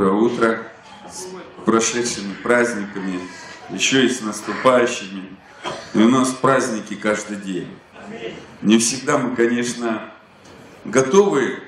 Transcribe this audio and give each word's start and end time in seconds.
доброе 0.00 0.18
утро 0.18 0.66
с 1.10 1.26
прошедшими 1.66 2.32
праздниками, 2.42 3.20
еще 3.68 4.06
и 4.06 4.08
с 4.08 4.22
наступающими. 4.22 5.24
И 5.92 5.98
у 5.98 6.08
нас 6.08 6.30
праздники 6.30 6.94
каждый 6.94 7.36
день. 7.36 7.68
Не 8.62 8.78
всегда 8.78 9.18
мы, 9.18 9.36
конечно, 9.36 10.10
готовы 10.86 11.62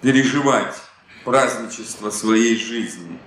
переживать 0.00 0.76
праздничество 1.24 2.10
своей 2.10 2.56
жизни. 2.56 3.18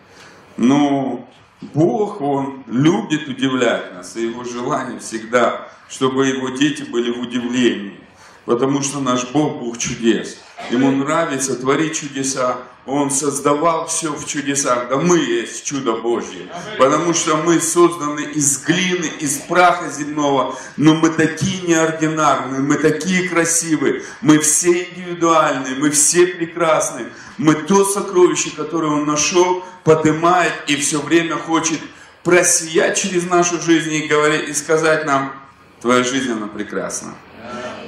Но 0.56 1.30
Бог, 1.60 2.22
Он 2.22 2.64
любит 2.66 3.28
удивлять 3.28 3.94
нас, 3.94 4.16
и 4.16 4.22
Его 4.22 4.46
желание 4.46 5.02
всегда, 5.02 5.68
чтобы 5.90 6.28
Его 6.28 6.48
дети 6.52 6.84
были 6.84 7.12
в 7.12 7.20
удивлении. 7.20 8.00
Потому 8.46 8.84
что 8.84 9.02
наш 9.02 9.30
Бог 9.32 9.60
Бог 9.60 9.78
чудес. 9.78 10.38
Ему 10.72 10.92
нравится 10.92 11.60
творить 11.60 12.00
чудеса. 12.00 12.60
Он 12.88 13.12
создавал 13.12 13.88
все 13.88 14.14
в 14.14 14.26
чудесах. 14.26 14.88
Да 14.88 14.96
мы 14.96 15.20
есть 15.20 15.66
чудо 15.66 15.98
Божье. 15.98 16.48
Потому 16.80 17.14
что 17.14 17.36
мы 17.36 17.60
созданы 17.60 18.22
из 18.22 18.64
глины, 18.64 19.12
из 19.20 19.40
праха 19.40 19.90
земного. 19.90 20.56
Но 20.78 20.96
мы 20.96 21.10
такие 21.10 21.68
неординарные, 21.68 22.62
мы 22.62 22.78
такие 22.78 23.28
красивые. 23.28 24.04
Мы 24.22 24.40
все 24.40 24.86
индивидуальные, 24.86 25.76
мы 25.76 25.90
все 25.90 26.28
прекрасные. 26.28 27.08
Мы 27.38 27.56
то 27.56 27.84
сокровище, 27.84 28.52
которое 28.56 28.94
Он 28.94 29.06
нашел, 29.06 29.66
поднимает 29.84 30.54
и 30.68 30.78
все 30.78 31.02
время 31.02 31.36
хочет 31.36 31.82
просиять 32.24 32.98
через 32.98 33.30
нашу 33.30 33.62
жизнь 33.62 33.94
и, 33.94 34.08
говорить, 34.08 34.48
и 34.48 34.54
сказать 34.54 35.06
нам, 35.06 35.34
твоя 35.82 36.04
жизнь, 36.04 36.32
она 36.32 36.48
прекрасна. 36.48 37.16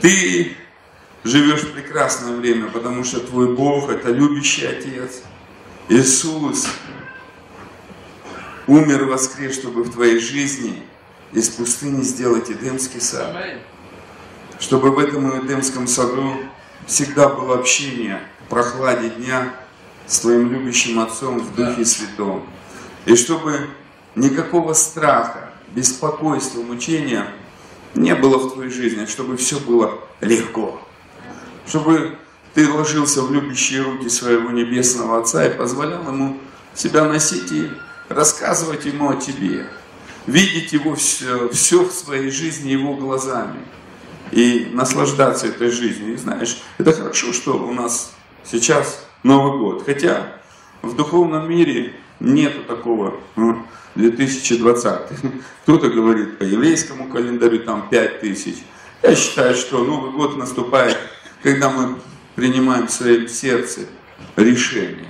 Ты 0.01 0.57
живешь 1.23 1.61
в 1.61 1.73
прекрасное 1.73 2.35
время, 2.35 2.69
потому 2.69 3.03
что 3.03 3.19
твой 3.19 3.53
Бог– 3.53 3.89
это 3.91 4.09
любящий 4.11 4.65
Отец. 4.65 5.21
Иисус 5.89 6.67
умер 8.67 9.05
воскрес, 9.05 9.55
чтобы 9.55 9.83
в 9.83 9.91
твоей 9.91 10.19
жизни 10.19 10.83
из 11.33 11.49
пустыни 11.49 12.03
сделать 12.03 12.49
Эдемский 12.49 13.01
сад. 13.01 13.35
Чтобы 14.59 14.91
в 14.91 14.99
этом 14.99 15.45
Эдемском 15.45 15.87
саду 15.87 16.35
всегда 16.85 17.29
было 17.29 17.55
общение 17.55 18.21
в 18.45 18.49
прохладе 18.49 19.09
дня 19.09 19.53
с 20.05 20.19
твоим 20.19 20.51
любящим 20.51 20.99
Отцом 20.99 21.39
в 21.39 21.55
Духе 21.55 21.85
Святом. 21.85 22.43
И 23.05 23.15
чтобы 23.15 23.69
никакого 24.15 24.73
страха, 24.73 25.53
беспокойства, 25.69 26.61
мучения 26.61 27.27
не 27.95 28.13
было 28.15 28.37
в 28.37 28.53
твоей 28.53 28.71
жизни, 28.71 29.05
чтобы 29.05 29.37
все 29.37 29.59
было 29.59 29.99
легко 30.19 30.81
чтобы 31.69 32.17
ты 32.55 32.67
ложился 32.67 33.21
в 33.21 33.31
любящие 33.31 33.83
руки 33.83 34.09
своего 34.09 34.49
Небесного 34.49 35.19
Отца 35.19 35.45
и 35.45 35.55
позволял 35.55 36.03
Ему 36.03 36.37
себя 36.73 37.05
носить 37.05 37.51
и 37.51 37.69
рассказывать 38.09 38.85
Ему 38.85 39.11
о 39.11 39.15
тебе, 39.15 39.67
видеть 40.25 40.73
Его 40.73 40.95
все, 40.95 41.47
все 41.49 41.83
в 41.83 41.91
своей 41.91 42.31
жизни 42.31 42.71
Его 42.71 42.95
глазами 42.95 43.59
и 44.31 44.69
наслаждаться 44.73 45.47
этой 45.47 45.69
жизнью. 45.69 46.15
И 46.15 46.17
знаешь, 46.17 46.61
это 46.79 46.91
хорошо, 46.91 47.33
что 47.33 47.53
у 47.53 47.71
нас 47.71 48.13
сейчас 48.43 49.05
Новый 49.21 49.59
год. 49.59 49.83
Хотя 49.85 50.33
в 50.81 50.95
духовном 50.95 51.47
мире 51.49 51.93
нету 52.19 52.63
такого 52.63 53.15
2020. 53.95 55.01
Кто-то 55.63 55.89
говорит 55.89 56.39
по 56.39 56.43
еврейскому 56.43 57.09
календарю 57.09 57.59
там 57.59 57.87
5000. 57.89 58.55
Я 59.03 59.15
считаю, 59.15 59.55
что 59.55 59.83
Новый 59.83 60.11
год 60.11 60.37
наступает 60.37 60.97
когда 61.41 61.69
мы 61.69 61.99
принимаем 62.35 62.87
в 62.87 62.91
своем 62.91 63.27
сердце 63.27 63.81
решение, 64.35 65.07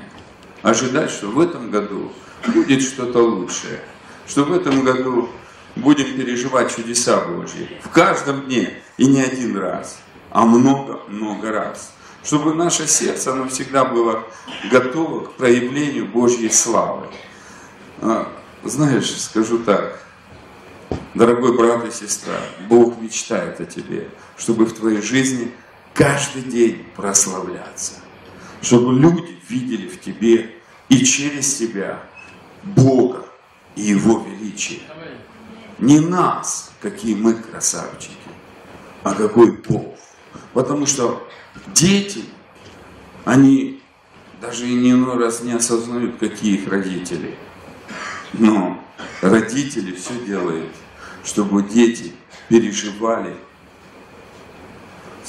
ожидать, 0.62 1.10
что 1.10 1.28
в 1.28 1.40
этом 1.40 1.72
году 1.72 2.12
будет 2.48 2.82
что-то 2.82 3.20
лучшее, 3.20 3.80
что 4.28 4.44
в 4.44 4.54
этом 4.54 4.84
году 4.84 5.30
будем 5.76 6.16
переживать 6.16 6.76
чудеса 6.76 7.26
Божьи 7.26 7.70
в 7.84 7.90
каждом 7.90 8.46
дне 8.46 8.74
и 8.98 9.06
не 9.06 9.22
один 9.22 9.58
раз, 9.58 10.00
а 10.32 10.46
много-много 10.46 11.52
раз. 11.52 11.94
Чтобы 12.24 12.54
наше 12.54 12.88
сердце, 12.88 13.32
оно 13.32 13.48
всегда 13.48 13.86
было 13.86 14.26
готово 14.70 15.26
к 15.26 15.34
проявлению 15.34 16.06
Божьей 16.06 16.50
славы. 16.50 17.08
А, 18.02 18.30
знаешь, 18.64 19.10
скажу 19.22 19.60
так, 19.60 20.04
дорогой 21.14 21.58
брат 21.58 21.88
и 21.88 21.92
сестра, 21.92 22.36
Бог 22.68 23.00
мечтает 23.00 23.62
о 23.62 23.66
тебе, 23.66 24.10
чтобы 24.38 24.66
в 24.66 24.74
твоей 24.74 25.02
жизни 25.02 25.54
каждый 25.94 26.44
день 26.44 26.86
прославляться, 26.96 27.94
чтобы 28.62 28.94
люди 28.94 29.38
видели 29.48 29.88
в 29.88 30.00
тебе 30.00 30.56
и 30.90 31.04
через 31.04 31.56
тебя 31.56 32.00
Бога 32.64 33.26
и 33.76 33.82
Его 33.82 34.26
величие. 34.26 34.82
Не 35.78 36.00
нас, 36.00 36.72
какие 36.82 37.16
мы 37.16 37.36
красавчики, 37.36 38.16
а 39.04 39.14
какой 39.14 39.52
Бог. 39.52 39.96
Потому 40.54 40.86
что 40.86 41.28
дети, 41.68 42.26
они 43.24 43.82
даже 44.42 44.68
и 44.68 44.74
не 44.74 44.92
иной 44.92 45.18
раз 45.18 45.42
не 45.42 45.54
осознают, 45.54 46.18
какие 46.20 46.56
их 46.56 46.68
родители. 46.68 47.36
Но 48.34 48.84
родители 49.22 49.94
все 49.94 50.20
делают, 50.26 50.70
чтобы 51.24 51.64
дети 51.64 52.14
переживали 52.48 53.36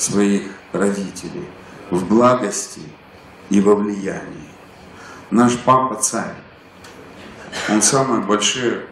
своих 0.01 0.43
родителей 0.73 1.45
в 1.91 2.07
благости 2.07 2.81
и 3.51 3.61
во 3.61 3.75
влиянии. 3.75 4.51
Наш 5.31 5.57
папа 5.59 5.97
царь, 5.97 6.35
он 7.69 7.83
самое 7.83 8.23
большое 8.23 8.87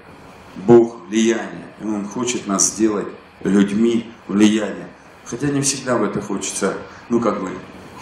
Бог 0.56 1.06
влияния, 1.08 1.66
и 1.80 1.84
он 1.84 2.06
хочет 2.06 2.46
нас 2.46 2.66
сделать 2.74 3.06
людьми 3.42 4.12
влияния. 4.26 4.88
Хотя 5.24 5.48
не 5.48 5.62
всегда 5.62 5.96
в 5.96 6.04
это 6.04 6.20
хочется, 6.20 6.74
ну 7.08 7.20
как 7.20 7.40
бы, 7.40 7.50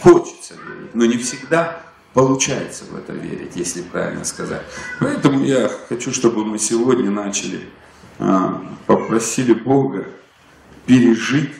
хочется 0.00 0.54
верить, 0.54 0.94
но 0.94 1.04
не 1.04 1.16
всегда 1.18 1.80
получается 2.12 2.84
в 2.90 2.96
это 2.96 3.12
верить, 3.12 3.52
если 3.54 3.82
правильно 3.82 4.24
сказать. 4.24 4.62
Поэтому 5.00 5.44
я 5.44 5.70
хочу, 5.88 6.12
чтобы 6.12 6.44
мы 6.44 6.58
сегодня 6.58 7.10
начали, 7.10 7.68
а, 8.18 8.62
попросили 8.86 9.52
Бога 9.52 10.06
пережить 10.86 11.52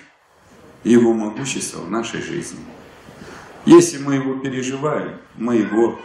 его 0.87 1.13
могущество 1.13 1.81
в 1.81 1.91
нашей 1.91 2.23
жизни. 2.23 2.61
Если 3.65 3.99
мы 3.99 4.15
его 4.15 4.35
переживаем, 4.35 5.19
мы 5.35 5.57
его 5.57 5.99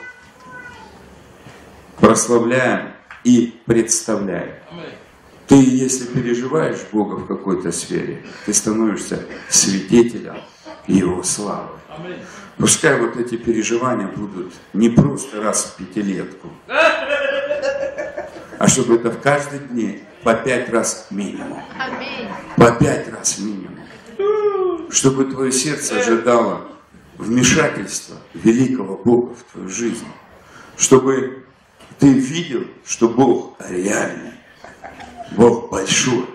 прославляем 1.99 2.93
и 3.23 3.61
представляем. 3.65 4.55
Ты, 5.47 5.55
если 5.55 6.05
переживаешь 6.05 6.79
Бога 6.91 7.15
в 7.15 7.27
какой-то 7.27 7.71
сфере, 7.71 8.25
ты 8.45 8.53
становишься 8.53 9.23
свидетелем 9.49 10.37
Его 10.87 11.21
славы. 11.21 11.77
Пускай 12.57 12.99
вот 12.99 13.17
эти 13.17 13.35
переживания 13.35 14.07
будут 14.07 14.53
не 14.73 14.89
просто 14.89 15.41
раз 15.41 15.65
в 15.65 15.77
пятилетку, 15.77 16.49
а 18.57 18.67
чтобы 18.67 18.95
это 18.95 19.11
в 19.11 19.19
каждый 19.19 19.59
день 19.71 20.03
по 20.23 20.33
пять 20.33 20.69
раз 20.69 21.07
минимум. 21.11 21.61
По 22.55 22.71
пять 22.71 23.11
раз 23.11 23.39
минимум 23.39 23.70
чтобы 24.91 25.25
твое 25.25 25.51
сердце 25.51 25.99
ожидало 25.99 26.67
вмешательства 27.17 28.17
великого 28.33 28.97
Бога 28.97 29.35
в 29.35 29.51
твою 29.51 29.69
жизнь, 29.69 30.05
чтобы 30.77 31.45
ты 31.99 32.11
видел, 32.13 32.65
что 32.85 33.07
Бог 33.07 33.55
реальный, 33.59 34.33
Бог 35.31 35.69
большой, 35.69 36.25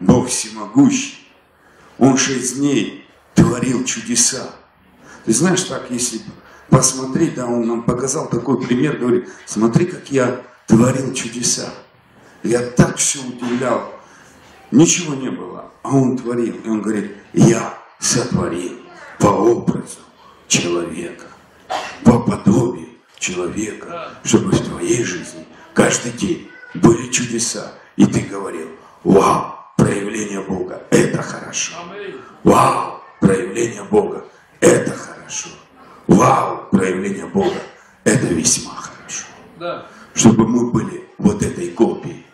Бог 0.00 0.28
всемогущий. 0.28 1.28
Он 1.98 2.16
шесть 2.16 2.58
дней 2.58 3.06
творил 3.34 3.84
чудеса. 3.84 4.54
Ты 5.24 5.32
знаешь, 5.32 5.62
так, 5.62 5.90
если 5.90 6.20
посмотреть, 6.68 7.34
да, 7.34 7.46
он 7.46 7.66
нам 7.66 7.82
показал 7.82 8.28
такой 8.28 8.60
пример, 8.60 8.96
говорит, 8.98 9.28
смотри, 9.44 9.86
как 9.86 10.10
я 10.10 10.42
творил 10.66 11.12
чудеса. 11.12 11.70
Я 12.42 12.60
так 12.62 12.96
все 12.96 13.18
удивлял. 13.20 13.92
Ничего 14.76 15.14
не 15.14 15.30
было, 15.30 15.72
а 15.82 15.96
он 15.96 16.18
творил. 16.18 16.54
И 16.62 16.68
он 16.68 16.82
говорит, 16.82 17.10
я 17.32 17.78
сотворил 17.98 18.78
по 19.18 19.28
образу 19.28 20.00
человека, 20.48 21.24
по 22.04 22.18
подобию 22.18 22.88
человека, 23.18 24.12
чтобы 24.22 24.50
в 24.50 24.60
твоей 24.60 25.02
жизни 25.02 25.46
каждый 25.72 26.12
день 26.12 26.50
были 26.74 27.10
чудеса. 27.10 27.72
И 27.96 28.04
ты 28.04 28.20
говорил, 28.20 28.68
вау, 29.02 29.54
проявление 29.78 30.42
Бога, 30.42 30.82
это 30.90 31.22
хорошо. 31.22 31.72
Вау, 32.44 33.00
проявление 33.18 33.84
Бога, 33.84 34.26
это 34.60 34.90
хорошо. 34.90 35.48
Вау, 36.06 36.68
проявление 36.70 37.24
Бога, 37.28 37.62
это 38.04 38.26
весьма 38.26 38.74
хорошо. 38.74 39.24
Чтобы 40.12 40.46
мы 40.46 40.70
были 40.70 41.08
вот 41.16 41.42
этой 41.42 41.70
копией. 41.70 42.25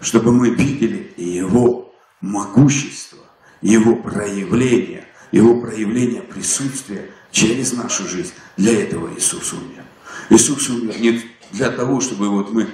Чтобы 0.00 0.32
мы 0.32 0.50
видели 0.50 1.12
Его 1.16 1.94
могущество 2.20 3.18
его 3.60 3.96
проявление, 3.96 5.06
его 5.32 5.60
проявление 5.60 6.22
присутствия 6.22 7.10
через 7.30 7.72
нашу 7.72 8.06
жизнь. 8.06 8.32
Для 8.56 8.80
этого 8.80 9.12
Иисус 9.16 9.52
умер. 9.52 9.84
Иисус 10.30 10.68
умер 10.68 10.98
не 11.00 11.22
для 11.52 11.70
того, 11.70 12.00
чтобы 12.00 12.28
вот 12.28 12.52
мы 12.52 12.68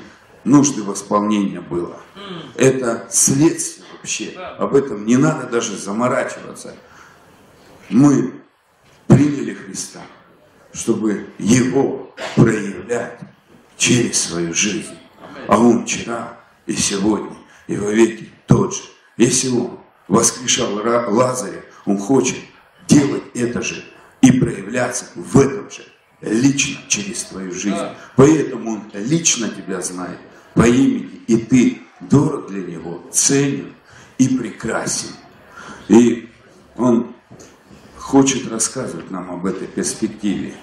нужды 0.45 0.83
восполнения 0.83 1.61
было. 1.61 2.01
Это 2.57 3.09
следствие 3.11 3.87
вообще. 3.93 4.31
Об 4.59 4.75
этом 4.75 5.07
не 5.07 5.17
надо 5.17 5.49
даже 5.49 5.77
заморачиваться. 5.77 6.75
Мы 7.89 8.35
приняли 9.07 9.55
Христа, 9.55 10.03
чтобы 10.73 11.27
Его 11.39 12.15
проявлять 12.37 13.21
через 13.77 14.21
свою 14.23 14.55
жизнь. 14.55 14.97
А 15.49 15.59
Он 15.59 15.85
вчера 15.85 16.39
и 16.67 16.75
сегодня 16.75 17.37
и 17.67 17.77
во 17.77 17.91
веки 17.91 18.29
тот 18.47 18.75
же. 18.75 18.83
Если 19.17 19.49
Он 19.49 19.79
воскрешал 20.09 20.75
Лазаря, 20.75 21.63
Он 21.87 21.99
хочет 21.99 22.37
делать 22.89 23.23
это 23.35 23.63
же 23.63 23.85
и 24.21 24.33
проявляться 24.33 25.07
в 25.15 25.39
этом 25.39 25.71
же 25.71 25.85
лично 26.21 26.81
через 26.89 27.25
твою 27.25 27.53
жизнь. 27.53 27.77
Поэтому 28.17 28.73
Он 28.73 28.83
лично 28.95 29.49
тебя 29.49 29.81
знает 29.81 30.19
по 30.55 30.67
имени, 30.67 31.23
и 31.27 31.37
ты 31.37 31.83
дорог 32.01 32.49
для 32.49 32.63
Него, 32.63 33.03
ценен 33.11 33.75
и 34.19 34.29
прекрасен. 34.29 35.09
И 35.89 36.31
Он 36.77 37.15
хочет 37.97 38.51
рассказывать 38.51 39.11
нам 39.11 39.31
об 39.31 39.47
этой 39.47 39.67
перспективе. 39.67 40.55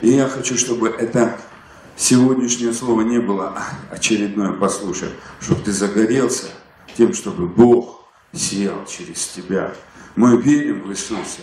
И 0.00 0.10
я 0.10 0.28
хочу, 0.28 0.56
чтобы 0.56 0.88
это 0.88 1.38
сегодняшнее 1.96 2.72
слово 2.72 3.02
не 3.02 3.18
было 3.18 3.58
очередное 3.90 4.52
послушай, 4.52 5.08
чтобы 5.40 5.62
ты 5.62 5.72
загорелся 5.72 6.46
тем, 6.96 7.14
чтобы 7.14 7.46
Бог 7.46 8.06
сиял 8.32 8.84
через 8.86 9.26
тебя. 9.28 9.74
Мы 10.14 10.40
верим 10.40 10.82
в 10.82 10.90
Иисуса, 10.90 11.42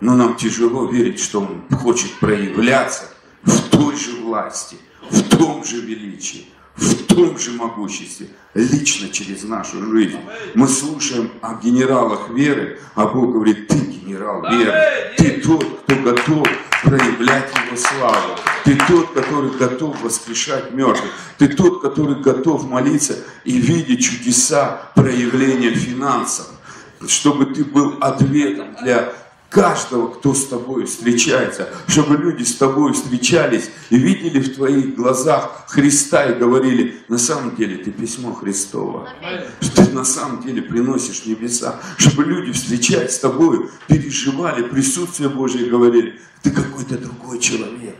но 0.00 0.14
нам 0.14 0.36
тяжело 0.36 0.86
верить, 0.86 1.20
что 1.20 1.40
Он 1.40 1.64
хочет 1.78 2.12
проявляться 2.20 3.04
в 3.42 3.70
той 3.70 3.96
же 3.96 4.12
власти, 4.22 4.76
в 5.10 5.36
том 5.36 5.64
же 5.64 5.80
величии, 5.80 6.46
в 6.76 7.04
том 7.04 7.38
же 7.38 7.52
могуществе, 7.52 8.28
лично 8.54 9.08
через 9.08 9.44
нашу 9.44 9.84
жизнь. 9.90 10.18
Мы 10.54 10.68
слушаем 10.68 11.30
о 11.40 11.54
генералах 11.54 12.30
веры, 12.30 12.78
а 12.94 13.06
Бог 13.06 13.32
говорит, 13.32 13.68
ты 13.68 13.76
генерал 13.76 14.42
веры, 14.42 14.74
ты 15.16 15.40
тот, 15.40 15.64
кто 15.82 15.96
готов 15.96 16.48
проявлять 16.82 17.50
Его 17.54 17.76
славу. 17.76 18.36
Ты 18.64 18.76
тот, 18.88 19.12
который 19.12 19.50
готов 19.50 20.00
воскрешать 20.02 20.72
мертвых. 20.72 21.10
Ты 21.38 21.48
тот, 21.48 21.80
который 21.80 22.16
готов 22.16 22.68
молиться 22.68 23.16
и 23.44 23.58
видеть 23.58 24.04
чудеса 24.04 24.90
проявления 24.94 25.74
финансов. 25.74 26.46
Чтобы 27.06 27.46
ты 27.46 27.64
был 27.64 27.98
ответом 28.00 28.76
для 28.82 29.12
каждого, 29.52 30.08
кто 30.08 30.32
с 30.34 30.46
тобой 30.46 30.86
встречается, 30.86 31.68
чтобы 31.86 32.16
люди 32.16 32.42
с 32.42 32.56
тобой 32.56 32.94
встречались 32.94 33.70
и 33.90 33.98
видели 33.98 34.40
в 34.40 34.54
твоих 34.54 34.96
глазах 34.96 35.66
Христа 35.68 36.24
и 36.24 36.38
говорили, 36.38 37.02
на 37.08 37.18
самом 37.18 37.54
деле 37.54 37.76
ты 37.76 37.90
письмо 37.90 38.32
Христово, 38.32 39.08
что 39.60 39.84
ты 39.84 39.92
на 39.92 40.04
самом 40.04 40.42
деле 40.42 40.62
приносишь 40.62 41.26
небеса, 41.26 41.78
чтобы 41.98 42.24
люди, 42.24 42.52
встречаясь 42.52 43.12
с 43.12 43.18
тобой, 43.18 43.68
переживали 43.86 44.62
присутствие 44.62 45.28
Божие 45.28 45.66
и 45.66 45.70
говорили, 45.70 46.18
ты 46.42 46.50
какой-то 46.50 46.96
другой 46.96 47.38
человек, 47.38 47.96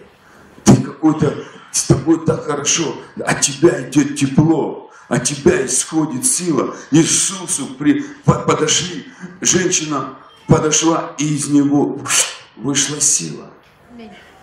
ты 0.65 0.77
какой-то, 0.77 1.35
с 1.71 1.85
тобой 1.85 2.25
так 2.25 2.47
хорошо, 2.47 2.97
от 3.23 3.43
тебя 3.43 3.89
идет 3.89 4.17
тепло, 4.17 4.91
от 5.09 5.25
тебя 5.25 5.67
исходит 5.67 6.25
сила. 6.25 6.75
Иисусу 6.91 7.67
при, 7.79 8.07
подошли, 8.25 9.07
женщина 9.43 10.17
подошла, 10.47 11.15
и 11.19 11.35
из 11.35 11.49
него 11.49 12.01
вышла 12.57 13.01
сила. 13.01 13.51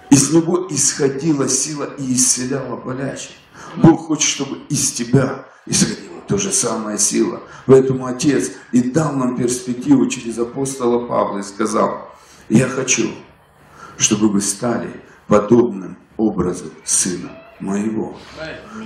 Из 0.10 0.32
него 0.32 0.68
исходила 0.70 1.48
сила 1.48 1.88
и 1.98 2.14
исцеляла 2.16 2.76
болящих. 2.78 3.36
Бог 3.78 4.08
хочет, 4.08 4.30
чтобы 4.30 4.58
из 4.70 4.92
тебя 4.92 5.46
исходила 5.66 6.22
та 6.28 6.38
же 6.38 6.52
самая 6.52 6.98
сила. 6.98 7.42
Поэтому 7.68 8.08
Отец 8.08 8.52
и 8.72 8.82
дал 8.82 9.14
нам 9.14 9.38
перспективу 9.38 10.08
через 10.08 10.40
апостола 10.40 11.06
Павла 11.06 11.40
и 11.40 11.44
сказал, 11.44 12.10
я 12.50 12.68
хочу, 12.68 13.12
чтобы 13.98 14.30
вы 14.30 14.42
стали 14.42 14.90
подобным 15.28 15.98
образом 16.18 16.72
Сына 16.84 17.30
моего. 17.60 18.18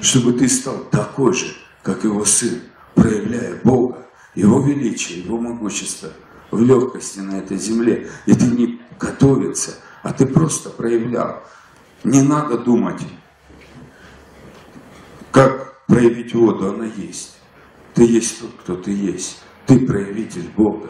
Чтобы 0.01 0.33
ты 0.33 0.50
стал 0.50 0.77
такой 0.92 1.33
же, 1.33 1.56
как 1.83 2.04
его 2.04 2.25
Сын, 2.25 2.62
проявляя 2.95 3.56
Бога, 3.63 4.06
Его 4.36 4.60
величие, 4.60 5.19
Его 5.19 5.38
могущество– 5.38 6.10
в 6.53 6.61
легкости 6.61 7.19
на 7.19 7.39
этой 7.39 7.57
земле. 7.57 8.09
И 8.25 8.33
ты 8.33 8.45
не 8.45 8.81
готовился, 9.00 9.75
а 10.01 10.13
ты 10.13 10.25
просто 10.25 10.69
проявлял. 10.69 11.44
Не 12.03 12.21
надо 12.21 12.57
думать, 12.57 13.01
как 15.31 15.85
проявить 15.88 16.33
воду, 16.33 16.69
она 16.69 16.85
есть. 16.85 17.38
Ты 17.94 18.03
есть 18.05 18.39
тот, 18.39 18.51
кто 18.61 18.75
ты 18.75 18.91
есть. 18.91 19.39
Ты 19.65 19.79
проявитель 19.85 20.50
Бога. 20.55 20.89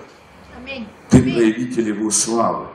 Ты 1.10 1.22
проявитель 1.22 1.90
Его 1.90 2.10
славы. 2.10 2.68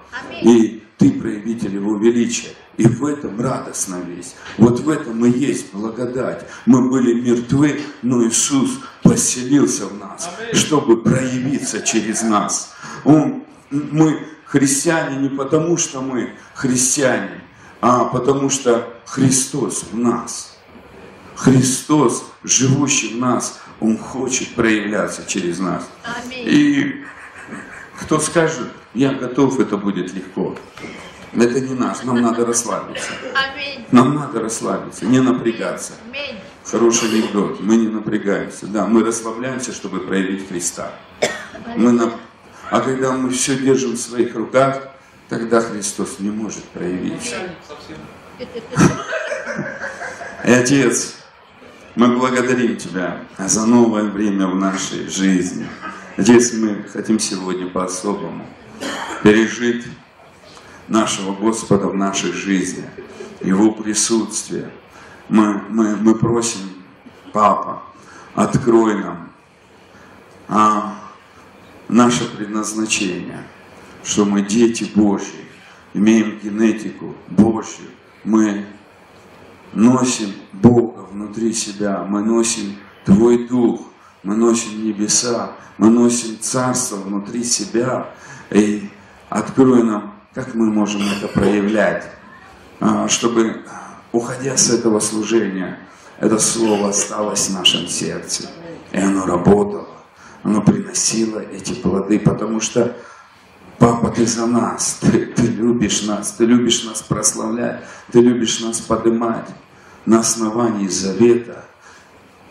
И 0.42 0.82
ты 0.98 1.12
проявитель 1.12 1.74
Его 1.74 1.96
величия. 1.96 2.50
И 2.76 2.86
в 2.86 3.04
этом 3.04 3.40
радостно 3.40 4.00
весь. 4.06 4.36
Вот 4.56 4.78
в 4.80 4.88
этом 4.88 5.24
и 5.26 5.30
есть 5.30 5.72
благодать. 5.72 6.46
Мы 6.64 6.88
были 6.88 7.20
мертвы, 7.20 7.80
но 8.02 8.24
Иисус 8.24 8.78
поселился 9.02 9.86
в 9.86 9.98
нас, 9.98 10.30
чтобы 10.52 11.02
проявиться 11.02 11.82
через 11.82 12.22
нас. 12.22 12.74
Он, 13.04 13.44
мы 13.70 14.26
христиане 14.46 15.16
не 15.16 15.28
потому, 15.28 15.76
что 15.76 16.00
мы 16.00 16.34
христиане, 16.54 17.42
а 17.80 18.04
потому 18.04 18.50
что 18.50 18.88
Христос 19.06 19.84
в 19.92 19.98
нас. 19.98 20.58
Христос, 21.36 22.24
живущий 22.42 23.14
в 23.14 23.18
нас, 23.18 23.60
Он 23.80 23.96
хочет 23.96 24.54
проявляться 24.54 25.24
через 25.26 25.60
нас. 25.60 25.88
И 26.32 27.04
кто 28.00 28.18
скажет, 28.18 28.68
я 28.94 29.12
готов, 29.12 29.60
это 29.60 29.76
будет 29.76 30.12
легко. 30.14 30.56
Это 31.34 31.60
не 31.60 31.74
наш, 31.74 32.02
нам 32.02 32.20
надо 32.20 32.44
расслабиться. 32.44 33.10
Нам 33.92 34.14
надо 34.14 34.40
расслабиться, 34.40 35.04
не 35.06 35.20
напрягаться. 35.20 35.92
Хороший 36.64 37.08
анекдот, 37.08 37.60
мы 37.60 37.76
не 37.76 37.88
напрягаемся. 37.88 38.66
Да, 38.66 38.86
мы 38.86 39.02
расслабляемся, 39.04 39.72
чтобы 39.72 40.00
проявить 40.00 40.48
Христа. 40.48 40.92
Мы 41.76 41.92
на... 41.92 42.12
А 42.70 42.80
когда 42.80 43.12
мы 43.12 43.30
все 43.30 43.56
держим 43.56 43.92
в 43.92 43.98
своих 43.98 44.34
руках, 44.34 44.88
тогда 45.28 45.60
Христос 45.60 46.18
не 46.18 46.30
может 46.30 46.64
проявиться. 46.64 47.36
И 50.44 50.50
Отец, 50.50 51.16
мы 51.94 52.16
благодарим 52.16 52.76
Тебя 52.76 53.20
за 53.38 53.66
новое 53.66 54.04
время 54.04 54.46
в 54.46 54.54
нашей 54.54 55.08
жизни. 55.08 55.66
Отец, 56.16 56.52
мы 56.52 56.84
хотим 56.92 57.18
сегодня 57.18 57.68
по-особому 57.68 58.46
пережить 59.22 59.86
нашего 60.88 61.34
Господа 61.34 61.88
в 61.88 61.94
нашей 61.94 62.32
жизни, 62.32 62.84
Его 63.40 63.72
присутствие. 63.72 64.70
Мы, 65.28 65.60
мы, 65.68 65.96
мы 65.96 66.14
просим, 66.14 66.60
Папа, 67.32 67.82
открой 68.34 68.96
нам 68.96 69.32
а, 70.48 70.97
наше 71.88 72.24
предназначение, 72.36 73.44
что 74.04 74.24
мы 74.24 74.42
дети 74.42 74.90
Божьи, 74.94 75.44
имеем 75.94 76.38
генетику 76.42 77.14
Божью, 77.28 77.86
мы 78.24 78.66
носим 79.72 80.32
Бога 80.52 81.06
внутри 81.10 81.52
себя, 81.52 82.04
мы 82.08 82.22
носим 82.22 82.76
Твой 83.04 83.48
Дух, 83.48 83.80
мы 84.22 84.36
носим 84.36 84.84
небеса, 84.84 85.52
мы 85.78 85.88
носим 85.90 86.38
Царство 86.40 86.96
внутри 86.96 87.44
себя. 87.44 88.10
И 88.50 88.88
открой 89.30 89.82
нам 89.82 90.18
как 90.38 90.54
мы 90.54 90.66
можем 90.66 91.02
это 91.02 91.26
проявлять, 91.26 92.04
а, 92.78 93.08
чтобы, 93.08 93.64
уходя 94.12 94.56
с 94.56 94.70
этого 94.70 95.00
служения, 95.00 95.80
это 96.20 96.38
слово 96.38 96.90
осталось 96.90 97.48
в 97.48 97.54
нашем 97.54 97.88
сердце. 97.88 98.48
И 98.92 98.98
оно 98.98 99.26
работало, 99.26 99.88
оно 100.42 100.62
приносило 100.62 101.40
эти 101.40 101.74
плоды, 101.74 102.18
потому 102.18 102.60
что 102.60 102.96
Папа, 103.78 104.10
ты 104.10 104.26
за 104.26 104.46
нас, 104.46 104.98
ты, 105.00 105.26
ты 105.26 105.42
любишь 105.42 106.02
нас, 106.02 106.32
ты 106.32 106.44
любишь 106.44 106.84
нас 106.84 107.00
прославлять, 107.00 107.84
ты 108.10 108.20
любишь 108.20 108.60
нас 108.60 108.80
поднимать 108.80 109.48
на 110.04 110.20
основании 110.20 110.88
завета, 110.88 111.64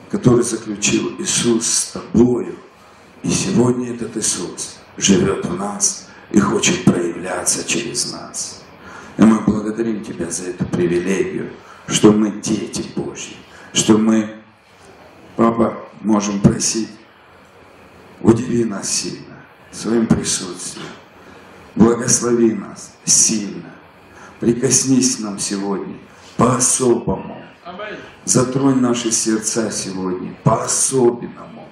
который 0.09 0.43
заключил 0.43 1.13
Иисус 1.19 1.67
с 1.67 1.91
тобою. 1.91 2.55
И 3.23 3.29
сегодня 3.29 3.93
этот 3.93 4.15
Иисус 4.15 4.77
живет 4.95 5.45
в 5.45 5.55
нас 5.57 6.07
и 6.31 6.39
хочет 6.39 6.85
проявляться 6.85 7.67
через 7.67 8.11
нас. 8.13 8.63
И 9.17 9.23
мы 9.23 9.39
благодарим 9.41 10.03
Тебя 10.03 10.29
за 10.29 10.51
эту 10.51 10.65
привилегию, 10.65 11.49
что 11.87 12.11
мы 12.11 12.31
дети 12.31 12.85
Божьи, 12.95 13.35
что 13.73 13.97
мы, 13.97 14.35
Папа, 15.35 15.77
можем 16.01 16.39
просить, 16.39 16.89
удиви 18.21 18.65
нас 18.65 18.89
сильно 18.89 19.37
своим 19.71 20.07
присутствием, 20.07 20.87
благослови 21.75 22.53
нас 22.53 22.93
сильно, 23.05 23.71
прикоснись 24.39 25.17
к 25.17 25.19
нам 25.19 25.39
сегодня 25.39 25.95
по-особому. 26.35 27.41
Затронь 28.25 28.79
наши 28.79 29.11
сердца 29.11 29.71
сегодня 29.71 30.33
по-особенному. 30.43 31.67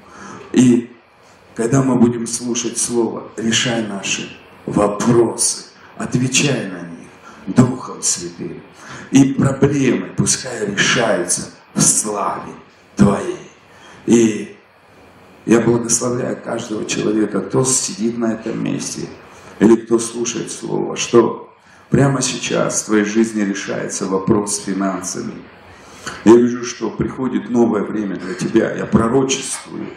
И 0.51 0.95
когда 1.53 1.81
мы 1.81 1.95
будем 1.95 2.27
слушать 2.27 2.77
Слово, 2.77 3.29
решай 3.37 3.85
наши 3.87 4.29
вопросы, 4.65 5.65
отвечай 5.97 6.69
на 6.69 6.81
них 6.81 7.07
Духом 7.47 8.01
Святым. 8.01 8.61
И 9.11 9.33
проблемы 9.33 10.13
пускай 10.17 10.65
решаются 10.65 11.51
в 11.73 11.81
славе 11.81 12.53
Твоей. 12.95 13.51
И 14.05 14.54
я 15.45 15.59
благословляю 15.59 16.37
каждого 16.43 16.85
человека, 16.85 17.41
кто 17.41 17.63
сидит 17.63 18.17
на 18.17 18.33
этом 18.33 18.63
месте 18.63 19.07
или 19.59 19.75
кто 19.75 19.99
слушает 19.99 20.51
Слово, 20.51 20.95
что 20.95 21.53
прямо 21.89 22.21
сейчас 22.21 22.81
в 22.81 22.85
твоей 22.87 23.05
жизни 23.05 23.41
решается 23.41 24.05
вопрос 24.05 24.55
с 24.55 24.63
финансами. 24.63 25.33
Я 26.23 26.35
вижу, 26.35 26.63
что 26.63 26.89
приходит 26.89 27.49
новое 27.49 27.83
время 27.83 28.15
для 28.15 28.33
тебя. 28.33 28.75
Я 28.75 28.85
пророчествую. 28.85 29.87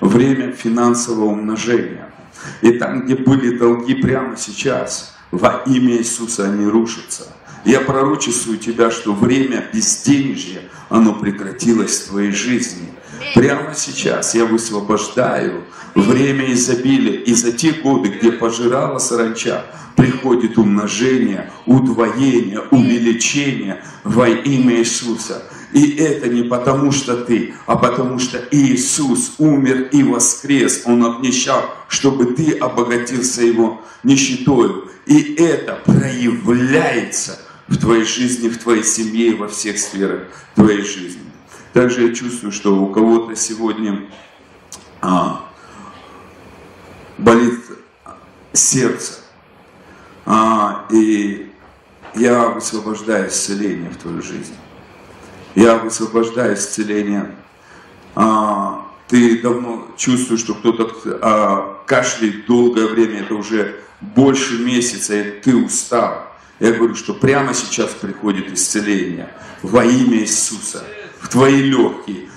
Время 0.00 0.52
финансового 0.52 1.26
умножения. 1.26 2.12
И 2.60 2.72
там, 2.72 3.02
где 3.02 3.14
были 3.14 3.56
долги 3.56 3.94
прямо 3.94 4.36
сейчас, 4.36 5.14
во 5.30 5.62
имя 5.66 5.96
Иисуса 5.96 6.44
они 6.44 6.66
рушатся. 6.66 7.28
Я 7.64 7.80
пророчествую 7.80 8.58
тебя, 8.58 8.90
что 8.90 9.14
время 9.14 9.64
безденежья, 9.72 10.60
оно 10.88 11.14
прекратилось 11.14 12.00
в 12.00 12.08
твоей 12.10 12.32
жизни. 12.32 12.88
Прямо 13.34 13.74
сейчас 13.74 14.34
я 14.34 14.44
высвобождаю 14.44 15.64
время 15.94 16.52
изобилия. 16.52 17.20
И 17.20 17.34
за 17.34 17.52
те 17.52 17.72
годы, 17.72 18.08
где 18.10 18.32
пожирала 18.32 18.98
саранча, 18.98 19.64
приходит 19.96 20.58
умножение, 20.58 21.50
удвоение, 21.66 22.60
увеличение 22.70 23.82
во 24.02 24.28
имя 24.28 24.76
Иисуса. 24.78 25.42
И 25.72 25.96
это 25.96 26.28
не 26.28 26.42
потому, 26.42 26.92
что 26.92 27.16
ты, 27.16 27.54
а 27.66 27.76
потому 27.76 28.18
что 28.18 28.40
Иисус 28.52 29.34
умер 29.38 29.88
и 29.90 30.04
воскрес. 30.04 30.82
Он 30.86 31.04
обнищал, 31.04 31.64
чтобы 31.88 32.26
ты 32.26 32.52
обогатился 32.52 33.42
Его 33.42 33.82
нищетою. 34.04 34.88
И 35.06 35.34
это 35.34 35.80
проявляется 35.84 37.40
в 37.66 37.76
твоей 37.78 38.04
жизни, 38.04 38.48
в 38.48 38.58
твоей 38.58 38.84
семье 38.84 39.28
и 39.28 39.34
во 39.34 39.48
всех 39.48 39.78
сферах 39.78 40.28
твоей 40.54 40.82
жизни. 40.82 41.23
Также 41.74 42.06
я 42.06 42.14
чувствую, 42.14 42.52
что 42.52 42.80
у 42.80 42.86
кого-то 42.86 43.34
сегодня 43.34 44.08
а, 45.02 45.44
болит 47.18 47.60
сердце. 48.52 49.14
А, 50.24 50.86
и 50.92 51.50
я 52.14 52.46
высвобождаю 52.50 53.28
исцеление 53.28 53.90
в 53.90 53.96
твою 53.96 54.22
жизнь. 54.22 54.54
Я 55.56 55.74
высвобождаю 55.78 56.54
исцеление. 56.54 57.34
А, 58.14 58.86
ты 59.08 59.42
давно 59.42 59.88
чувствуешь, 59.96 60.42
что 60.42 60.54
кто-то 60.54 60.94
а, 61.22 61.82
кашляет 61.86 62.46
долгое 62.46 62.86
время, 62.86 63.22
это 63.22 63.34
уже 63.34 63.80
больше 64.00 64.60
месяца, 64.60 65.20
и 65.20 65.40
ты 65.40 65.56
устал. 65.56 66.24
Я 66.60 66.70
говорю, 66.70 66.94
что 66.94 67.14
прямо 67.14 67.52
сейчас 67.52 67.90
приходит 67.90 68.52
исцеление 68.52 69.28
во 69.60 69.84
имя 69.84 70.18
Иисуса 70.18 70.84
в 71.24 71.28
твои 71.28 71.62
легкие. 71.62 72.28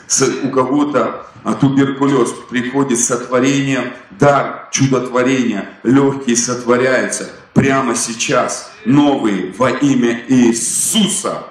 У 0.44 0.50
кого-то 0.50 1.27
а 1.44 1.53
туберкулез 1.53 2.34
приходит 2.50 3.00
сотворение, 3.00 3.94
дар 4.12 4.70
чудотворения, 4.72 5.70
легкие 5.84 6.36
сотворяются 6.36 7.29
прямо 7.53 7.96
сейчас, 7.96 8.72
новые 8.86 9.53
во 9.58 9.70
имя 9.70 10.24
Иисуса. 10.27 11.44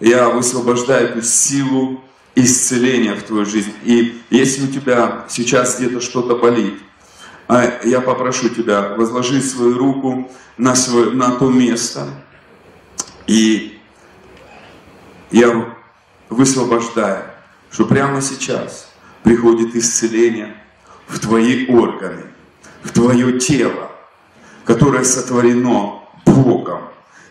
Я 0.00 0.28
высвобождаю 0.28 1.08
эту 1.08 1.22
силу 1.22 2.02
исцеления 2.34 3.14
в 3.14 3.22
твою 3.22 3.46
жизнь. 3.46 3.72
И 3.84 4.20
если 4.30 4.64
у 4.64 4.68
тебя 4.68 5.24
сейчас 5.28 5.78
где-то 5.78 6.00
что-то 6.00 6.36
болит, 6.36 6.74
а, 7.48 7.80
я 7.84 8.00
попрошу 8.00 8.48
тебя, 8.48 8.94
возложи 8.96 9.40
свою 9.40 9.78
руку 9.78 10.30
на, 10.58 10.74
свое, 10.74 11.10
на 11.10 11.32
то 11.32 11.50
место, 11.50 12.08
и 13.26 13.78
я 15.30 15.75
высвобождаю, 16.28 17.24
что 17.70 17.84
прямо 17.84 18.20
сейчас 18.20 18.88
приходит 19.22 19.74
исцеление 19.74 20.54
в 21.08 21.18
твои 21.18 21.66
органы, 21.66 22.24
в 22.82 22.90
твое 22.90 23.38
тело, 23.38 23.90
которое 24.64 25.04
сотворено 25.04 26.02
Богом. 26.24 26.82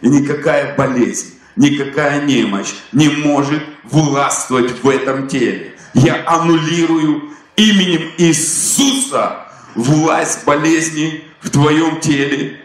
И 0.01 0.07
никакая 0.07 0.75
болезнь, 0.75 1.35
никакая 1.55 2.21
немощь 2.25 2.73
не 2.91 3.09
может 3.09 3.63
властвовать 3.83 4.83
в 4.83 4.89
этом 4.89 5.27
теле. 5.27 5.75
Я 5.93 6.23
аннулирую 6.27 7.31
именем 7.55 8.11
Иисуса 8.17 9.47
власть 9.75 10.45
болезни 10.45 11.23
в 11.41 11.49
твоем 11.49 11.99
теле. 11.99 12.61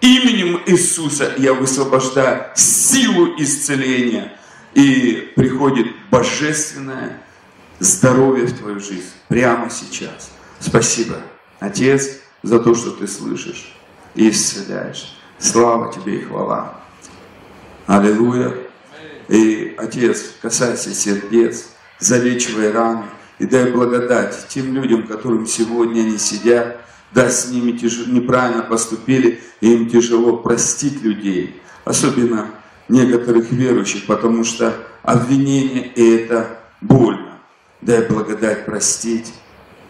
Именем 0.00 0.60
Иисуса 0.66 1.34
я 1.38 1.54
высвобождаю 1.54 2.46
силу 2.54 3.34
исцеления. 3.38 4.32
И 4.74 5.32
приходит 5.36 5.88
божественное 6.10 7.22
здоровье 7.78 8.46
в 8.46 8.58
твою 8.58 8.80
жизнь 8.80 9.10
прямо 9.28 9.68
сейчас. 9.70 10.30
Спасибо, 10.60 11.16
Отец, 11.60 12.20
за 12.42 12.58
то, 12.60 12.74
что 12.74 12.90
ты 12.92 13.06
слышишь 13.06 13.74
и 14.14 14.30
исцеляешь. 14.30 15.16
Слава 15.38 15.92
тебе 15.92 16.20
и 16.20 16.24
хвала. 16.24 16.80
Аллилуйя. 17.86 18.54
И, 19.28 19.74
Отец, 19.78 20.34
касайся 20.40 20.94
сердец, 20.94 21.68
залечивай 21.98 22.70
раны 22.70 23.06
и 23.38 23.46
дай 23.46 23.70
благодать 23.70 24.46
тем 24.48 24.74
людям, 24.74 25.06
которым 25.06 25.46
сегодня 25.46 26.02
они 26.02 26.18
сидят, 26.18 26.80
да, 27.12 27.28
с 27.28 27.48
ними 27.48 27.72
тяжело, 27.72 28.12
неправильно 28.12 28.62
поступили, 28.62 29.40
и 29.60 29.72
им 29.74 29.88
тяжело 29.88 30.36
простить 30.36 31.02
людей, 31.02 31.60
особенно 31.84 32.50
некоторых 32.92 33.50
верующих, 33.50 34.06
потому 34.06 34.44
что 34.44 34.74
обвинение– 35.02 35.92
это 35.96 36.58
больно 36.80 37.38
дай 37.80 38.06
благодать 38.06 38.64
простить, 38.66 39.32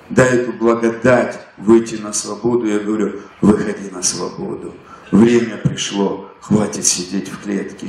дай 0.09 0.39
эту 0.39 0.53
благодать 0.53 1.41
выйти 1.57 1.97
на 1.97 2.13
свободу. 2.13 2.67
Я 2.67 2.79
говорю, 2.79 3.21
выходи 3.41 3.91
на 3.91 4.03
свободу. 4.03 4.75
Время 5.11 5.59
пришло, 5.59 6.31
хватит 6.41 6.87
сидеть 6.87 7.29
в 7.29 7.43
клетке. 7.43 7.89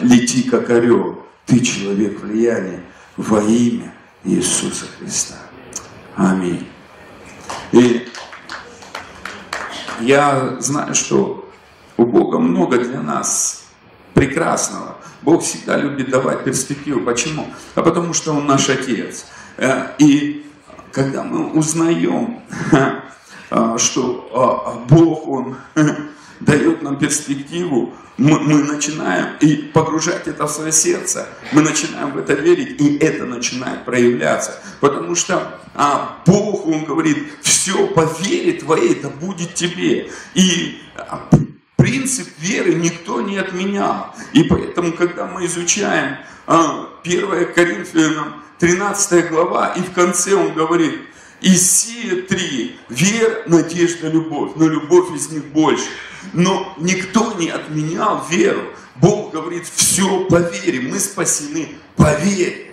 Лети 0.00 0.42
как 0.48 0.70
орел, 0.70 1.22
ты 1.44 1.60
человек 1.60 2.20
влияния 2.20 2.82
во 3.16 3.40
имя 3.42 3.94
Иисуса 4.24 4.86
Христа. 4.98 5.36
Аминь. 6.16 6.66
И 7.72 8.08
я 10.00 10.56
знаю, 10.60 10.94
что 10.94 11.48
у 11.96 12.04
Бога 12.04 12.38
много 12.38 12.78
для 12.78 13.00
нас 13.00 13.65
прекрасного. 14.16 14.96
Бог 15.20 15.42
всегда 15.42 15.76
любит 15.76 16.08
давать 16.08 16.42
перспективу. 16.42 17.00
Почему? 17.00 17.46
А 17.74 17.82
потому 17.82 18.14
что 18.14 18.32
Он 18.32 18.46
наш 18.46 18.70
Отец. 18.70 19.26
Э, 19.58 19.88
и 19.98 20.46
когда 20.90 21.22
мы 21.22 21.52
узнаем, 21.52 22.40
а, 23.50 23.76
что 23.78 24.30
а, 24.32 24.70
а 24.70 24.74
Бог, 24.88 25.28
Он 25.28 25.56
дает 26.40 26.82
нам 26.82 26.98
перспективу, 26.98 27.92
мы, 28.16 28.38
начинаем 28.38 29.36
и 29.40 29.56
погружать 29.56 30.26
это 30.26 30.46
в 30.46 30.50
свое 30.50 30.72
сердце, 30.72 31.26
мы 31.52 31.60
начинаем 31.60 32.12
в 32.12 32.16
это 32.16 32.32
верить, 32.32 32.80
и 32.80 32.96
это 32.96 33.26
начинает 33.26 33.84
проявляться. 33.84 34.58
Потому 34.80 35.14
что 35.14 35.60
а, 35.74 36.22
Бог, 36.24 36.66
Он 36.66 36.86
говорит, 36.86 37.18
все 37.42 37.86
по 37.88 38.08
вере 38.22 38.54
твоей, 38.54 38.94
это 38.94 39.10
будет 39.10 39.52
тебе. 39.52 40.10
И 40.34 40.80
принцип 41.86 42.26
веры 42.40 42.74
никто 42.74 43.20
не 43.20 43.38
отменял. 43.38 44.12
И 44.32 44.42
поэтому, 44.42 44.92
когда 44.92 45.26
мы 45.26 45.46
изучаем 45.46 46.16
1 46.46 47.52
Коринфянам 47.54 48.42
13 48.58 49.28
глава, 49.30 49.68
и 49.68 49.80
в 49.82 49.92
конце 49.92 50.34
он 50.34 50.52
говорит, 50.52 51.00
и 51.40 51.54
сие 51.54 52.22
три, 52.22 52.76
вера, 52.88 53.42
надежда, 53.46 54.08
любовь, 54.08 54.52
но 54.56 54.66
любовь 54.66 55.14
из 55.14 55.30
них 55.30 55.44
больше. 55.44 55.86
Но 56.32 56.74
никто 56.78 57.34
не 57.34 57.50
отменял 57.50 58.26
веру. 58.28 58.62
Бог 58.96 59.32
говорит, 59.32 59.64
все 59.72 60.24
по 60.24 60.38
вере, 60.40 60.80
мы 60.80 60.98
спасены 60.98 61.68
по 61.94 62.16
вере. 62.16 62.72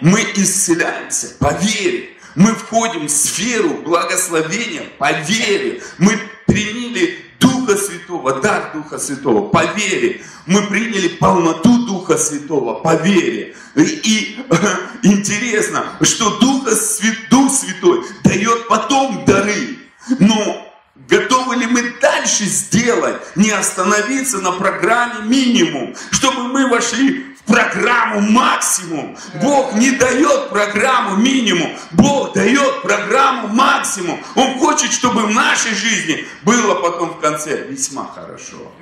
Мы 0.00 0.24
исцеляемся 0.36 1.34
по 1.38 1.52
вере. 1.52 2.13
Мы 2.34 2.52
входим 2.52 3.06
в 3.06 3.10
сферу 3.10 3.82
благословения 3.84 4.82
по 4.98 5.12
вере. 5.12 5.82
Мы 5.98 6.18
приняли 6.46 7.24
Духа 7.38 7.76
Святого, 7.76 8.40
дар 8.40 8.72
Духа 8.74 8.98
Святого 8.98 9.48
по 9.48 9.64
вере. 9.64 10.22
Мы 10.46 10.62
приняли 10.62 11.08
полноту 11.08 11.86
Духа 11.86 12.16
Святого 12.18 12.74
по 12.80 12.96
вере. 12.96 13.54
И, 13.76 13.82
и 13.82 14.36
интересно, 15.02 15.84
что 16.02 16.38
Дух, 16.38 16.68
Святой 16.70 18.04
дает 18.24 18.68
потом 18.68 19.24
дары. 19.24 19.78
Но 20.18 20.72
готовы 21.08 21.56
ли 21.56 21.66
мы 21.66 21.94
дальше 22.00 22.44
сделать, 22.44 23.16
не 23.36 23.50
остановиться 23.50 24.38
на 24.38 24.52
программе 24.52 25.28
минимум, 25.28 25.94
чтобы 26.10 26.48
мы 26.48 26.68
вошли 26.68 27.33
программу 27.46 28.20
максимум. 28.20 29.16
Бог 29.42 29.74
не 29.74 29.92
дает 29.92 30.50
программу 30.50 31.16
минимум. 31.16 31.76
Бог 31.92 32.34
дает 32.34 32.82
программу 32.82 33.48
максимум. 33.48 34.20
Он 34.34 34.58
хочет, 34.58 34.92
чтобы 34.92 35.26
в 35.26 35.30
нашей 35.30 35.74
жизни 35.74 36.26
было 36.42 36.74
потом 36.76 37.10
в 37.10 37.20
конце 37.20 37.66
весьма 37.66 38.06
хорошо. 38.06 38.72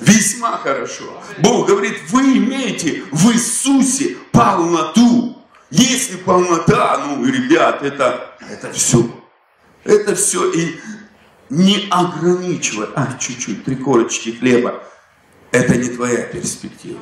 Весьма 0.00 0.58
хорошо. 0.58 1.22
Бог 1.38 1.68
говорит, 1.68 1.98
вы 2.10 2.38
имеете 2.38 3.04
в 3.10 3.32
Иисусе 3.32 4.16
полноту. 4.32 5.38
Если 5.70 6.16
полнота, 6.16 7.02
ну, 7.04 7.24
ребят, 7.24 7.82
это, 7.82 8.36
это 8.48 8.72
все. 8.72 9.10
Это 9.82 10.14
все. 10.14 10.50
И 10.52 10.78
не 11.50 11.88
ограничивать. 11.90 12.90
А, 12.94 13.16
чуть-чуть, 13.18 13.64
три 13.64 13.76
корочки 13.76 14.30
хлеба. 14.30 14.82
Это 15.50 15.76
не 15.76 15.88
твоя 15.88 16.22
перспектива. 16.22 17.00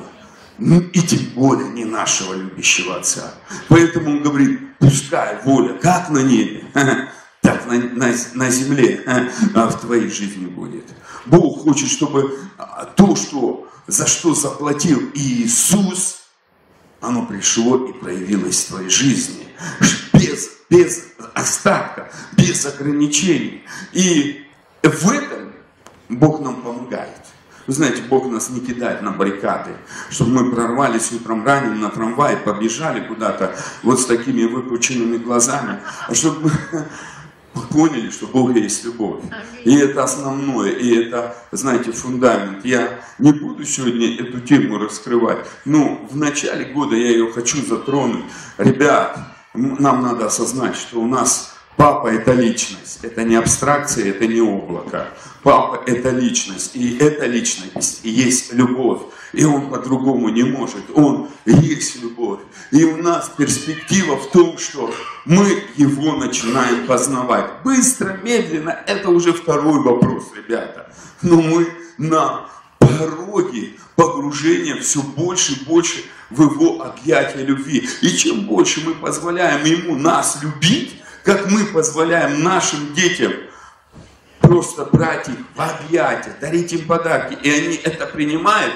Ну, 0.57 0.79
и 0.79 1.01
тем 1.01 1.19
более 1.35 1.69
не 1.69 1.85
нашего 1.85 2.33
любящего 2.33 2.97
Отца. 2.97 3.33
Поэтому 3.69 4.11
он 4.11 4.23
говорит, 4.23 4.77
пускай 4.77 5.41
воля 5.43 5.77
как 5.79 6.09
на 6.09 6.19
небе, 6.19 6.65
так 7.41 7.65
на, 7.65 7.77
на, 7.77 8.13
на 8.33 8.49
земле 8.49 9.03
а 9.55 9.67
в 9.69 9.81
твоей 9.81 10.09
жизни 10.09 10.45
будет. 10.45 10.85
Бог 11.25 11.63
хочет, 11.63 11.89
чтобы 11.89 12.37
а, 12.57 12.85
то, 12.85 13.15
что, 13.15 13.67
за 13.87 14.05
что 14.07 14.35
заплатил 14.35 15.01
Иисус, 15.15 16.23
оно 17.01 17.25
пришло 17.25 17.85
и 17.85 17.93
проявилось 17.93 18.63
в 18.63 18.67
твоей 18.67 18.89
жизни. 18.89 19.47
Без, 20.13 20.49
без 20.69 21.05
остатка, 21.33 22.11
без 22.37 22.65
ограничений. 22.65 23.63
И 23.91 24.45
в 24.83 25.09
этом 25.09 25.53
Бог 26.09 26.41
нам 26.41 26.61
помогает. 26.61 27.22
Вы 27.65 27.73
знаете, 27.73 28.01
Бог 28.09 28.29
нас 28.29 28.49
не 28.49 28.59
кидает 28.59 29.01
на 29.01 29.11
баррикады, 29.11 29.71
чтобы 30.09 30.43
мы 30.43 30.51
прорвались 30.51 31.11
утром 31.13 31.45
ранним 31.45 31.79
на 31.79 31.89
трамвай, 31.89 32.35
побежали 32.35 33.07
куда-то 33.07 33.55
вот 33.83 33.99
с 33.99 34.05
такими 34.05 34.43
выпученными 34.43 35.17
глазами, 35.17 35.79
а 36.07 36.13
чтобы 36.13 36.51
мы 37.53 37.61
поняли, 37.71 38.09
что 38.09 38.27
Бог 38.27 38.53
есть 38.53 38.83
любовь. 38.83 39.23
И 39.63 39.75
это 39.77 40.03
основное, 40.03 40.71
и 40.71 40.93
это, 40.93 41.35
знаете, 41.51 41.93
фундамент. 41.93 42.65
Я 42.65 42.99
не 43.17 43.31
буду 43.31 43.63
сегодня 43.63 44.19
эту 44.19 44.41
тему 44.41 44.77
раскрывать, 44.77 45.45
но 45.63 46.05
в 46.11 46.17
начале 46.17 46.65
года 46.65 46.95
я 46.95 47.09
ее 47.09 47.31
хочу 47.31 47.65
затронуть. 47.65 48.25
Ребят, 48.57 49.17
нам 49.53 50.01
надо 50.01 50.25
осознать, 50.25 50.75
что 50.75 50.99
у 50.99 51.07
нас 51.07 51.52
Папа– 51.75 52.07
это 52.13 52.33
личность, 52.33 52.99
это 53.01 53.23
не 53.23 53.35
абстракция, 53.35 54.09
это 54.09 54.27
не 54.27 54.41
облако. 54.41 55.07
Папа– 55.41 55.81
это 55.87 56.11
личность, 56.11 56.75
и 56.75 56.97
эта 56.97 57.25
личность 57.25 58.01
есть 58.03 58.53
любовь. 58.53 59.01
И 59.33 59.43
он 59.43 59.69
по-другому 59.69 60.29
не 60.29 60.43
может, 60.43 60.83
он 60.93 61.29
есть 61.45 62.01
любовь. 62.01 62.39
И 62.71 62.83
у 62.83 62.97
нас 62.97 63.31
перспектива 63.35 64.17
в 64.17 64.29
том, 64.29 64.57
что 64.57 64.93
мы 65.25 65.63
его 65.75 66.13
начинаем 66.13 66.85
познавать. 66.85 67.49
Быстро, 67.63 68.17
медленно– 68.23 68.77
это 68.87 69.09
уже 69.09 69.33
второй 69.33 69.81
вопрос, 69.81 70.25
ребята. 70.35 70.93
Но 71.21 71.41
мы 71.41 71.67
на 71.97 72.45
пороге 72.77 73.73
погружения 73.95 74.75
все 74.79 75.01
больше 75.01 75.53
и 75.53 75.65
больше 75.65 76.03
в 76.29 76.41
его 76.41 76.83
объятия 76.83 77.43
любви. 77.43 77.87
И 78.01 78.09
чем 78.09 78.41
больше 78.41 78.81
мы 78.85 78.93
позволяем 78.93 79.65
ему 79.65 79.95
нас 79.95 80.39
любить, 80.41 81.02
как 81.23 81.49
мы 81.49 81.65
позволяем 81.65 82.43
нашим 82.43 82.93
детям 82.93 83.33
просто 84.41 84.85
брать 84.85 85.29
их 85.29 85.35
в 85.55 85.61
объятия, 85.61 86.35
дарить 86.39 86.73
им 86.73 86.85
подарки, 86.85 87.37
и 87.41 87.49
они 87.49 87.75
это 87.83 88.05
принимают, 88.05 88.73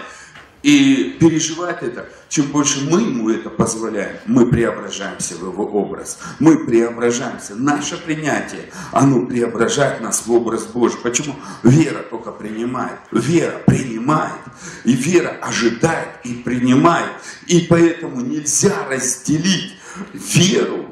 и 0.63 1.17
переживать 1.19 1.83
это, 1.83 2.09
чем 2.29 2.47
больше 2.47 2.83
мы 2.89 3.01
ему 3.01 3.29
это 3.29 3.49
позволяем, 3.49 4.17
мы 4.25 4.47
преображаемся 4.47 5.35
в 5.35 5.43
его 5.43 5.65
образ. 5.65 6.19
Мы 6.39 6.65
преображаемся. 6.65 7.55
Наше 7.55 7.95
принятие, 7.97 8.63
оно 8.91 9.25
преображает 9.25 10.01
нас 10.01 10.25
в 10.25 10.31
образ 10.31 10.65
Божий. 10.65 10.97
Почему? 11.01 11.35
Вера 11.63 11.99
только 12.09 12.31
принимает. 12.31 12.99
Вера 13.11 13.59
принимает. 13.65 14.41
И 14.83 14.93
вера 14.93 15.37
ожидает 15.41 16.09
и 16.23 16.33
принимает. 16.33 17.11
И 17.45 17.67
поэтому 17.69 18.21
нельзя 18.21 18.73
разделить 18.89 19.77
веру 20.13 20.86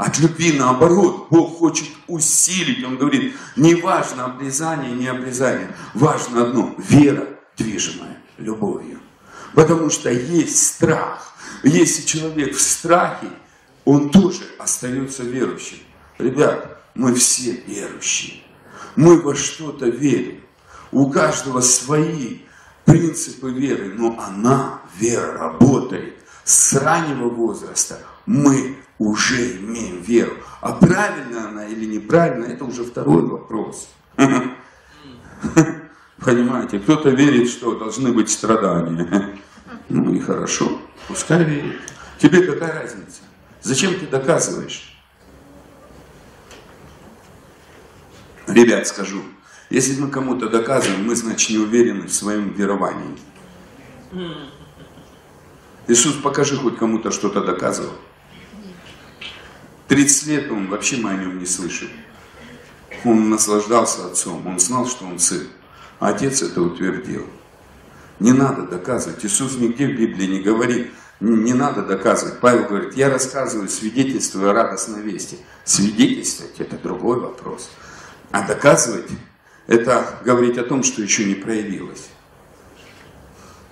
от 0.00 0.18
любви 0.18 0.52
наоборот, 0.52 1.26
Бог 1.30 1.58
хочет 1.58 1.88
усилить. 2.06 2.82
Он 2.84 2.96
говорит, 2.96 3.34
не 3.56 3.74
важно 3.74 4.24
обрезание, 4.24 4.92
не 4.92 5.06
обрезание. 5.06 5.74
Важно 5.92 6.44
одно, 6.44 6.74
вера, 6.78 7.26
движимая 7.58 8.16
любовью. 8.38 8.98
Потому 9.54 9.90
что 9.90 10.10
есть 10.10 10.66
страх. 10.66 11.34
Если 11.64 12.06
человек 12.06 12.56
в 12.56 12.60
страхе, 12.60 13.28
он 13.84 14.10
тоже 14.10 14.40
остается 14.58 15.22
верующим. 15.22 15.78
Ребят, 16.18 16.80
мы 16.94 17.14
все 17.14 17.52
верующие. 17.66 18.42
Мы 18.96 19.20
во 19.20 19.34
что-то 19.34 19.86
верим. 19.86 20.40
У 20.92 21.10
каждого 21.10 21.60
свои 21.60 22.38
принципы 22.86 23.50
веры, 23.50 23.92
но 23.94 24.18
она, 24.18 24.80
вера, 24.98 25.32
работает 25.32 26.14
с 26.44 26.72
раннего 26.72 27.28
возраста. 27.28 27.98
Мы 28.24 28.76
уже 29.00 29.56
имеем 29.56 30.02
веру. 30.02 30.32
А 30.60 30.72
правильно 30.72 31.48
она 31.48 31.66
или 31.66 31.86
неправильно, 31.86 32.44
это 32.44 32.64
уже 32.64 32.84
второй 32.84 33.22
вопрос. 33.22 33.88
Понимаете, 36.18 36.78
кто-то 36.78 37.08
верит, 37.08 37.48
что 37.48 37.76
должны 37.76 38.12
быть 38.12 38.30
страдания. 38.30 39.30
Ну 39.92 40.14
и 40.14 40.20
хорошо, 40.20 40.80
пускай 41.08 41.42
верит. 41.42 41.80
Тебе 42.16 42.42
какая 42.42 42.80
разница? 42.82 43.22
Зачем 43.60 43.98
ты 43.98 44.06
доказываешь? 44.06 44.96
Ребят, 48.46 48.86
скажу, 48.86 49.20
если 49.68 50.00
мы 50.00 50.10
кому-то 50.10 50.48
доказываем, 50.48 51.04
мы, 51.04 51.16
значит, 51.16 51.50
не 51.50 51.58
уверены 51.58 52.06
в 52.06 52.12
своем 52.12 52.52
веровании. 52.52 53.18
Иисус, 55.88 56.14
покажи 56.14 56.56
хоть 56.56 56.78
кому-то 56.78 57.10
что-то 57.10 57.42
доказывал. 57.42 57.94
30 59.90 60.26
лет 60.28 60.50
он 60.52 60.68
вообще 60.68 60.98
мы 60.98 61.10
о 61.10 61.16
нем 61.16 61.40
не 61.40 61.46
слышим. 61.46 61.88
Он 63.04 63.28
наслаждался 63.28 64.06
отцом, 64.06 64.46
он 64.46 64.60
знал, 64.60 64.86
что 64.86 65.04
он 65.04 65.18
сын. 65.18 65.48
А 65.98 66.10
отец 66.10 66.42
это 66.42 66.62
утвердил. 66.62 67.26
Не 68.20 68.32
надо 68.32 68.62
доказывать. 68.62 69.24
Иисус 69.24 69.56
нигде 69.56 69.88
в 69.88 69.98
Библии 69.98 70.26
не 70.28 70.42
говорит, 70.42 70.92
не 71.18 71.54
надо 71.54 71.82
доказывать. 71.82 72.38
Павел 72.38 72.68
говорит, 72.68 72.94
я 72.94 73.10
рассказываю, 73.10 73.68
свидетельствую 73.68 74.50
о 74.50 74.52
радостной 74.52 75.02
вести. 75.02 75.38
Свидетельствовать– 75.64 76.54
это 76.60 76.78
другой 76.78 77.18
вопрос. 77.18 77.68
А 78.30 78.46
доказывать– 78.46 79.08
это 79.66 80.20
говорить 80.24 80.56
о 80.58 80.62
том, 80.62 80.84
что 80.84 81.02
еще 81.02 81.24
не 81.24 81.34
проявилось. 81.34 82.10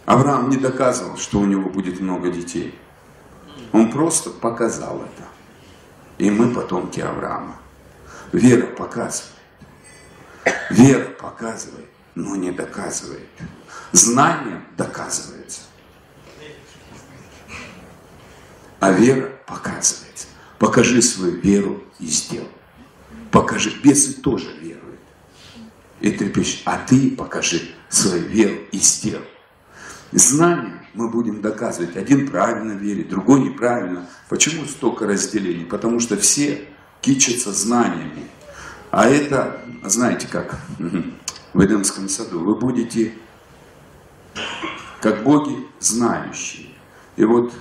Авраам 0.04 0.50
не 0.50 0.56
доказывал, 0.56 1.16
что 1.16 1.38
у 1.38 1.44
него 1.44 1.70
будет 1.70 2.00
много 2.00 2.32
детей. 2.32 2.76
Он 3.70 3.92
просто 3.92 4.30
показал 4.30 4.96
это. 4.96 5.37
И 6.18 6.30
мы 6.30 6.52
потомки 6.52 7.00
Авраама. 7.00 7.56
Вера 8.32 8.66
показывает. 8.66 9.34
Вера 10.70 11.08
показывает, 11.10 11.88
но 12.14 12.36
не 12.36 12.50
доказывает. 12.50 13.28
Знание 13.92 14.62
доказывается. 14.76 15.60
А 18.80 18.92
вера 18.92 19.32
показывается. 19.46 20.26
Покажи 20.58 21.00
свою 21.02 21.40
веру 21.40 21.82
и 21.98 22.06
сделай. 22.06 22.48
Покажи. 23.30 23.70
Бесы 23.82 24.14
тоже 24.14 24.52
веруют. 24.60 25.00
И 26.00 26.10
трепещут. 26.10 26.62
А 26.64 26.78
ты 26.78 27.10
покажи 27.12 27.74
свою 27.88 28.24
веру 28.24 28.58
и 28.72 28.78
сделай. 28.78 29.28
Знание 30.12 30.80
мы 30.98 31.08
будем 31.08 31.40
доказывать. 31.40 31.96
Один 31.96 32.28
правильно 32.28 32.72
верит, 32.72 33.08
другой 33.08 33.40
неправильно. 33.40 34.08
Почему 34.28 34.64
столько 34.64 35.06
разделений? 35.06 35.64
Потому 35.64 36.00
что 36.00 36.16
все 36.16 36.64
кичатся 37.00 37.52
знаниями. 37.52 38.24
А 38.90 39.08
это, 39.08 39.60
знаете 39.84 40.26
как, 40.26 40.58
в 41.54 41.64
Эдемском 41.64 42.08
саду, 42.08 42.40
вы 42.40 42.56
будете 42.56 43.14
как 45.00 45.22
боги 45.22 45.68
знающие. 45.78 46.66
И 47.16 47.24
вот 47.24 47.52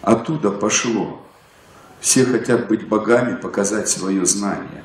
оттуда 0.00 0.52
пошло. 0.52 1.26
Все 1.98 2.24
хотят 2.24 2.68
быть 2.68 2.86
богами, 2.86 3.34
показать 3.34 3.88
свое 3.88 4.24
знание. 4.24 4.84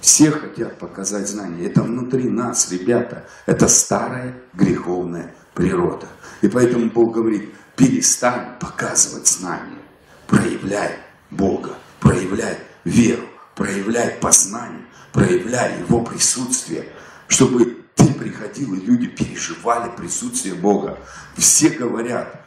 Все 0.00 0.30
хотят 0.30 0.78
показать 0.78 1.28
знание. 1.28 1.66
Это 1.66 1.82
внутри 1.82 2.28
нас, 2.28 2.70
ребята. 2.70 3.26
Это 3.46 3.66
старая 3.66 4.36
греховная 4.52 5.34
природа. 5.54 6.06
И 6.40 6.48
поэтому 6.48 6.90
Бог 6.90 7.14
говорит, 7.14 7.52
перестань 7.76 8.58
показывать 8.60 9.26
знание. 9.26 9.78
Проявляй 10.26 10.96
Бога, 11.30 11.74
проявляй 12.00 12.58
веру, 12.84 13.24
проявляй 13.54 14.10
познание, 14.20 14.84
проявляй 15.12 15.80
Его 15.80 16.02
присутствие, 16.02 16.88
чтобы 17.28 17.84
ты 17.94 18.06
приходил, 18.14 18.74
и 18.74 18.80
люди 18.80 19.06
переживали 19.06 19.90
присутствие 19.96 20.54
Бога. 20.54 20.98
Все 21.36 21.68
говорят, 21.70 22.42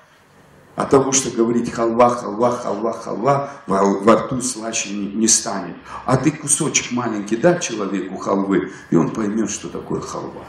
от 0.76 0.90
того, 0.90 1.12
что 1.12 1.30
говорить 1.32 1.72
халва, 1.72 2.10
халва, 2.10 2.52
халва, 2.52 2.94
халва, 2.94 3.50
во, 3.66 4.00
во 4.00 4.16
рту 4.16 4.42
слаще 4.42 4.90
не, 4.90 5.08
не 5.08 5.28
станет. 5.28 5.76
А 6.06 6.18
ты 6.18 6.32
кусочек 6.32 6.92
маленький 6.92 7.38
дай 7.38 7.60
человеку 7.62 8.18
халвы, 8.18 8.74
и 8.90 8.96
он 8.96 9.12
поймет, 9.12 9.50
что 9.50 9.70
такое 9.70 10.02
халва. 10.02 10.44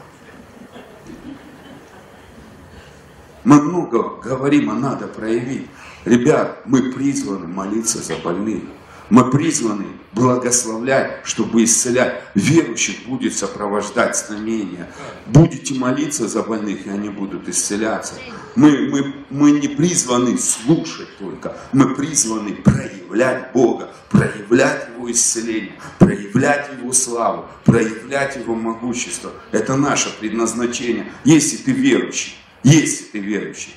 Мы 3.47 3.61
много 3.61 4.19
говорим, 4.21 4.69
а 4.71 4.73
надо 4.73 5.07
проявить. 5.07 5.67
Ребят, 6.03 6.63
мы 6.65 6.91
призваны 6.91 7.47
молиться 7.47 7.99
за 7.99 8.17
больных. 8.17 8.63
Мы 9.09 9.31
призваны 9.31 9.85
благословлять, 10.11 11.21
чтобы 11.23 11.63
исцелять. 11.63 12.23
Верующих 12.35 13.05
будет 13.07 13.33
сопровождать 13.37 14.17
знамения. 14.17 14.91
Будете 15.27 15.75
молиться 15.75 16.27
за 16.27 16.43
больных, 16.43 16.87
и 16.87 16.89
они 16.89 17.07
будут 17.07 17.47
исцеляться. 17.47 18.15
Мы, 18.55 18.89
мы, 18.89 19.15
мы 19.29 19.51
не 19.51 19.69
призваны 19.69 20.37
слушать 20.37 21.17
только, 21.17 21.55
мы 21.71 21.95
призваны 21.95 22.53
проявлять 22.53 23.53
Бога, 23.53 23.91
проявлять 24.09 24.89
Его 24.93 25.09
исцеление, 25.09 25.71
проявлять 25.99 26.69
Его 26.77 26.91
славу, 26.91 27.45
проявлять 27.63 28.35
Его 28.35 28.55
могущество. 28.55 29.31
Это 29.53 29.77
наше 29.77 30.09
предназначение, 30.19 31.09
если 31.23 31.55
ты 31.55 31.71
верующий. 31.71 32.33
Если 32.63 33.05
ты 33.05 33.19
верующий. 33.19 33.75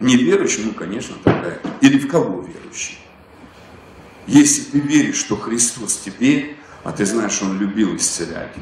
Не 0.00 0.16
верующий, 0.16 0.64
ну, 0.64 0.72
конечно, 0.72 1.14
тогда. 1.22 1.56
Или 1.80 1.98
в 1.98 2.08
кого 2.08 2.42
верующий? 2.42 2.98
Если 4.26 4.62
ты 4.62 4.80
веришь, 4.80 5.16
что 5.16 5.36
Христос 5.36 5.98
тебе, 5.98 6.56
а 6.82 6.92
ты 6.92 7.06
знаешь, 7.06 7.40
Он 7.42 7.58
любил 7.58 7.96
исцелять. 7.96 8.54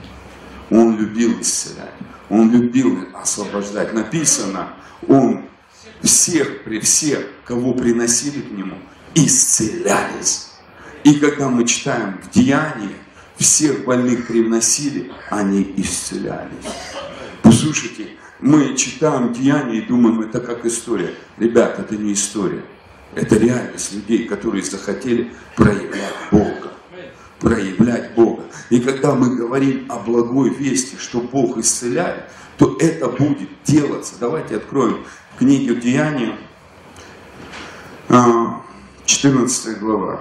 Он 0.70 0.96
любил 0.98 1.40
исцелять. 1.40 1.94
Он 2.28 2.50
любил 2.50 3.08
освобождать. 3.14 3.92
Написано, 3.92 4.74
Он 5.06 5.44
всех, 6.02 6.64
при 6.64 6.80
всех, 6.80 7.26
кого 7.44 7.74
приносили 7.74 8.40
к 8.40 8.50
Нему, 8.50 8.76
исцелялись. 9.14 10.50
И 11.04 11.14
когда 11.14 11.48
мы 11.48 11.66
читаем 11.66 12.18
в 12.22 12.30
Деянии, 12.30 12.96
всех 13.36 13.84
больных 13.84 14.28
привносили, 14.28 15.12
они 15.30 15.74
исцелялись. 15.76 16.64
Послушайте, 17.42 18.08
мы 18.42 18.76
читаем 18.76 19.32
Деяния 19.32 19.78
и 19.78 19.86
думаем, 19.86 20.20
это 20.20 20.40
как 20.40 20.66
история. 20.66 21.14
Ребят, 21.38 21.78
это 21.78 21.96
не 21.96 22.12
история. 22.12 22.62
Это 23.14 23.36
реальность 23.36 23.94
людей, 23.94 24.26
которые 24.26 24.64
захотели 24.64 25.32
проявлять 25.54 26.14
Бога. 26.30 26.72
Проявлять 27.38 28.14
Бога. 28.14 28.44
И 28.68 28.80
когда 28.80 29.14
мы 29.14 29.36
говорим 29.36 29.86
о 29.88 29.98
благой 29.98 30.50
вести, 30.50 30.96
что 30.98 31.20
Бог 31.20 31.56
исцеляет, 31.58 32.24
то 32.58 32.76
это 32.80 33.08
будет 33.08 33.48
делаться. 33.64 34.14
Давайте 34.18 34.56
откроем 34.56 35.04
книгу 35.38 35.74
Деяния, 35.76 36.36
14 38.08 39.78
глава. 39.78 40.20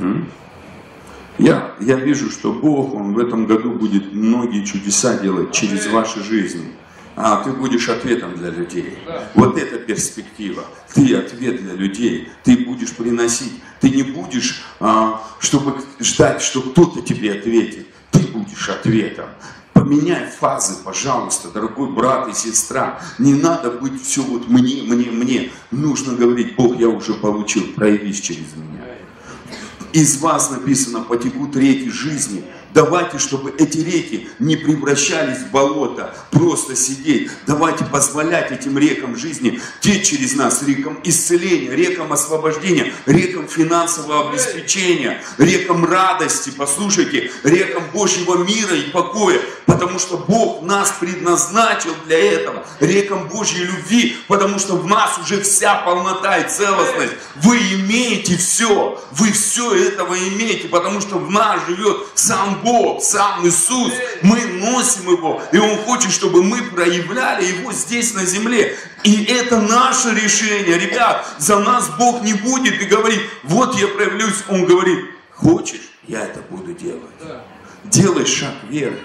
Угу. 0.00 0.24
Я, 1.38 1.74
я 1.80 1.96
вижу, 1.96 2.30
что 2.30 2.52
Бог, 2.52 2.94
Он 2.94 3.14
в 3.14 3.18
этом 3.18 3.46
году 3.46 3.72
будет 3.72 4.12
многие 4.12 4.64
чудеса 4.64 5.18
делать 5.18 5.52
через 5.52 5.86
ваши 5.86 6.22
жизни 6.22 6.72
а 7.16 7.42
ты 7.42 7.50
будешь 7.50 7.88
ответом 7.88 8.36
для 8.36 8.50
людей. 8.50 8.98
Вот 9.34 9.56
эта 9.58 9.78
перспектива. 9.78 10.64
Ты 10.92 11.16
ответ 11.16 11.62
для 11.62 11.72
людей. 11.72 12.28
Ты 12.44 12.58
будешь 12.58 12.92
приносить. 12.92 13.54
Ты 13.80 13.90
не 13.90 14.02
будешь, 14.02 14.62
а, 14.80 15.22
чтобы 15.38 15.76
ждать, 15.98 16.42
что 16.42 16.60
кто-то 16.60 17.00
тебе 17.00 17.32
ответит. 17.32 17.86
Ты 18.10 18.20
будешь 18.20 18.68
ответом. 18.68 19.26
Поменяй 19.72 20.26
фазы, 20.26 20.74
пожалуйста, 20.84 21.48
дорогой 21.48 21.90
брат 21.90 22.28
и 22.28 22.34
сестра. 22.34 23.00
Не 23.18 23.34
надо 23.34 23.70
быть 23.70 24.02
все 24.02 24.22
вот 24.22 24.48
мне, 24.48 24.82
мне, 24.82 25.10
мне. 25.10 25.50
Нужно 25.70 26.14
говорить, 26.14 26.54
Бог, 26.56 26.78
я 26.78 26.88
уже 26.88 27.14
получил, 27.14 27.64
проявись 27.74 28.20
через 28.20 28.54
меня. 28.56 28.95
Из 29.96 30.20
вас 30.20 30.50
написано, 30.50 31.00
потекут 31.00 31.56
реки 31.56 31.88
жизни. 31.88 32.44
Давайте, 32.76 33.18
чтобы 33.18 33.54
эти 33.58 33.78
реки 33.78 34.28
не 34.38 34.54
превращались 34.54 35.38
в 35.38 35.50
болото, 35.50 36.14
просто 36.30 36.76
сидеть. 36.76 37.30
Давайте 37.46 37.86
позволять 37.86 38.52
этим 38.52 38.76
рекам 38.76 39.16
жизни 39.16 39.62
течь 39.80 40.10
через 40.10 40.34
нас, 40.34 40.62
рекам 40.62 41.00
исцеления, 41.02 41.70
рекам 41.70 42.12
освобождения, 42.12 42.92
рекам 43.06 43.48
финансового 43.48 44.28
обеспечения, 44.28 45.22
рекам 45.38 45.86
радости, 45.86 46.52
послушайте, 46.54 47.30
рекам 47.44 47.82
Божьего 47.94 48.44
мира 48.44 48.76
и 48.76 48.90
покоя, 48.90 49.40
потому 49.64 49.98
что 49.98 50.18
Бог 50.18 50.60
нас 50.60 50.92
предназначил 51.00 51.94
для 52.04 52.18
этого, 52.18 52.66
рекам 52.80 53.26
Божьей 53.28 53.64
любви, 53.64 54.18
потому 54.28 54.58
что 54.58 54.76
в 54.76 54.86
нас 54.86 55.16
уже 55.16 55.40
вся 55.40 55.76
полнота 55.76 56.36
и 56.36 56.50
целостность. 56.50 57.14
Вы 57.36 57.56
имеете 57.56 58.36
все, 58.36 59.02
вы 59.12 59.32
все 59.32 59.74
этого 59.74 60.14
имеете, 60.28 60.68
потому 60.68 61.00
что 61.00 61.16
в 61.16 61.30
нас 61.30 61.60
живет 61.66 61.96
сам 62.14 62.60
Бог, 62.62 62.65
сам 63.00 63.46
Иисус. 63.46 63.92
Мы 64.22 64.40
носим 64.46 65.10
Его, 65.10 65.42
и 65.52 65.58
Он 65.58 65.76
хочет, 65.78 66.12
чтобы 66.12 66.42
мы 66.42 66.62
проявляли 66.62 67.44
Его 67.44 67.72
здесь 67.72 68.14
на 68.14 68.24
земле. 68.24 68.76
И 69.04 69.24
это 69.24 69.60
наше 69.60 70.10
решение. 70.10 70.78
Ребят, 70.78 71.26
за 71.38 71.58
нас 71.58 71.88
Бог 71.98 72.22
не 72.22 72.34
будет 72.34 72.80
и 72.80 72.86
говорит, 72.86 73.20
вот 73.44 73.76
я 73.78 73.88
проявлюсь. 73.88 74.42
Он 74.48 74.64
говорит, 74.64 75.04
хочешь, 75.34 75.92
я 76.06 76.22
это 76.22 76.40
буду 76.50 76.72
делать. 76.72 77.02
Делай 77.84 78.26
шаг 78.26 78.54
веры. 78.68 78.98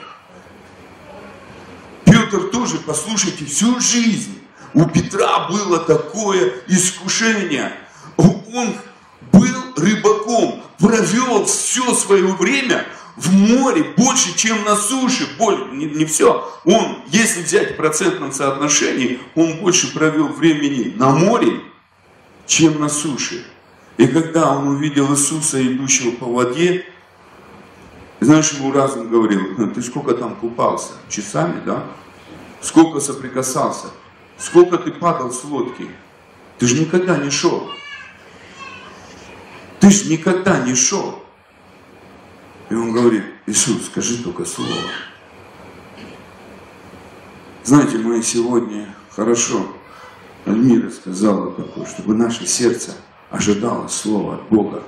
Петр 2.06 2.50
тоже, 2.52 2.78
послушайте, 2.80 3.46
всю 3.46 3.80
жизнь 3.80 4.42
у 4.74 4.86
Петра 4.86 5.48
было 5.50 5.80
такое 5.80 6.54
искушение. 6.68 7.74
Он 8.18 8.76
был 9.32 9.74
рыбаком, 9.78 10.64
провел 10.78 11.46
все 11.46 11.94
свое 11.94 12.28
время 12.34 12.86
в 13.22 13.32
море 13.32 13.84
больше, 13.96 14.36
чем 14.36 14.64
на 14.64 14.76
суше. 14.76 15.28
Боль, 15.38 15.70
не, 15.74 15.86
не 15.86 16.06
все. 16.06 16.50
Он, 16.66 16.98
если 17.08 17.44
взять 17.44 17.74
в 17.74 17.76
процентном 17.76 18.32
соотношении, 18.32 19.20
он 19.36 19.58
больше 19.58 19.94
провел 19.94 20.28
времени 20.28 20.94
на 20.96 21.10
море, 21.10 21.62
чем 22.48 22.80
на 22.80 22.90
суше. 22.90 23.46
И 23.98 24.08
когда 24.08 24.52
он 24.52 24.70
увидел 24.70 25.12
Иисуса, 25.14 25.62
идущего 25.62 26.12
по 26.12 26.26
воде, 26.26 26.86
знаешь, 28.20 28.54
ему 28.54 28.72
разум 28.72 29.10
говорил, 29.10 29.72
ты 29.72 29.82
сколько 29.84 30.16
там 30.16 30.36
купался? 30.36 30.94
Часами, 31.08 31.62
да? 31.64 31.84
Сколько 32.60 33.00
соприкасался? 33.00 33.88
Сколько 34.38 34.78
ты 34.78 34.92
падал 34.92 35.32
с 35.32 35.44
лодки? 35.44 35.88
Ты 36.58 36.68
же 36.68 36.80
никогда 36.80 37.18
не 37.18 37.30
шел. 37.30 37.70
Ты 39.80 39.92
же 39.92 40.10
никогда 40.10 40.60
не 40.60 40.74
шел. 40.74 41.21
И 42.72 42.74
он 42.74 42.94
говорит, 42.94 43.24
Иисус, 43.48 43.88
скажи 43.88 44.24
только 44.24 44.46
слово. 44.46 44.72
Знаете, 47.66 47.98
мы 47.98 48.24
сегодня 48.24 48.96
хорошо, 49.10 49.68
Альмира 50.46 50.90
сказала 50.90 51.52
такое, 51.52 51.86
чтобы 51.86 52.16
наше 52.16 52.48
сердце 52.48 52.94
ожидало 53.30 53.90
слова 53.90 54.36
от 54.36 54.48
Бога, 54.48 54.84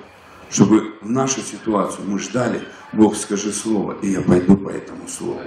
чтобы 0.50 0.94
в 1.02 1.10
нашу 1.10 1.42
ситуацию 1.42 2.08
мы 2.08 2.20
ждали, 2.20 2.62
Бог 2.94 3.18
скажи 3.18 3.52
слово, 3.52 3.98
и 4.02 4.12
я 4.12 4.22
пойду 4.22 4.56
по 4.56 4.70
этому 4.70 5.06
слову. 5.10 5.42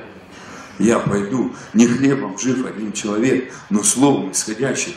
Я 0.79 0.99
пойду 0.99 1.53
не 1.72 1.87
хлебом 1.87 2.38
жив 2.38 2.66
один 2.66 2.92
человек, 2.92 3.51
но 3.70 3.83
словом 3.83 4.33
исходящих 4.33 4.94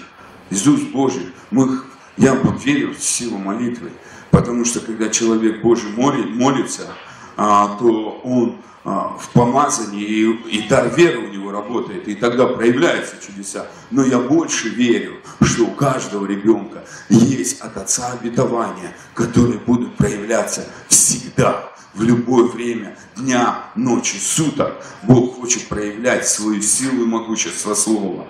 из 0.50 0.68
уст 0.68 0.92
Божьих. 0.92 1.30
Мы, 1.52 1.80
я 2.18 2.36
верю 2.36 2.94
в 2.94 3.02
силу 3.02 3.38
молитвы, 3.38 3.92
потому 4.30 4.66
что 4.66 4.82
когда 4.82 5.08
человек 5.08 5.62
Божий 5.62 5.90
молится, 5.92 6.84
а, 6.84 7.09
то 7.36 8.22
он 8.24 8.58
а, 8.86 9.18
в 9.20 9.30
помазании, 9.30 10.04
и, 10.04 10.32
и 10.58 10.68
дар 10.68 10.88
веры 10.96 11.20
у 11.20 11.28
него 11.28 11.52
работает, 11.52 12.08
и 12.08 12.16
тогда 12.16 12.48
проявляются 12.48 13.16
чудеса. 13.22 13.68
Но 13.92 14.06
я 14.06 14.20
больше 14.20 14.70
верю, 14.70 15.18
что 15.42 15.66
у 15.66 15.72
каждого 15.72 16.26
ребенка 16.26 16.86
есть 17.10 17.60
от 17.60 17.76
Отца 17.76 18.14
обетования, 18.14 18.96
которые 19.14 19.60
будут 19.60 19.96
проявляться 19.98 20.66
всегда, 20.88 21.70
в 21.94 22.04
любое 22.04 22.46
время 22.46 22.98
дня, 23.18 23.66
ночи, 23.76 24.16
суток. 24.18 24.82
Бог 25.04 25.36
хочет 25.36 25.68
проявлять 25.68 26.28
свою 26.28 26.62
силу 26.62 27.04
и 27.04 27.06
могущество 27.06 27.74
Слова. 27.74 28.26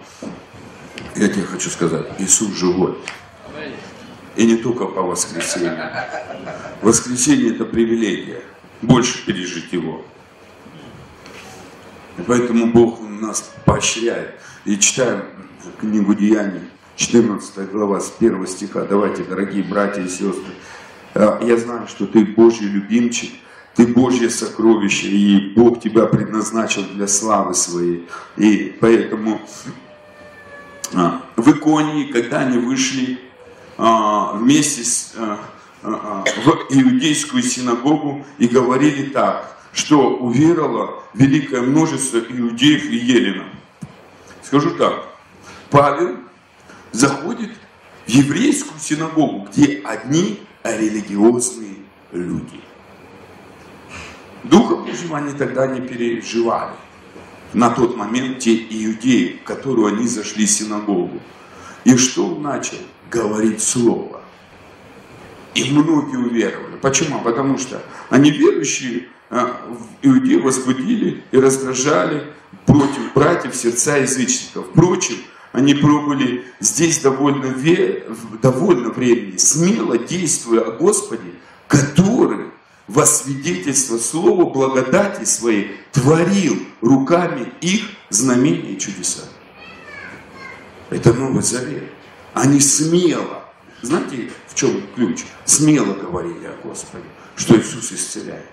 Я 1.16 1.28
тебе 1.28 1.44
хочу 1.44 1.70
сказать, 1.70 2.08
Иисус 2.18 2.56
живой. 2.56 2.98
И 4.36 4.46
не 4.46 4.58
только 4.58 4.86
по 4.86 5.04
воскресенью. 5.04 5.78
Воскресенье 6.82 7.54
это 7.54 7.66
привилегия 7.66 8.42
больше 8.82 9.26
пережить 9.26 9.72
его. 9.74 10.04
Поэтому 12.28 12.68
Бог 12.68 13.00
нас 13.02 13.54
поощряет. 13.66 14.36
И 14.66 14.78
читаем 14.78 15.24
книгу 15.80 16.14
Деяний, 16.14 16.62
14 16.96 17.72
глава, 17.72 18.00
с 18.00 18.14
1 18.20 18.48
стиха. 18.48 18.84
Давайте, 18.84 19.24
дорогие 19.24 19.64
братья 19.64 20.02
и 20.02 20.10
сестры, 20.10 20.54
э, 21.14 21.40
я 21.44 21.58
знаю, 21.58 21.88
что 21.88 22.06
ты 22.06 22.26
Божий 22.26 22.68
любимчик, 22.68 23.32
ты 23.76 23.88
Божье 23.88 24.30
сокровище, 24.30 25.08
и 25.08 25.54
Бог 25.54 25.80
тебя 25.80 26.06
предназначил 26.06 26.84
для 26.84 27.08
славы 27.08 27.54
своей. 27.54 28.08
И 28.36 28.76
поэтому 28.80 29.40
а, 30.94 31.22
в 31.38 31.50
Иконии, 31.50 32.12
когда 32.12 32.40
они 32.40 32.58
вышли 32.58 33.20
а, 33.78 34.34
вместе 34.34 34.84
с, 34.84 35.14
в 35.82 36.66
иудейскую 36.70 37.44
синагогу 37.44 38.26
и 38.38 38.48
говорили 38.48 39.10
так, 39.10 39.58
что 39.72 40.16
уверовало 40.18 41.04
великое 41.14 41.62
множество 41.62 42.18
иудеев 42.18 42.86
и 42.86 42.98
еленов. 42.98 43.48
Скажу 44.44 44.72
так, 44.72 45.08
Павел 45.70 46.18
заходит 46.92 47.52
в 48.06 48.10
еврейскую 48.10 48.80
синагогу, 48.80 49.48
где 49.52 49.82
одни 49.86 50.40
религиозные 50.64 51.76
люди. 52.12 52.60
Духа 54.44 54.76
Божьего 54.78 55.18
они 55.18 55.34
тогда 55.34 55.68
не 55.68 55.82
переживали. 55.82 56.74
На 57.54 57.70
тот 57.70 57.96
момент 57.96 58.40
те 58.40 58.56
иудеи, 58.56 59.40
в 59.42 59.44
которую 59.44 59.88
они 59.88 60.08
зашли 60.08 60.46
в 60.46 60.50
синагогу. 60.50 61.20
И 61.84 61.96
что 61.98 62.28
он 62.28 62.42
начал? 62.42 62.78
Говорить 63.10 63.62
слово. 63.62 64.19
И 65.56 65.72
многие 65.72 66.18
уверовали. 66.18 66.76
Почему? 66.82 67.22
Потому 67.22 67.58
что 67.58 67.82
они 68.10 68.32
верующие, 68.32 69.08
а, 69.30 69.62
иудеи 70.02 70.38
возбудили 70.38 71.24
и 71.32 71.38
раздражали 71.38 72.24
против 72.66 73.14
братьев 73.14 73.56
сердца 73.56 73.98
язычников. 73.98 74.68
Впрочем, 74.72 75.16
они 75.52 75.74
пробовали 75.74 76.46
здесь 76.60 77.00
довольно, 77.00 77.56
довольно 78.42 78.90
времени, 78.90 79.38
смело 79.38 79.98
действуя 79.98 80.62
о 80.62 80.72
Господе, 80.72 81.32
который 81.68 82.46
во 82.88 83.06
свидетельство 83.06 83.98
слова 83.98 84.50
благодати 84.50 85.24
своей 85.24 85.78
творил 85.92 86.58
руками 86.82 87.52
их 87.62 87.84
знамения 88.10 88.74
и 88.74 88.80
чудеса. 88.80 89.22
Это 90.90 91.14
Новый 91.14 91.44
Завет. 91.44 91.84
Они 92.34 92.60
смело, 92.60 93.44
знаете, 93.82 94.32
в 94.48 94.49
чем 94.60 94.82
ключ? 94.94 95.24
Смело 95.46 95.94
говорили 95.94 96.46
о 96.46 96.68
Господе, 96.68 97.06
что 97.38 97.58
Иисус 97.58 97.92
исцеляет, 97.94 98.50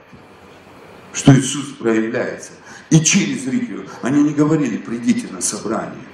что 1.12 1.35
Иисус 1.35 1.73
проявляется. 1.79 2.53
И 2.90 3.01
через 3.01 3.47
религию 3.47 3.88
они 4.03 4.23
не 4.23 4.33
говорили, 4.33 4.77
придите 4.77 5.27
на 5.33 5.40
собрание. 5.40 6.07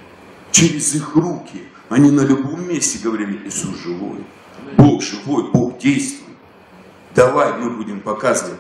Через 0.51 0.95
их 0.95 1.15
руки 1.15 1.65
они 1.91 2.11
на 2.11 2.23
любом 2.23 2.67
месте 2.67 3.01
говорили, 3.03 3.47
Иисус 3.47 3.79
живой, 3.83 4.25
Бог 4.79 5.03
живой, 5.03 5.51
Бог 5.53 5.79
действует. 5.79 6.23
Давай 7.15 7.53
мы 7.59 7.71
будем 7.71 8.01
показывать, 8.01 8.59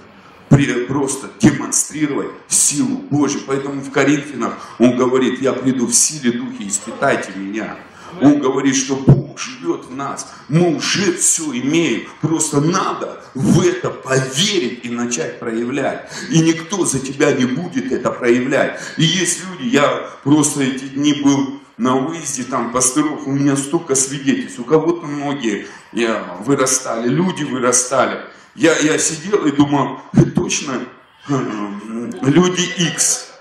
просто 0.87 1.31
демонстрировать 1.41 2.31
силу 2.49 2.99
Божью. 3.11 3.41
Поэтому 3.47 3.81
в 3.81 3.91
Коринфянах 3.91 4.55
он 4.79 4.97
говорит, 4.99 5.41
я 5.41 5.55
приду 5.55 5.87
в 5.87 5.95
силе 5.95 6.33
Духе, 6.33 6.69
испытайте 6.69 7.33
меня. 7.37 7.79
Он 8.21 8.41
говорит, 8.41 8.77
что 8.77 8.97
Бог 8.97 9.39
живет 9.39 9.87
в 9.87 9.95
нас. 9.95 10.29
Мы 10.49 10.77
уже 10.77 11.13
все 11.15 11.45
имеем. 11.53 12.09
Просто 12.21 12.61
надо 12.61 13.25
в 13.35 13.61
это 13.61 13.91
поверить 13.91 14.85
и 14.85 14.91
начать 14.91 15.39
проявлять. 15.39 16.11
И 16.31 16.41
никто 16.41 16.85
за 16.85 16.99
тебя 16.99 17.33
не 17.33 17.47
будет 17.47 17.91
это 17.93 18.11
проявлять. 18.11 18.79
И 18.97 19.05
есть 19.05 19.43
люди, 19.47 19.69
я 19.69 20.11
просто 20.23 20.63
эти 20.63 20.85
дни 20.85 21.15
был 21.23 21.61
на 21.79 21.97
выезде, 21.97 22.45
там, 22.45 22.71
пасторов, 22.73 23.27
у 23.27 23.33
меня 23.33 23.57
столько 23.57 23.95
свидетельств. 23.95 24.61
У 24.61 24.65
кого-то 24.65 25.07
многие 25.07 25.67
я, 25.93 26.37
вырастали, 26.41 27.09
люди 27.09 27.45
вырастали. 27.45 28.21
Я, 28.55 28.79
я 28.79 28.99
сидел 28.99 29.47
и 29.47 29.53
думал, 29.53 30.01
точно 30.35 30.81
люди 31.29 32.63
X. 32.93 33.32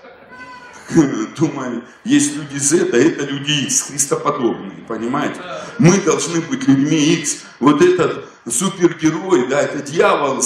Думаю, 1.36 1.84
есть 2.04 2.36
люди 2.36 2.58
Z, 2.58 2.90
а 2.92 2.96
это 2.96 3.24
люди 3.24 3.64
X, 3.64 3.82
христоподобные, 3.82 4.84
понимаете? 4.86 5.40
Мы 5.78 5.98
должны 5.98 6.40
быть 6.40 6.66
людьми 6.66 7.14
X. 7.14 7.42
Вот 7.60 7.80
этот 7.80 8.28
супергерой, 8.48 9.46
да, 9.46 9.60
это 9.60 9.80
дьявол 9.80 10.42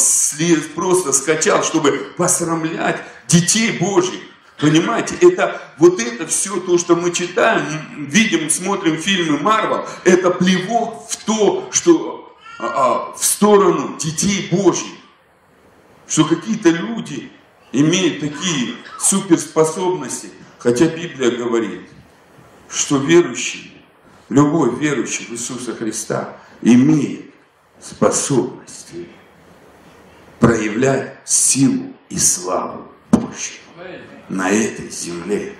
просто 0.75 1.13
скачал, 1.13 1.63
чтобы 1.63 2.13
посрамлять 2.17 3.03
детей 3.27 3.79
Божьих. 3.79 4.21
Понимаете, 4.59 5.15
это 5.21 5.61
вот 5.79 6.01
это 6.01 6.27
все 6.27 6.59
то, 6.61 6.79
что 6.79 6.97
мы 6.97 7.13
читаем, 7.13 8.07
видим, 8.07 8.49
смотрим 8.49 8.97
фильмы 8.97 9.39
Марвел, 9.39 9.87
это 10.05 10.31
плевок 10.31 11.11
в 11.11 11.17
то, 11.25 11.69
что 11.73 12.37
а, 12.59 12.67
а, 12.67 13.17
в 13.17 13.25
сторону 13.25 13.99
детей 13.99 14.49
Божьих. 14.51 14.93
Что 16.09 16.25
какие-то 16.25 16.71
люди 16.71 17.31
имеют 17.81 18.21
такие 18.21 18.75
суперспособности. 18.99 20.31
Хотя 20.59 20.87
Библия 20.87 21.31
говорит, 21.31 21.83
что 22.69 22.97
верующий, 22.97 23.73
любой 24.29 24.75
верующий 24.77 25.27
в 25.27 25.31
Иисуса 25.33 25.75
Христа 25.75 26.37
имеет 26.62 27.27
способности 27.81 29.09
проявлять 30.41 31.19
силу 31.25 31.93
и 32.09 32.19
славу 32.19 32.89
Божью 33.11 33.61
на 34.29 34.51
этой 34.51 34.89
земле. 34.91 35.55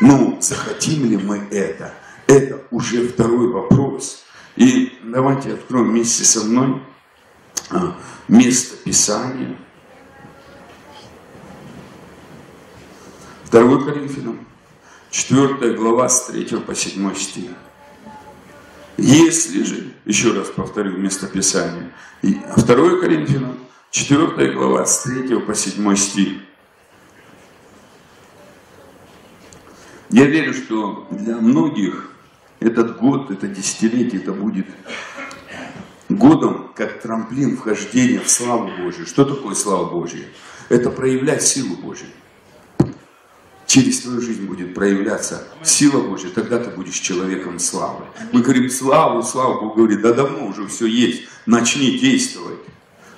Ну, 0.00 0.38
захотим 0.40 1.10
ли 1.10 1.18
мы 1.18 1.46
это? 1.50 1.92
Это 2.26 2.62
уже 2.70 3.06
второй 3.08 3.48
вопрос. 3.48 4.24
И 4.56 4.98
давайте 5.02 5.52
откроем 5.52 5.90
вместе 5.90 6.24
со 6.24 6.44
мной 6.44 6.82
а, 7.68 7.96
место 8.26 8.76
Писания. 8.78 9.56
2 13.50 13.84
Коринфянам, 13.84 14.38
4 15.10 15.74
глава 15.74 16.08
с 16.08 16.26
3 16.26 16.44
по 16.58 16.74
7 16.74 17.14
стих. 17.16 17.50
Если 18.96 19.64
же, 19.64 19.92
еще 20.04 20.32
раз 20.32 20.48
повторю 20.48 20.96
место 20.96 21.26
Писания, 21.26 21.90
2 22.22 22.36
Коринфянам, 23.00 23.58
4 23.90 24.52
глава 24.52 24.86
с 24.86 25.02
3 25.02 25.40
по 25.40 25.54
7 25.54 25.96
стих. 25.96 26.38
Я 30.10 30.26
верю, 30.26 30.54
что 30.54 31.08
для 31.10 31.36
многих 31.36 32.12
этот 32.60 32.98
год, 32.98 33.32
это 33.32 33.48
десятилетие, 33.48 34.22
это 34.22 34.32
будет 34.32 34.66
годом, 36.08 36.72
как 36.76 37.00
трамплин 37.00 37.56
вхождения 37.56 38.20
в 38.20 38.30
славу 38.30 38.70
Божию. 38.78 39.06
Что 39.06 39.24
такое 39.24 39.54
слава 39.54 39.90
Божья? 39.90 40.24
Это 40.68 40.90
проявлять 40.90 41.42
силу 41.42 41.76
Божью. 41.76 42.06
Через 43.70 44.00
твою 44.00 44.20
жизнь 44.20 44.46
будет 44.46 44.74
проявляться 44.74 45.44
сила 45.62 46.00
Божья, 46.00 46.28
тогда 46.30 46.58
ты 46.58 46.70
будешь 46.70 46.96
человеком 46.96 47.60
славы. 47.60 48.04
Мы 48.32 48.42
говорим 48.42 48.68
славу, 48.68 49.22
славу, 49.22 49.60
Бог 49.60 49.76
говорит, 49.76 50.02
да 50.02 50.12
давно 50.12 50.48
уже 50.48 50.66
все 50.66 50.86
есть, 50.86 51.22
начни 51.46 51.96
действовать. 51.96 52.58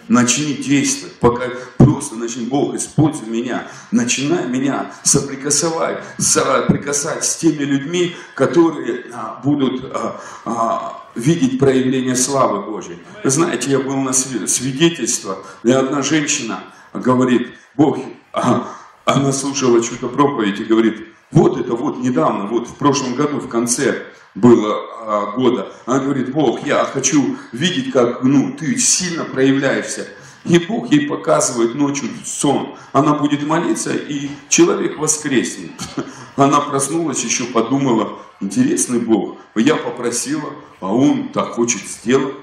Начни 0.08 0.52
действовать, 0.52 1.14
пока 1.20 1.44
просто 1.78 2.16
начни, 2.16 2.44
Бог, 2.44 2.74
используй 2.74 3.28
меня, 3.28 3.66
начинай 3.92 4.46
меня 4.46 4.92
соприкасывать, 5.04 6.04
соприкасать 6.18 7.24
с 7.24 7.36
теми 7.36 7.62
людьми, 7.62 8.14
которые 8.34 9.06
а, 9.10 9.40
будут 9.42 9.90
а, 9.90 10.20
а, 10.44 11.02
видеть 11.14 11.58
проявление 11.58 12.14
славы 12.14 12.60
Божьей. 12.70 12.98
Вы 13.24 13.30
знаете, 13.30 13.70
я 13.70 13.78
был 13.78 13.96
на 13.96 14.12
свидетельство, 14.12 15.38
и 15.62 15.70
одна 15.70 16.02
женщина 16.02 16.62
говорит, 16.92 17.48
Бог, 17.74 17.98
а, 18.34 18.68
она 19.04 19.32
слушала 19.32 19.82
чью-то 19.82 20.08
проповедь 20.08 20.60
и 20.60 20.64
говорит, 20.64 21.08
вот 21.30 21.58
это 21.58 21.74
вот 21.74 21.98
недавно, 21.98 22.46
вот 22.46 22.68
в 22.68 22.74
прошлом 22.74 23.14
году 23.14 23.40
в 23.40 23.48
конце 23.48 24.02
было 24.34 24.76
а, 25.04 25.32
года. 25.32 25.72
Она 25.86 26.00
говорит, 26.00 26.32
Бог, 26.32 26.64
я 26.66 26.84
хочу 26.84 27.36
видеть, 27.52 27.92
как 27.92 28.22
ну, 28.22 28.54
ты 28.58 28.76
сильно 28.78 29.24
проявляешься. 29.24 30.06
И 30.44 30.58
Бог 30.58 30.90
ей 30.90 31.06
показывает 31.06 31.74
ночью 31.74 32.08
сон. 32.24 32.74
Она 32.92 33.14
будет 33.14 33.46
молиться, 33.46 33.94
и 33.94 34.30
человек 34.48 34.98
воскреснет. 34.98 35.70
Она 36.36 36.60
проснулась, 36.60 37.22
еще 37.22 37.44
подумала, 37.44 38.18
интересный 38.40 38.98
Бог. 38.98 39.36
Я 39.54 39.76
попросила, 39.76 40.50
а 40.80 40.92
он 40.92 41.28
так 41.28 41.52
хочет 41.52 41.82
сделать. 41.82 42.34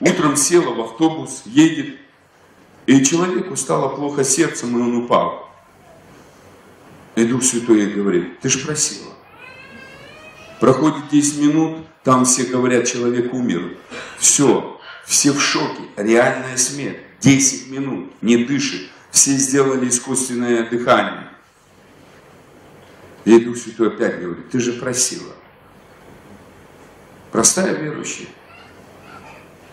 Утром 0.00 0.36
села 0.36 0.72
в 0.72 0.80
автобус, 0.80 1.42
едет, 1.46 1.96
и 2.86 3.04
человеку 3.04 3.56
стало 3.56 3.88
плохо 3.88 4.22
сердцем, 4.22 4.78
и 4.78 4.80
он 4.80 5.04
упал. 5.04 5.47
И 7.18 7.24
Дух 7.24 7.42
Святой 7.42 7.80
ей 7.80 7.94
говорит, 7.94 8.38
ты 8.38 8.48
же 8.48 8.64
просила. 8.64 9.12
Проходит 10.60 11.08
10 11.10 11.40
минут, 11.40 11.78
там 12.04 12.24
все 12.24 12.44
говорят, 12.44 12.86
человек 12.86 13.34
умер. 13.34 13.76
Все, 14.18 14.80
все 15.04 15.32
в 15.32 15.42
шоке, 15.42 15.82
реальная 15.96 16.56
смерть. 16.56 16.98
10 17.18 17.70
минут, 17.72 18.12
не 18.22 18.44
дышит. 18.44 18.88
Все 19.10 19.32
сделали 19.32 19.88
искусственное 19.88 20.70
дыхание. 20.70 21.28
И 23.24 23.36
Дух 23.40 23.56
Святой 23.56 23.88
опять 23.88 24.20
говорит, 24.20 24.50
ты 24.50 24.60
же 24.60 24.74
просила. 24.74 25.34
Простая 27.32 27.74
верующая. 27.74 28.28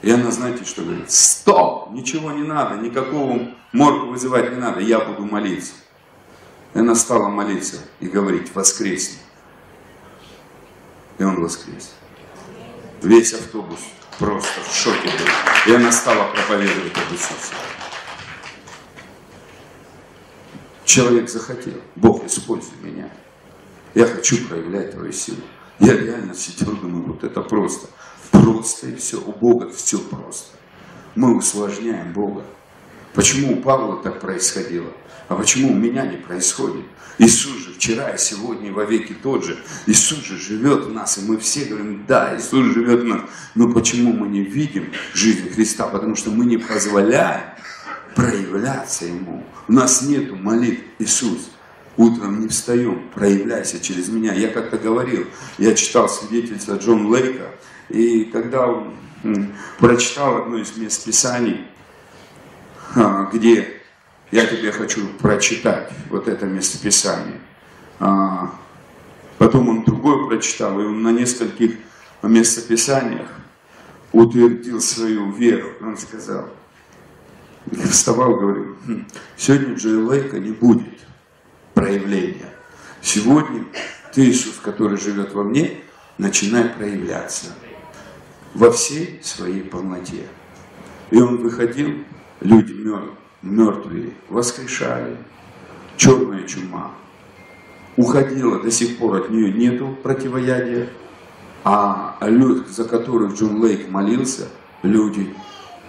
И 0.01 0.09
она, 0.09 0.31
знаете, 0.31 0.65
что 0.65 0.81
говорит? 0.81 1.11
Стоп! 1.11 1.91
Ничего 1.91 2.31
не 2.31 2.41
надо, 2.41 2.81
никакого 2.81 3.39
морга 3.71 4.05
вызывать 4.05 4.51
не 4.51 4.57
надо, 4.57 4.79
я 4.79 4.99
буду 4.99 5.25
молиться. 5.25 5.73
И 6.75 6.79
она 6.79 6.93
стала 6.93 7.29
молиться 7.29 7.77
и 8.01 8.07
говорить, 8.07 8.53
воскресни. 8.53 9.17
И 11.17 11.23
он 11.23 11.41
воскрес. 11.41 11.93
Весь 13.01 13.33
автобус 13.33 13.79
просто 14.19 14.61
в 14.61 14.75
шоке 14.75 15.07
был. 15.07 15.71
И 15.71 15.75
она 15.75 15.89
стала 15.93 16.33
проповедовать 16.33 16.91
об 16.97 17.13
Иисусе. 17.13 17.53
Человек 20.83 21.29
захотел, 21.29 21.81
Бог, 21.95 22.25
используй 22.25 22.77
меня. 22.81 23.09
Я 23.93 24.05
хочу 24.05 24.45
проявлять 24.45 24.91
твою 24.91 25.13
силу. 25.13 25.41
Я 25.79 25.95
реально 25.95 26.35
сидел, 26.35 26.75
думаю, 26.75 27.05
вот 27.05 27.23
это 27.23 27.41
просто. 27.41 27.87
Просто 28.31 28.87
и 28.89 28.95
все. 28.97 29.17
У 29.21 29.31
Бога 29.31 29.69
все 29.71 29.97
просто. 29.97 30.57
Мы 31.15 31.37
усложняем 31.37 32.11
Бога. 32.11 32.43
Почему 33.13 33.53
у 33.53 33.61
Павла 33.61 34.03
так 34.03 34.19
происходило? 34.19 34.91
А 35.27 35.35
почему 35.35 35.71
у 35.71 35.75
меня 35.75 36.05
не 36.05 36.17
происходит? 36.17 36.83
Иисус 37.17 37.65
же 37.65 37.73
вчера 37.73 38.09
и 38.09 38.17
сегодня 38.17 38.69
и 38.69 38.71
во 38.71 38.83
веки 38.83 39.13
тот 39.13 39.45
же. 39.45 39.57
Иисус 39.87 40.19
же 40.19 40.37
живет 40.37 40.85
в 40.85 40.93
нас, 40.93 41.17
и 41.17 41.21
мы 41.21 41.37
все 41.37 41.65
говорим, 41.65 42.03
да, 42.07 42.37
Иисус 42.37 42.73
живет 42.73 43.01
в 43.01 43.05
нас. 43.05 43.21
Но 43.55 43.71
почему 43.71 44.13
мы 44.13 44.27
не 44.27 44.41
видим 44.41 44.91
жизнь 45.13 45.49
Христа? 45.49 45.87
Потому 45.87 46.15
что 46.15 46.29
мы 46.29 46.45
не 46.45 46.57
позволяем 46.57 47.43
проявляться 48.15 49.05
Ему. 49.05 49.43
У 49.67 49.73
нас 49.73 50.01
нету 50.01 50.35
молитв, 50.35 50.83
Иисус, 50.99 51.49
утром 51.97 52.41
не 52.41 52.47
встаем, 52.47 53.09
проявляйся 53.13 53.79
через 53.79 54.09
меня. 54.09 54.33
Я 54.33 54.49
как-то 54.49 54.77
говорил, 54.77 55.25
я 55.57 55.73
читал 55.73 56.09
свидетельство 56.09 56.75
Джон 56.75 57.07
Лейка, 57.07 57.51
и 57.89 58.25
когда 58.25 58.67
он 58.67 58.93
прочитал 59.79 60.43
одно 60.43 60.57
из 60.57 60.75
мест 60.77 61.03
Писаний, 61.03 61.65
а, 62.95 63.29
где 63.33 63.74
я 64.35 64.45
тебе 64.45 64.69
хочу 64.69 65.07
прочитать 65.21 65.89
вот 66.09 66.27
это 66.27 66.45
местописание. 66.45 67.39
А, 68.01 68.53
потом 69.37 69.69
он 69.69 69.85
другое 69.85 70.27
прочитал, 70.27 70.77
и 70.81 70.83
он 70.83 71.03
на 71.03 71.13
нескольких 71.13 71.75
местописаниях 72.21 73.29
утвердил 74.11 74.81
свою 74.81 75.31
веру. 75.31 75.69
Он 75.79 75.97
сказал, 75.97 76.49
вставал, 77.89 78.35
говорил, 78.35 78.75
«Хм, 78.85 79.05
сегодня 79.37 79.75
Джей 79.75 79.95
Лейка 79.95 80.37
не 80.37 80.51
будет 80.51 80.99
проявления. 81.73 82.53
Сегодня 83.01 83.63
ты, 84.13 84.25
Иисус, 84.25 84.59
который 84.61 84.97
живет 84.97 85.33
во 85.33 85.45
мне, 85.45 85.79
начинай 86.17 86.65
проявляться 86.65 87.55
во 88.53 88.69
всей 88.69 89.21
своей 89.23 89.61
полноте. 89.61 90.27
И 91.09 91.21
он 91.21 91.37
выходил, 91.37 92.03
люди 92.41 92.73
мертвые 92.73 93.15
воскрешали, 94.29 95.17
черная 95.97 96.43
чума 96.43 96.91
уходила, 97.95 98.61
до 98.61 98.71
сих 98.71 98.97
пор 98.97 99.15
от 99.21 99.29
нее 99.29 99.53
нету 99.53 99.95
противоядия, 100.03 100.89
а 101.63 102.17
люди, 102.21 102.67
за 102.69 102.83
которых 102.85 103.35
Джон 103.35 103.61
Лейк 103.61 103.89
молился, 103.89 104.47
люди 104.83 105.33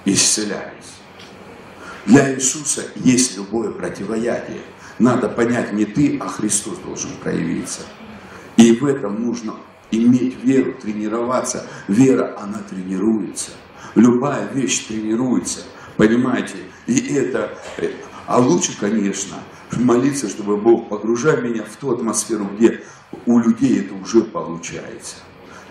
исцелялись. 0.05 0.97
Для 2.07 2.35
Иисуса 2.35 2.85
есть 2.95 3.37
любое 3.37 3.73
противоядие. 3.73 4.61
Надо 4.99 5.29
понять, 5.29 5.73
не 5.73 5.85
ты, 5.85 6.19
а 6.21 6.29
Христос 6.29 6.79
должен 6.79 7.11
проявиться. 7.23 7.81
И 8.57 8.73
в 8.73 8.87
этом 8.87 9.23
нужно 9.23 9.55
иметь 9.91 10.43
веру, 10.43 10.75
тренироваться. 10.81 11.67
Вера, 11.89 12.37
она 12.41 12.61
тренируется. 12.61 13.51
Любая 13.95 14.49
вещь 14.53 14.87
тренируется. 14.87 15.61
Понимаете? 15.97 16.57
И 16.87 17.15
это... 17.15 17.59
А 18.27 18.39
лучше, 18.39 18.77
конечно, 18.79 19.37
молиться, 19.73 20.29
чтобы 20.29 20.57
Бог 20.57 20.89
погружал 20.89 21.37
меня 21.39 21.63
в 21.63 21.77
ту 21.77 21.93
атмосферу, 21.93 22.51
где 22.57 22.83
у 23.25 23.39
людей 23.39 23.81
это 23.81 23.95
уже 23.95 24.23
получается. 24.23 25.17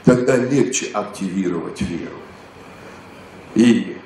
Тогда 0.04 0.38
легче 0.38 0.88
активировать 0.94 1.82
веру. 1.82 2.16
И 3.56 3.98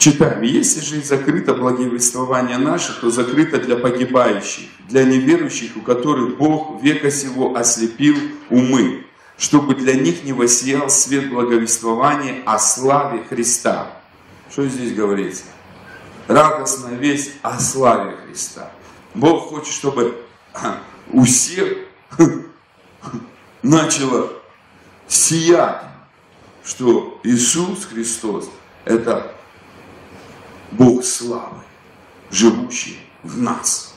Читаем, 0.00 0.40
если 0.40 0.80
же 0.80 1.02
закрыто 1.02 1.52
благовествование 1.52 2.56
наше, 2.56 2.98
то 2.98 3.10
закрыто 3.10 3.58
для 3.58 3.76
погибающих, 3.76 4.64
для 4.88 5.04
неверующих, 5.04 5.76
у 5.76 5.82
которых 5.82 6.38
Бог 6.38 6.82
века 6.82 7.10
сего 7.10 7.54
ослепил 7.54 8.16
умы, 8.48 9.04
чтобы 9.36 9.74
для 9.74 9.92
них 9.92 10.24
не 10.24 10.32
воссиял 10.32 10.88
свет 10.88 11.28
благовествования 11.28 12.42
о 12.46 12.58
славе 12.58 13.24
Христа. 13.28 13.88
Что 14.50 14.66
здесь 14.66 14.94
говорится? 14.94 15.42
Радостная 16.30 16.94
весть 16.94 17.32
о 17.42 17.58
славе 17.58 18.16
Христа. 18.24 18.70
Бог 19.14 19.48
хочет, 19.48 19.74
чтобы 19.74 20.24
у 21.12 21.24
всех 21.24 21.76
начало 23.64 24.34
сиять, 25.08 25.82
что 26.64 27.18
Иисус 27.24 27.84
Христос– 27.84 28.48
это 28.84 29.34
Бог 30.70 31.04
славы, 31.04 31.64
живущий 32.30 33.00
в 33.24 33.36
нас. 33.42 33.96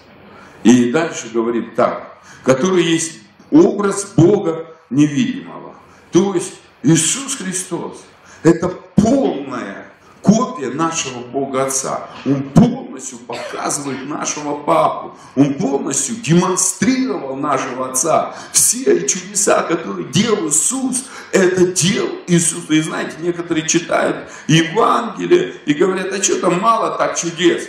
И 0.63 0.91
дальше 0.91 1.30
говорит 1.32 1.76
так, 1.76 2.17
который 2.43 2.84
есть 2.84 3.19
образ 3.52 4.06
Бога 4.17 4.76
невидимого. 4.89 5.76
То 6.12 6.34
есть 6.34 6.56
Иисус 6.82 7.36
Христос– 7.36 8.04
это 8.41 8.69
полная 8.96 9.83
копия 10.63 10.69
нашего 10.69 11.19
Бога 11.19 11.65
Отца. 11.65 12.10
Он 12.26 12.43
полностью 12.43 13.19
показывает 13.19 14.08
нашего 14.08 14.56
Папу. 14.58 15.17
Он 15.36 15.54
полностью 15.56 16.15
демонстрировал 16.15 17.36
нашего 17.36 17.89
Отца. 17.89 18.36
Все 18.52 19.08
чудеса, 19.08 19.63
которые 19.63 20.08
делал 20.10 20.47
Иисус, 20.47 21.06
это 21.32 21.67
делал 21.67 22.10
Иисус. 22.28 22.69
И 22.69 22.82
знаете, 22.82 23.15
некоторые 23.19 23.67
читают 23.67 24.30
Евангелие 24.47 25.56
и 25.65 25.73
говорят, 25.73 26.13
а 26.13 26.21
что 26.21 26.39
там 26.39 26.60
мало 26.60 26.97
так 26.97 27.17
чудес. 27.17 27.67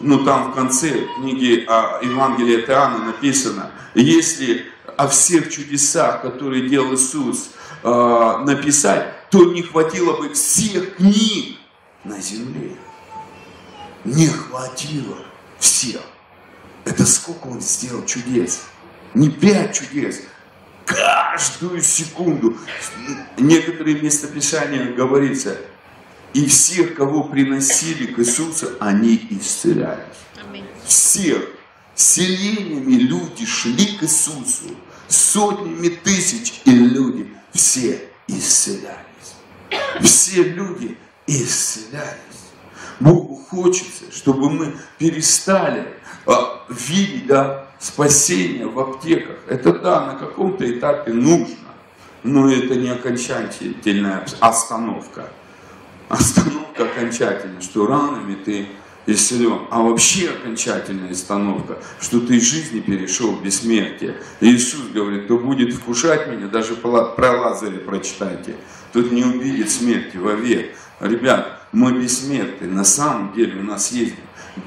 Ну 0.00 0.24
там 0.24 0.52
в 0.52 0.54
конце 0.54 1.06
книги 1.18 1.66
а, 1.68 2.00
Евангелия 2.02 2.62
от 2.62 2.70
Иоанна 2.70 3.04
написано, 3.04 3.70
если 3.94 4.64
о 4.96 5.08
всех 5.08 5.50
чудесах, 5.50 6.22
которые 6.22 6.68
делал 6.68 6.94
Иисус, 6.94 7.50
а, 7.82 8.38
написать, 8.38 9.28
то 9.30 9.44
не 9.44 9.62
хватило 9.62 10.16
бы 10.16 10.32
всех 10.32 10.96
книг 10.96 11.59
на 12.04 12.20
земле. 12.20 12.76
Не 14.04 14.28
хватило 14.28 15.18
всех. 15.58 16.02
Это 16.84 17.04
сколько 17.06 17.48
он 17.48 17.60
сделал 17.60 18.04
чудес. 18.06 18.62
Не 19.14 19.28
пять 19.28 19.78
чудес, 19.78 20.22
каждую 20.86 21.82
секунду. 21.82 22.56
Некоторые 23.36 24.00
местописания 24.00 24.92
говорится, 24.92 25.56
и 26.32 26.46
всех, 26.46 26.94
кого 26.94 27.24
приносили 27.24 28.06
к 28.06 28.18
Иисусу, 28.20 28.70
они 28.80 29.26
исцелялись. 29.30 30.04
Всех. 30.84 31.42
Селениями 31.94 32.94
люди 32.94 33.44
шли 33.44 33.96
к 33.98 34.04
Иисусу. 34.04 34.74
Сотнями 35.08 35.88
тысяч 35.88 36.62
и 36.64 36.70
люди 36.70 37.28
все 37.52 38.08
исцелялись. 38.28 39.00
Все 40.00 40.42
люди 40.44 40.96
исцелялись. 41.30 42.16
Богу 42.98 43.36
хочется, 43.48 44.04
чтобы 44.12 44.50
мы 44.50 44.76
перестали 44.98 45.86
а, 46.26 46.64
видеть 46.68 47.26
да, 47.26 47.66
спасение 47.78 48.66
в 48.66 48.78
аптеках. 48.78 49.38
Это 49.48 49.72
да, 49.72 50.06
на 50.06 50.14
каком-то 50.14 50.70
этапе 50.70 51.12
нужно, 51.12 51.56
но 52.22 52.50
это 52.50 52.74
не 52.74 52.90
окончательная 52.90 54.26
остановка. 54.40 55.28
Остановка 56.08 56.84
окончательная, 56.84 57.60
что 57.60 57.86
ранами 57.86 58.34
ты 58.34 58.66
исцелен. 59.06 59.60
А 59.70 59.80
вообще 59.80 60.30
окончательная 60.30 61.12
остановка, 61.12 61.78
что 62.00 62.20
ты 62.20 62.36
из 62.36 62.42
жизни 62.42 62.80
перешел 62.80 63.32
в 63.32 63.42
бессмертие. 63.42 64.16
Иисус 64.40 64.88
говорит, 64.92 65.24
кто 65.24 65.38
будет 65.38 65.72
вкушать 65.72 66.28
меня, 66.28 66.48
даже 66.48 66.74
про 66.74 67.14
Лазаря 67.16 67.78
прочитайте, 67.78 68.56
тот 68.92 69.10
не 69.12 69.24
увидит 69.24 69.70
смерти 69.70 70.16
вовек. 70.16 70.74
Ребят, 71.00 71.62
мы 71.72 71.92
бессмертны. 71.92 72.66
На 72.68 72.84
самом 72.84 73.32
деле 73.32 73.60
у 73.60 73.64
нас 73.64 73.90
есть 73.90 74.14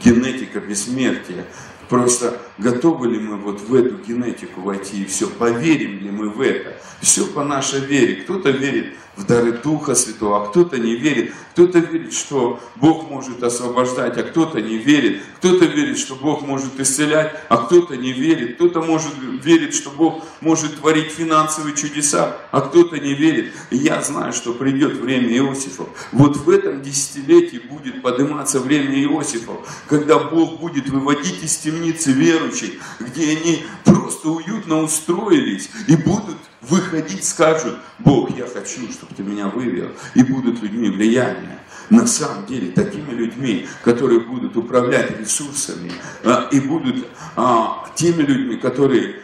генетика 0.03 0.59
бессмертия. 0.59 1.45
Просто 1.89 2.39
готовы 2.58 3.08
ли 3.08 3.20
мы 3.20 3.38
вот 3.38 3.62
в 3.62 3.74
эту 3.74 3.97
генетику 3.97 4.62
войти 4.62 5.04
и 5.04 5.06
все, 5.06 5.28
поверим 5.28 5.99
ли 5.99 6.10
мы 6.10 6.30
в 6.30 6.41
это. 6.41 6.78
Все 7.01 7.26
по 7.26 7.43
нашей 7.43 7.82
вере. 7.82 8.16
Кто-то 8.24 8.49
верит 8.49 8.93
в 9.16 9.26
дары 9.26 9.51
Духа 9.51 9.93
Святого, 9.93 10.43
а 10.43 10.49
кто-то 10.49 10.78
не 10.78 10.95
верит. 10.95 11.34
Кто-то 11.51 11.78
верит, 11.80 12.14
что 12.14 12.60
Бог 12.78 13.10
может 13.10 13.43
освобождать, 13.43 14.18
а 14.18 14.24
кто-то 14.24 14.60
не 14.60 14.78
верит. 14.78 15.22
Кто-то 15.38 15.66
верит, 15.66 15.99
что 15.99 16.16
Бог 16.16 16.41
может 16.41 16.80
исцелять, 16.80 17.36
а 17.47 17.58
кто-то 17.58 17.95
не 17.95 18.12
верит. 18.12 18.56
Кто-то 18.56 18.82
может 18.82 19.14
верит, 19.43 19.76
что 19.76 19.91
Бог 19.91 20.24
может 20.41 20.78
творить 20.80 21.12
финансовые 21.12 21.76
чудеса, 21.76 22.38
а 22.51 22.62
кто-то 22.62 22.97
не 22.97 23.14
верит. 23.14 23.54
И 23.70 23.78
я 23.78 24.01
знаю, 24.01 24.34
что 24.34 24.54
придет 24.54 24.93
время 24.93 25.30
Иосифов. 25.38 25.89
Вот 26.12 26.38
в 26.38 26.49
этом 26.49 26.82
десятилетии 26.82 27.58
будет 27.58 28.01
подниматься 28.01 28.60
время 28.60 28.99
Иосифов, 29.04 29.58
когда 29.88 30.18
Бог 30.18 30.60
будет 30.60 30.89
выводить 30.89 31.43
из 31.43 31.56
темницы 31.58 32.14
верующих, 32.43 32.81
где 32.99 33.37
они 33.37 33.63
просто 33.83 34.29
уютно 34.29 34.81
устроились 34.81 35.69
и 35.87 35.95
будут 35.95 36.37
выходить, 36.61 37.23
скажут, 37.25 37.77
Бог, 37.99 38.35
я 38.37 38.45
хочу, 38.45 38.91
чтобы 38.91 39.13
ты 39.15 39.23
меня 39.23 39.47
вывел, 39.47 39.91
и 40.15 40.23
будут 40.23 40.61
людьми 40.61 40.89
влияния. 40.89 41.59
На 41.89 42.07
самом 42.07 42.45
деле, 42.45 42.71
такими 42.71 43.11
людьми, 43.11 43.67
которые 43.83 44.21
будут 44.21 44.55
управлять 44.55 45.19
ресурсами, 45.19 45.91
а, 46.23 46.47
и 46.51 46.59
будут 46.59 47.05
а, 47.35 47.85
теми 47.95 48.23
людьми, 48.23 48.57
которые 48.57 49.17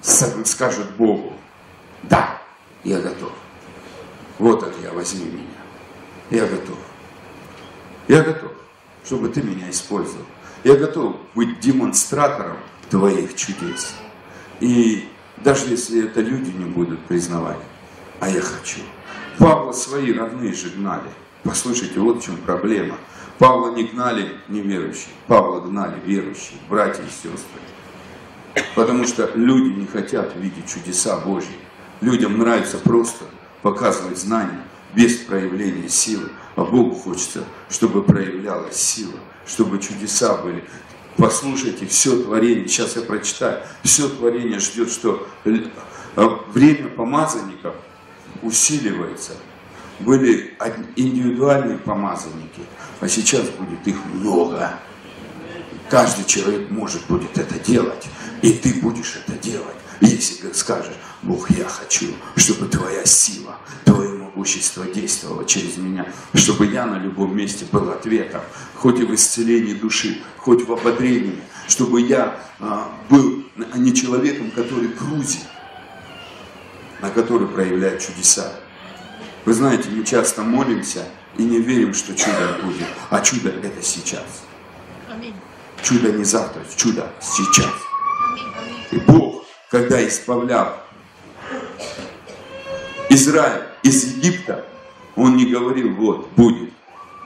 скажут 0.00 0.90
Богу, 0.98 1.32
да, 2.02 2.40
я 2.84 3.00
готов. 3.00 3.32
Вот 4.38 4.62
это 4.62 4.74
я, 4.82 4.92
возьми 4.92 5.24
меня. 5.24 6.42
Я 6.42 6.46
готов. 6.46 6.78
Я 8.08 8.22
готов, 8.22 8.52
чтобы 9.04 9.28
ты 9.28 9.42
меня 9.42 9.70
использовал. 9.70 10.26
Я 10.64 10.76
готов 10.76 11.16
быть 11.34 11.58
демонстратором 11.58 12.56
твоих 12.88 13.34
чудес. 13.34 13.94
И 14.60 15.08
даже 15.38 15.68
если 15.68 16.04
это 16.04 16.20
люди 16.20 16.50
не 16.50 16.66
будут 16.66 17.00
признавать, 17.06 17.58
а 18.20 18.28
я 18.28 18.40
хочу. 18.40 18.80
Павла 19.38 19.72
свои 19.72 20.12
родные 20.12 20.52
же 20.52 20.70
гнали. 20.70 21.08
Послушайте, 21.42 21.98
вот 21.98 22.22
в 22.22 22.24
чем 22.24 22.36
проблема. 22.36 22.96
Павла 23.38 23.74
не 23.74 23.84
гнали 23.84 24.28
неверующие, 24.48 25.08
Павла 25.26 25.60
гнали 25.60 25.96
верующие, 26.06 26.58
братья 26.68 27.02
и 27.02 27.10
сестры. 27.10 27.60
Потому 28.76 29.04
что 29.04 29.30
люди 29.34 29.80
не 29.80 29.86
хотят 29.86 30.36
видеть 30.36 30.68
чудеса 30.68 31.18
Божьи. 31.18 31.56
Людям 32.00 32.38
нравится 32.38 32.78
просто 32.78 33.24
показывать 33.62 34.18
знания 34.18 34.62
без 34.94 35.16
проявления 35.16 35.88
силы. 35.88 36.28
А 36.54 36.64
Богу 36.64 36.94
хочется, 36.94 37.44
чтобы 37.70 38.02
проявлялась 38.02 38.76
сила, 38.76 39.18
чтобы 39.46 39.78
чудеса 39.78 40.36
были. 40.36 40.64
Послушайте, 41.16 41.86
все 41.86 42.22
творение, 42.22 42.66
сейчас 42.66 42.96
я 42.96 43.02
прочитаю, 43.02 43.62
все 43.82 44.08
творение 44.08 44.58
ждет, 44.58 44.90
что 44.90 45.26
а, 46.16 46.44
время 46.52 46.88
помазанников 46.88 47.74
усиливается. 48.42 49.32
Были 50.00 50.56
индивидуальные 50.96 51.78
помазанники, 51.78 52.62
а 53.00 53.08
сейчас 53.08 53.48
будет 53.50 53.86
их 53.86 53.96
много. 54.06 54.74
Каждый 55.90 56.24
человек 56.24 56.70
может 56.70 57.06
будет 57.06 57.36
это 57.36 57.58
делать, 57.58 58.08
и 58.40 58.52
ты 58.52 58.80
будешь 58.80 59.16
это 59.16 59.38
делать. 59.38 59.76
Если 60.00 60.50
скажешь, 60.52 60.94
Бог, 61.22 61.50
я 61.50 61.68
хочу, 61.68 62.06
чтобы 62.36 62.66
твоя 62.66 63.04
сила, 63.04 63.58
твое 63.84 64.08
могущество 64.32 64.86
действовало 64.86 65.44
через 65.44 65.76
меня, 65.76 66.06
чтобы 66.34 66.66
я 66.66 66.86
на 66.86 66.98
любом 66.98 67.36
месте 67.36 67.66
был 67.70 67.90
ответом, 67.90 68.40
хоть 68.74 68.98
и 68.98 69.04
в 69.04 69.14
исцелении 69.14 69.74
души, 69.74 70.22
хоть 70.38 70.66
в 70.66 70.72
ободрении, 70.72 71.38
чтобы 71.68 72.00
я 72.00 72.38
а, 72.58 72.90
был 73.10 73.44
не 73.76 73.94
человеком, 73.94 74.50
который 74.50 74.88
грузит, 74.88 75.42
на 77.00 77.10
который 77.10 77.46
проявляет 77.46 78.00
чудеса. 78.00 78.52
Вы 79.44 79.52
знаете, 79.52 79.88
мы 79.90 80.04
часто 80.04 80.42
молимся 80.42 81.04
и 81.36 81.42
не 81.42 81.60
верим, 81.60 81.92
что 81.92 82.14
чудо 82.14 82.58
будет, 82.62 82.88
а 83.10 83.20
чудо 83.20 83.50
это 83.50 83.82
сейчас. 83.82 84.44
Чудо 85.82 86.12
не 86.12 86.24
завтра, 86.24 86.62
чудо 86.76 87.10
сейчас. 87.20 87.72
И 88.92 88.96
Бог, 88.98 89.44
когда 89.68 90.06
исправлял 90.06 90.76
Израиль 93.10 93.71
из 93.82 94.16
Египта, 94.16 94.66
он 95.16 95.36
не 95.36 95.46
говорил, 95.46 95.94
вот, 95.94 96.30
будет. 96.36 96.72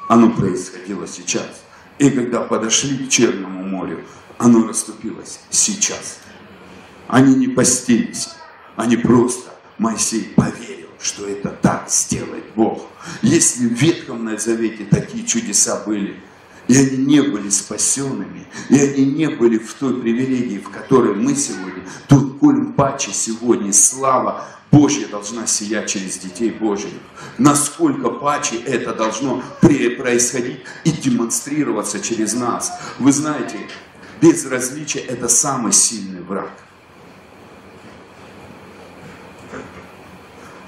Оно 0.09 0.31
происходило 0.31 1.07
сейчас. 1.07 1.63
И 1.99 2.11
когда 2.11 2.43
подошли 2.43 3.07
к 3.07 3.09
Черному 3.09 3.65
морю, 3.65 4.05
оно 4.39 4.67
расступилось 4.67 5.41
сейчас. 5.51 6.19
Они 7.09 7.35
не 7.35 7.49
постились, 7.49 8.31
они 8.77 8.97
просто, 8.97 9.51
Моисей 9.79 10.33
поверил, 10.37 10.89
что 11.01 11.27
это 11.27 11.51
так 11.51 11.89
сделает 11.89 12.45
Бог. 12.55 12.87
Если 13.23 13.69
в 13.69 13.73
Ветхом 13.73 14.29
Завете 14.39 14.85
такие 14.85 15.25
чудеса 15.25 15.83
были, 15.87 16.17
и 16.69 16.77
они 16.77 16.97
не 16.97 17.21
были 17.23 17.49
спасенными, 17.49 18.47
и 18.69 18.79
они 18.79 19.05
не 19.05 19.31
были 19.31 19.59
в 19.59 19.73
той 19.75 20.01
привилегии, 20.01 20.59
в 20.59 20.71
которой 20.71 21.15
мы 21.15 21.35
сегодня, 21.35 21.85
то 22.09 22.21
коль 22.41 22.73
паче 22.73 23.13
сегодня 23.13 23.73
слава 23.73 24.45
Божья 24.71 25.07
должна 25.07 25.47
сиять 25.47 25.89
через 25.89 26.19
детей 26.19 26.51
Божьих. 26.51 26.93
Насколько 27.39 28.11
паче 28.11 28.57
это 28.59 28.93
должно 28.95 29.43
происходить 29.61 30.61
и 30.85 30.91
демонстрироваться 30.91 32.01
через 32.01 32.35
нас. 32.35 32.73
Вы 32.99 33.12
знаете, 33.12 33.59
безразличие– 34.21 35.05
это 35.07 35.29
самый 35.29 35.73
сильный 35.73 36.21
враг. 36.21 36.51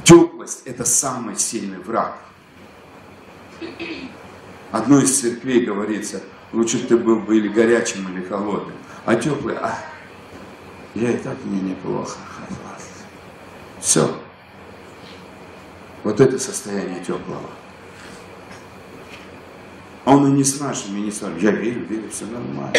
Теплость– 0.05 0.62
это 0.64 0.84
самый 0.84 1.36
сильный 1.36 1.78
враг. 1.78 2.18
Одной 4.70 5.05
из 5.05 5.20
церквей 5.20 5.64
говорится, 5.64 6.22
лучше 6.53 6.78
ты 6.86 6.96
был 6.96 7.20
бы 7.20 7.36
или 7.36 7.49
горячим, 7.49 8.11
или 8.12 8.24
холодным. 8.24 8.76
А 9.05 9.16
теплый, 9.16 9.57
а, 9.57 9.78
я 10.94 11.11
и 11.11 11.16
так 11.16 11.36
мне 11.44 11.61
неплохо. 11.61 12.16
Все. 13.80 14.14
Вот 16.04 16.20
это 16.20 16.38
состояние 16.38 17.00
теплого. 17.00 17.50
Он 20.04 20.26
и 20.26 20.30
не 20.30 20.44
с 20.44 20.58
нашими, 20.58 21.00
и 21.00 21.02
не 21.02 21.10
с 21.10 21.20
вами. 21.20 21.38
Я 21.40 21.50
верю, 21.50 21.84
верю, 21.84 22.08
все 22.10 22.24
нормально. 22.24 22.72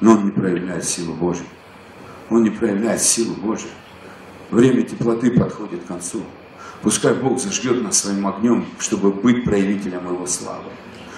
Но 0.00 0.12
он 0.12 0.26
не 0.26 0.30
проявляет 0.30 0.84
силу 0.84 1.14
Божию. 1.14 1.46
Он 2.30 2.44
не 2.44 2.50
проявляет 2.50 3.02
силу 3.02 3.34
Божию. 3.34 3.70
Время 4.50 4.82
теплоты 4.82 5.32
подходит 5.32 5.82
к 5.82 5.86
концу. 5.86 6.22
Пускай 6.82 7.14
Бог 7.14 7.40
зажгет 7.40 7.82
нас 7.82 7.98
своим 7.98 8.26
огнем, 8.26 8.64
чтобы 8.78 9.10
быть 9.10 9.44
проявителем 9.44 10.06
Его 10.06 10.26
славы. 10.26 10.70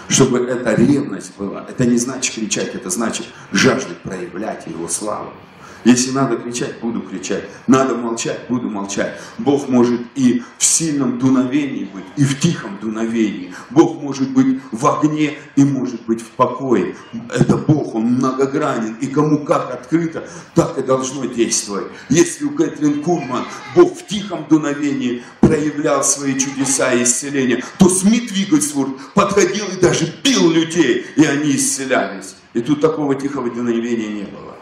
Чтобы 0.08 0.38
эта 0.38 0.74
ревность 0.74 1.36
была. 1.36 1.66
Это 1.68 1.84
не 1.84 1.98
значит 1.98 2.34
кричать, 2.34 2.74
это 2.74 2.88
значит 2.88 3.26
жаждать 3.52 3.98
проявлять 3.98 4.66
Его 4.66 4.88
славу. 4.88 5.32
Если 5.84 6.10
надо 6.10 6.36
кричать, 6.36 6.80
буду 6.80 7.00
кричать. 7.00 7.44
Надо 7.66 7.94
молчать, 7.94 8.40
буду 8.48 8.68
молчать. 8.68 9.18
Бог 9.38 9.68
может 9.68 10.00
и 10.14 10.42
в 10.58 10.64
сильном 10.64 11.18
дуновении 11.18 11.84
быть, 11.84 12.04
и 12.16 12.24
в 12.24 12.40
тихом 12.40 12.78
дуновении. 12.80 13.52
Бог 13.70 14.02
может 14.02 14.30
быть 14.30 14.60
в 14.72 14.86
огне 14.86 15.38
и 15.56 15.64
может 15.64 16.02
быть 16.06 16.20
в 16.20 16.30
покое. 16.30 16.96
Это 17.30 17.56
Бог, 17.56 17.94
Он 17.94 18.04
многогранен. 18.04 18.96
И 19.00 19.06
кому 19.06 19.44
как 19.44 19.72
открыто, 19.72 20.28
так 20.54 20.78
и 20.78 20.82
должно 20.82 21.24
действовать. 21.26 21.86
Если 22.08 22.44
у 22.44 22.50
Кэтрин 22.50 23.02
Курман 23.02 23.44
Бог 23.74 23.96
в 23.96 24.06
тихом 24.06 24.46
дуновении 24.48 25.22
проявлял 25.40 26.02
свои 26.04 26.38
чудеса 26.38 26.92
и 26.92 27.04
исцеления, 27.04 27.62
то 27.78 27.88
Смит 27.88 28.30
Вигельсворт 28.32 28.90
подходил 29.14 29.64
и 29.76 29.80
даже 29.80 30.12
бил 30.22 30.50
людей, 30.50 31.06
и 31.16 31.24
они 31.24 31.56
исцелялись. 31.56 32.34
И 32.54 32.60
тут 32.60 32.80
такого 32.80 33.14
тихого 33.14 33.50
дуновения 33.50 34.08
не 34.08 34.24
было. 34.24 34.57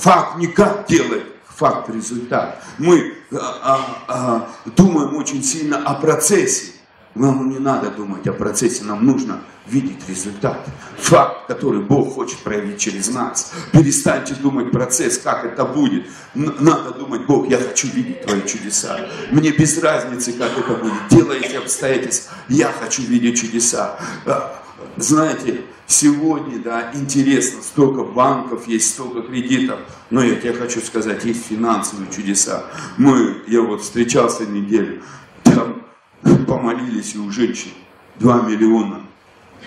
Факт 0.00 0.38
не 0.38 0.46
как 0.46 0.86
делать, 0.88 1.24
факт 1.46 1.90
результат. 1.90 2.62
Мы 2.78 3.12
а, 3.32 3.98
а, 4.08 4.48
думаем 4.64 5.14
очень 5.16 5.44
сильно 5.44 5.76
о 5.76 5.94
процессе. 5.94 6.72
Нам 7.14 7.50
не 7.50 7.58
надо 7.58 7.90
думать 7.90 8.26
о 8.26 8.32
процессе, 8.32 8.84
нам 8.84 9.04
нужно 9.04 9.40
видеть 9.66 10.08
результат. 10.08 10.58
Факт, 10.96 11.48
который 11.48 11.82
Бог 11.82 12.14
хочет 12.14 12.38
проявить 12.38 12.78
через 12.78 13.08
нас. 13.10 13.52
Перестаньте 13.72 14.34
думать 14.34 14.70
процесс, 14.70 15.18
как 15.18 15.44
это 15.44 15.66
будет. 15.66 16.06
Надо 16.34 16.92
думать, 16.92 17.26
Бог, 17.26 17.50
я 17.50 17.58
хочу 17.58 17.88
видеть 17.88 18.22
Твои 18.22 18.40
чудеса. 18.46 19.06
Мне 19.30 19.50
без 19.50 19.82
разницы, 19.82 20.32
как 20.32 20.56
это 20.56 20.76
будет. 20.76 21.08
Делай 21.10 21.40
эти 21.40 21.56
обстоятельства. 21.56 22.32
Я 22.48 22.72
хочу 22.72 23.02
видеть 23.02 23.38
чудеса. 23.38 23.98
Знаете, 24.96 25.60
Сегодня, 25.90 26.60
да, 26.60 26.92
интересно, 26.94 27.62
столько 27.62 28.04
банков 28.04 28.68
есть, 28.68 28.90
столько 28.90 29.22
кредитов. 29.22 29.80
Но 30.10 30.22
я 30.22 30.36
тебе 30.36 30.52
хочу 30.52 30.80
сказать, 30.80 31.24
есть 31.24 31.44
финансовые 31.44 32.08
чудеса. 32.12 32.66
Мы, 32.96 33.42
я 33.48 33.60
вот 33.62 33.82
встречался 33.82 34.46
неделю, 34.46 35.02
там 35.42 35.82
помолились 36.46 37.16
и 37.16 37.18
у 37.18 37.28
женщин 37.32 37.72
2 38.20 38.42
миллиона 38.42 39.00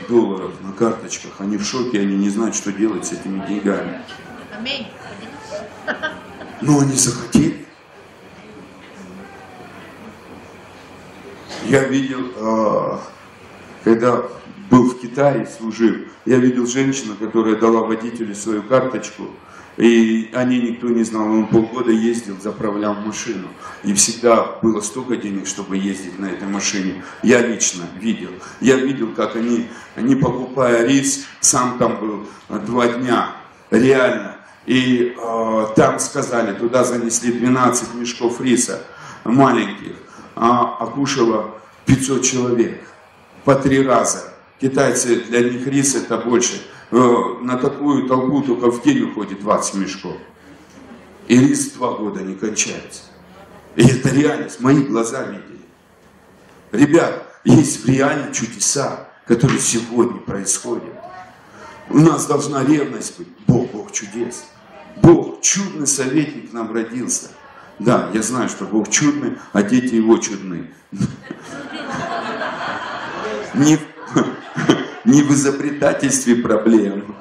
долларов 0.07 0.51
на 0.61 0.71
карточках. 0.71 1.33
Они 1.39 1.57
в 1.57 1.65
шоке, 1.65 1.99
они 1.99 2.15
не 2.15 2.29
знают, 2.29 2.55
что 2.55 2.71
делать 2.71 3.05
с 3.05 3.11
этими 3.11 3.45
деньгами. 3.45 3.99
Но 6.61 6.79
они 6.79 6.95
захотели. 6.95 7.65
Я 11.65 11.83
видел, 11.83 12.31
а, 12.37 13.01
когда 13.83 14.23
был 14.69 14.89
в 14.89 14.99
Китае, 14.99 15.47
служил, 15.47 15.95
я 16.25 16.37
видел 16.37 16.65
женщину, 16.67 17.15
которая 17.19 17.55
дала 17.55 17.81
водителю 17.81 18.35
свою 18.35 18.63
карточку, 18.63 19.29
и 19.77 20.29
о 20.33 20.43
ней 20.43 20.61
никто 20.61 20.87
не 20.87 21.03
знал. 21.03 21.23
Он 21.23 21.47
полгода 21.47 21.91
ездил, 21.91 22.39
заправлял 22.39 22.93
машину. 22.93 23.47
И 23.83 23.93
всегда 23.93 24.57
было 24.61 24.81
столько 24.81 25.17
денег, 25.17 25.47
чтобы 25.47 25.77
ездить 25.77 26.19
на 26.19 26.27
этой 26.27 26.47
машине. 26.47 27.03
Я 27.23 27.41
лично 27.45 27.83
видел. 27.99 28.29
Я 28.61 28.75
видел, 28.77 29.13
как 29.15 29.35
они, 29.35 29.67
они 29.95 30.15
покупая 30.15 30.85
рис, 30.85 31.25
сам 31.39 31.77
там 31.79 31.99
был 31.99 32.27
два 32.67 32.87
дня, 32.87 33.31
реально. 33.71 34.37
И 34.65 35.15
э, 35.17 35.65
там 35.75 35.99
сказали, 35.99 36.53
туда 36.53 36.83
занесли 36.83 37.33
12 37.33 37.95
мешков 37.95 38.39
риса 38.39 38.81
маленьких, 39.25 39.95
а, 40.35 40.77
а 40.79 40.85
кушало 40.85 41.55
500 41.85 42.23
человек 42.23 42.81
по 43.43 43.55
три 43.55 43.85
раза. 43.85 44.32
Китайцы, 44.63 45.17
для 45.25 45.41
них 45.41 45.67
рис 45.67 45.93
это 45.93 46.17
больше. 46.19 46.61
На 46.89 47.57
такую 47.57 48.07
толпу 48.07 48.41
только 48.43 48.71
в 48.71 48.81
день 48.81 49.01
уходит 49.09 49.41
20 49.41 49.73
мешков. 49.75 50.15
И 51.27 51.37
рис 51.37 51.71
два 51.71 51.95
года 51.95 52.21
не 52.21 52.33
кончается. 52.33 53.01
И 53.75 53.85
это 53.85 54.07
реальность, 54.07 54.61
мои 54.61 54.81
глаза 54.83 55.23
видели. 55.23 55.59
Ребят, 56.71 57.27
есть 57.43 57.85
реальные 57.85 58.33
чудеса, 58.33 59.09
которые 59.27 59.59
сегодня 59.59 60.21
происходят. 60.21 60.93
У 61.89 61.97
нас 61.97 62.25
должна 62.25 62.63
ревность 62.63 63.17
быть. 63.17 63.27
Бог, 63.45 63.69
Бог 63.71 63.91
чудес. 63.91 64.45
Бог, 65.01 65.41
чудный 65.41 65.87
советник 65.87 66.53
нам 66.53 66.73
родился. 66.73 67.31
Да, 67.79 68.09
я 68.13 68.21
знаю, 68.21 68.47
что 68.47 68.63
Бог 68.63 68.89
чудный, 68.89 69.37
а 69.51 69.61
дети 69.61 69.95
его 69.95 70.17
чудны. 70.19 70.71
Не, 73.55 73.77
не 75.05 75.21
в 75.21 75.31
изобретательстве 75.31 76.35
проблем, 76.35 77.15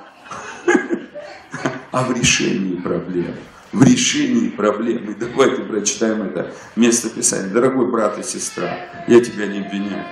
а 1.91 2.05
в 2.05 2.17
решении 2.17 2.77
проблем. 2.77 3.35
В 3.73 3.83
решении 3.83 4.49
проблем. 4.49 5.11
И 5.11 5.15
давайте 5.15 5.63
прочитаем 5.63 6.23
это 6.23 6.53
место 6.77 7.09
Писания. 7.09 7.49
Дорогой 7.49 7.91
брат 7.91 8.19
и 8.19 8.23
сестра, 8.23 8.79
я 9.09 9.21
тебя 9.21 9.47
не 9.47 9.61
обвиняю. 9.61 10.05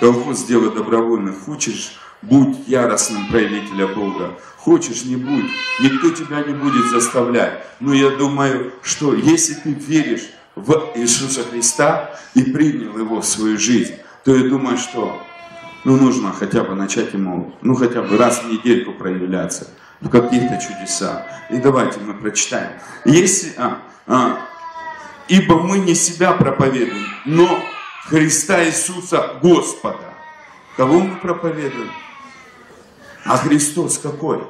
Колхоз 0.00 0.40
сделай 0.40 0.74
добровольно. 0.74 1.32
Хочешь, 1.32 1.98
будь 2.22 2.66
яростным 2.66 3.28
проявителем 3.28 3.94
Бога. 3.94 4.38
Хочешь, 4.56 5.04
не 5.04 5.16
будь. 5.16 5.50
Никто 5.80 6.10
тебя 6.10 6.42
не 6.42 6.52
будет 6.52 6.86
заставлять. 6.90 7.64
Но 7.78 7.94
я 7.94 8.10
думаю, 8.10 8.72
что 8.82 9.14
если 9.14 9.54
ты 9.54 9.70
веришь 9.70 10.28
в 10.56 10.92
Иисуса 10.96 11.44
Христа 11.44 12.10
и 12.34 12.42
принял 12.42 12.98
Его 12.98 13.20
в 13.20 13.26
свою 13.26 13.56
жизнь, 13.58 13.94
то 14.24 14.34
я 14.34 14.48
думаю, 14.48 14.76
что 14.76 15.22
ну, 15.86 15.96
нужно 15.96 16.32
хотя 16.32 16.64
бы 16.64 16.74
начать 16.74 17.12
ему, 17.12 17.54
ну, 17.62 17.76
хотя 17.76 18.02
бы 18.02 18.18
раз 18.18 18.42
в 18.42 18.50
недельку 18.50 18.92
проявляться 18.92 19.68
в 20.00 20.08
каких-то 20.08 20.58
чудесах. 20.58 21.22
И 21.48 21.58
давайте 21.58 22.00
мы 22.00 22.12
прочитаем. 22.14 22.72
Если, 23.04 23.52
а, 23.56 23.78
а, 24.08 24.36
ибо 25.28 25.62
мы 25.62 25.78
не 25.78 25.94
себя 25.94 26.32
проповедуем, 26.32 27.06
но 27.24 27.62
Христа 28.06 28.64
Иисуса 28.64 29.38
Господа. 29.40 30.12
Кого 30.76 30.98
мы 30.98 31.14
проповедуем? 31.18 31.92
А 33.24 33.36
Христос 33.36 33.98
какой? 33.98 34.42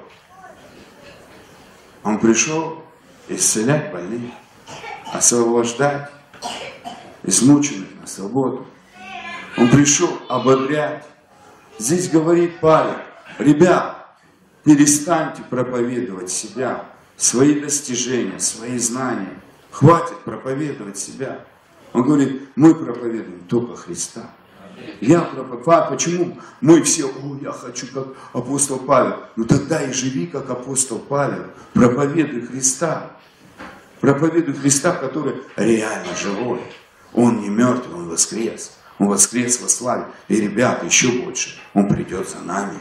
Он 2.03 2.19
пришел 2.19 2.83
исцелять 3.29 3.93
больных, 3.93 4.33
освобождать 5.13 6.11
измученных 7.25 7.89
на 8.01 8.07
свободу. 8.07 8.67
Он 9.59 9.69
пришел 9.69 10.09
ободрять, 10.31 11.05
Здесь 11.79 12.09
говорит 12.09 12.61
Павел, 12.61 12.97
ребят, 13.39 14.17
перестаньте 14.65 15.43
проповедовать 15.49 16.31
себя, 16.31 16.87
свои 17.17 17.61
достижения, 17.61 18.39
свои 18.39 18.79
знания. 18.79 19.41
Хватит 19.71 20.19
проповедовать 20.21 20.97
себя. 20.97 21.45
Он 21.93 22.03
говорит, 22.03 22.43
мы 22.57 22.75
проповедуем 22.75 23.41
только 23.49 23.77
Христа. 23.77 24.31
Я 25.01 25.21
проповедую. 25.21 25.91
Почему 25.91 26.39
мы 26.61 26.83
все, 26.83 27.07
о, 27.07 27.39
я 27.43 27.53
хочу 27.53 27.87
как 27.93 28.09
апостол 28.33 28.79
Павел. 28.79 29.17
Ну 29.37 29.45
тогда 29.45 29.83
и 29.83 29.93
живи 29.93 30.27
как 30.27 30.49
апостол 30.49 30.99
Павел. 30.99 31.45
Проповедуй 31.75 32.43
Христа. 32.43 33.11
Проповедуй 34.01 34.55
Христа, 34.55 34.93
который 34.93 35.35
реально 35.57 36.15
живой. 36.17 36.61
Он 37.13 37.41
не 37.41 37.49
мертвый, 37.49 37.97
он 37.97 38.09
воскрес. 38.09 38.73
Он 38.99 39.09
воскрес 39.09 39.61
во 39.61 39.69
славе. 39.69 40.07
И, 40.29 40.37
ребята, 40.37 40.87
еще 40.87 41.11
больше. 41.11 41.59
Он 41.75 41.89
придет 41.89 42.29
за 42.29 42.41
нами. 42.41 42.79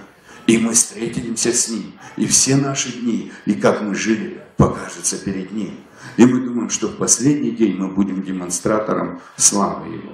И 0.47 0.57
мы 0.57 0.74
встретимся 0.74 1.51
с 1.51 1.70
Ним. 1.70 1.93
И 2.18 2.26
все 2.28 2.55
наши 2.55 2.91
дни, 2.91 3.32
и 3.45 3.53
как 3.55 3.82
мы 3.82 3.95
жили, 3.95 4.41
покажется 4.57 5.18
перед 5.18 5.51
Ним. 5.51 5.78
И 6.18 6.26
мы 6.26 6.39
думаем, 6.41 6.70
что 6.70 6.88
в 6.88 6.97
последний 6.97 7.51
день 7.51 7.76
мы 7.76 7.88
будем 7.88 8.22
демонстратором 8.24 9.22
славы 9.36 9.93
Его. 9.95 10.13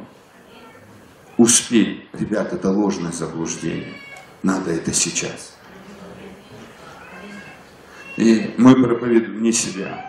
Успей, 1.37 2.07
ребята, 2.13 2.55
это 2.55 2.69
ложное 2.69 3.11
заблуждение. 3.11 3.93
Надо 4.41 4.71
это 4.71 4.93
сейчас. 4.93 5.55
И 8.17 8.53
мы 8.57 8.75
проповедуем 8.81 9.41
не 9.41 9.51
себя. 9.51 10.05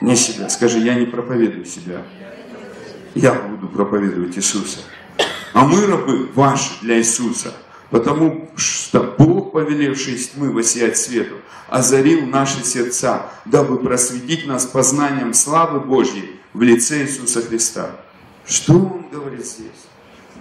Не 0.00 0.16
себя. 0.16 0.48
Скажи, 0.48 0.78
я 0.78 0.94
не 0.94 1.06
проповедую 1.06 1.64
себя. 1.64 2.02
Я 3.14 3.34
буду 3.34 3.68
проповедовать 3.68 4.36
Иисуса. 4.36 4.80
А 5.54 5.64
мы 5.64 5.86
рабы 5.86 6.28
ваши 6.34 6.80
для 6.82 6.98
Иисуса, 6.98 7.54
потому 7.90 8.50
что 8.56 9.14
Бог, 9.16 9.52
повелевший 9.52 10.14
из 10.14 10.30
тьмы 10.30 10.50
воссиять 10.52 10.98
свету, 10.98 11.36
озарил 11.68 12.26
наши 12.26 12.64
сердца, 12.64 13.30
дабы 13.44 13.78
просветить 13.78 14.48
нас 14.48 14.66
познанием 14.66 15.32
славы 15.32 15.78
Божьей 15.78 16.40
в 16.52 16.62
лице 16.62 17.04
Иисуса 17.04 17.40
Христа. 17.40 17.92
Что 18.44 18.74
Он 18.74 19.06
говорит 19.12 19.46
здесь? 19.46 19.70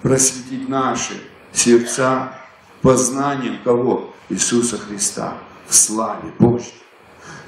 Просветить 0.01 0.67
наши 0.67 1.13
сердца 1.53 2.33
познанием 2.81 3.59
кого? 3.63 4.15
Иисуса 4.29 4.79
Христа 4.79 5.37
в 5.67 5.75
славе 5.75 6.33
Божьей. 6.39 6.73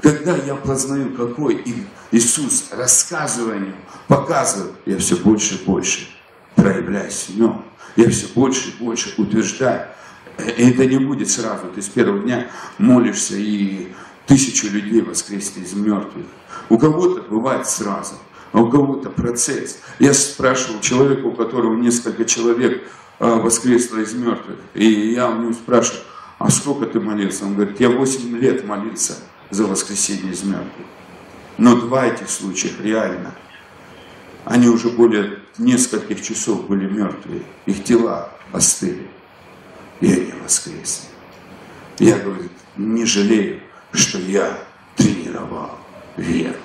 Когда 0.02 0.36
я 0.36 0.54
познаю, 0.54 1.16
какой 1.16 1.64
Иисус, 2.12 2.66
рассказывая 2.70 3.60
о 3.60 3.74
показываю, 4.08 4.76
я 4.86 5.00
все 5.00 5.16
больше 5.16 5.56
и 5.56 5.66
больше 5.66 6.15
проявляйся 6.56 7.32
в 7.32 7.40
нем. 7.40 7.66
Я 7.96 8.10
все 8.10 8.28
больше 8.34 8.70
и 8.70 8.84
больше 8.84 9.14
утверждаю. 9.18 9.88
И 10.40 10.70
это 10.70 10.86
не 10.86 10.98
будет 10.98 11.30
сразу. 11.30 11.68
Ты 11.74 11.82
с 11.82 11.88
первого 11.88 12.20
дня 12.20 12.48
молишься, 12.78 13.36
и 13.38 13.94
тысячу 14.26 14.68
людей 14.70 15.02
воскреснет 15.02 15.66
из 15.66 15.74
мертвых. 15.74 16.26
У 16.70 16.78
кого-то 16.78 17.22
бывает 17.22 17.68
сразу, 17.68 18.16
а 18.52 18.62
у 18.62 18.70
кого-то 18.70 19.10
процесс. 19.10 19.80
Я 20.00 20.14
спрашивал 20.14 20.82
человека, 20.82 21.26
у 21.26 21.32
которого 21.32 21.76
несколько 21.76 22.26
человек 22.26 22.84
а, 23.20 23.36
воскресло 23.36 23.98
из 23.98 24.14
мертвых. 24.14 24.58
И 24.74 25.14
я 25.14 25.30
у 25.30 25.42
него 25.42 25.54
спрашиваю, 25.54 26.02
а 26.38 26.50
сколько 26.50 26.86
ты 26.86 27.00
молился? 27.00 27.46
Он 27.46 27.56
говорит, 27.56 27.80
я 27.80 27.90
8 27.90 28.38
лет 28.38 28.66
молился 28.66 29.16
за 29.52 29.66
воскресение 29.66 30.34
из 30.34 30.44
мертвых. 30.44 30.88
Но 31.58 31.78
два 31.78 32.08
этих 32.08 32.30
случая 32.30 32.72
реально– 32.82 33.34
они 34.46 34.68
уже 34.68 34.90
более 34.90 35.40
нескольких 35.58 36.22
часов 36.22 36.68
были 36.68 36.88
мертвые, 36.88 37.42
их 37.66 37.84
тела 37.84 38.30
остыли, 38.52 39.08
и 40.00 40.12
они 40.12 40.34
воскресли. 40.44 41.10
Я, 41.98 42.20
говорю, 42.20 42.50
не 42.78 43.06
жалею, 43.06 43.62
что 43.92 44.20
я 44.20 44.58
тренировал 44.96 45.72
веру. 46.16 46.58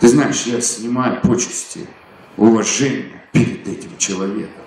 Ты 0.00 0.08
знаешь, 0.08 0.42
я 0.42 0.60
снимаю 0.60 1.20
почести, 1.20 1.86
уважение 2.36 3.22
перед 3.32 3.66
этим 3.66 3.96
человеком. 3.98 4.62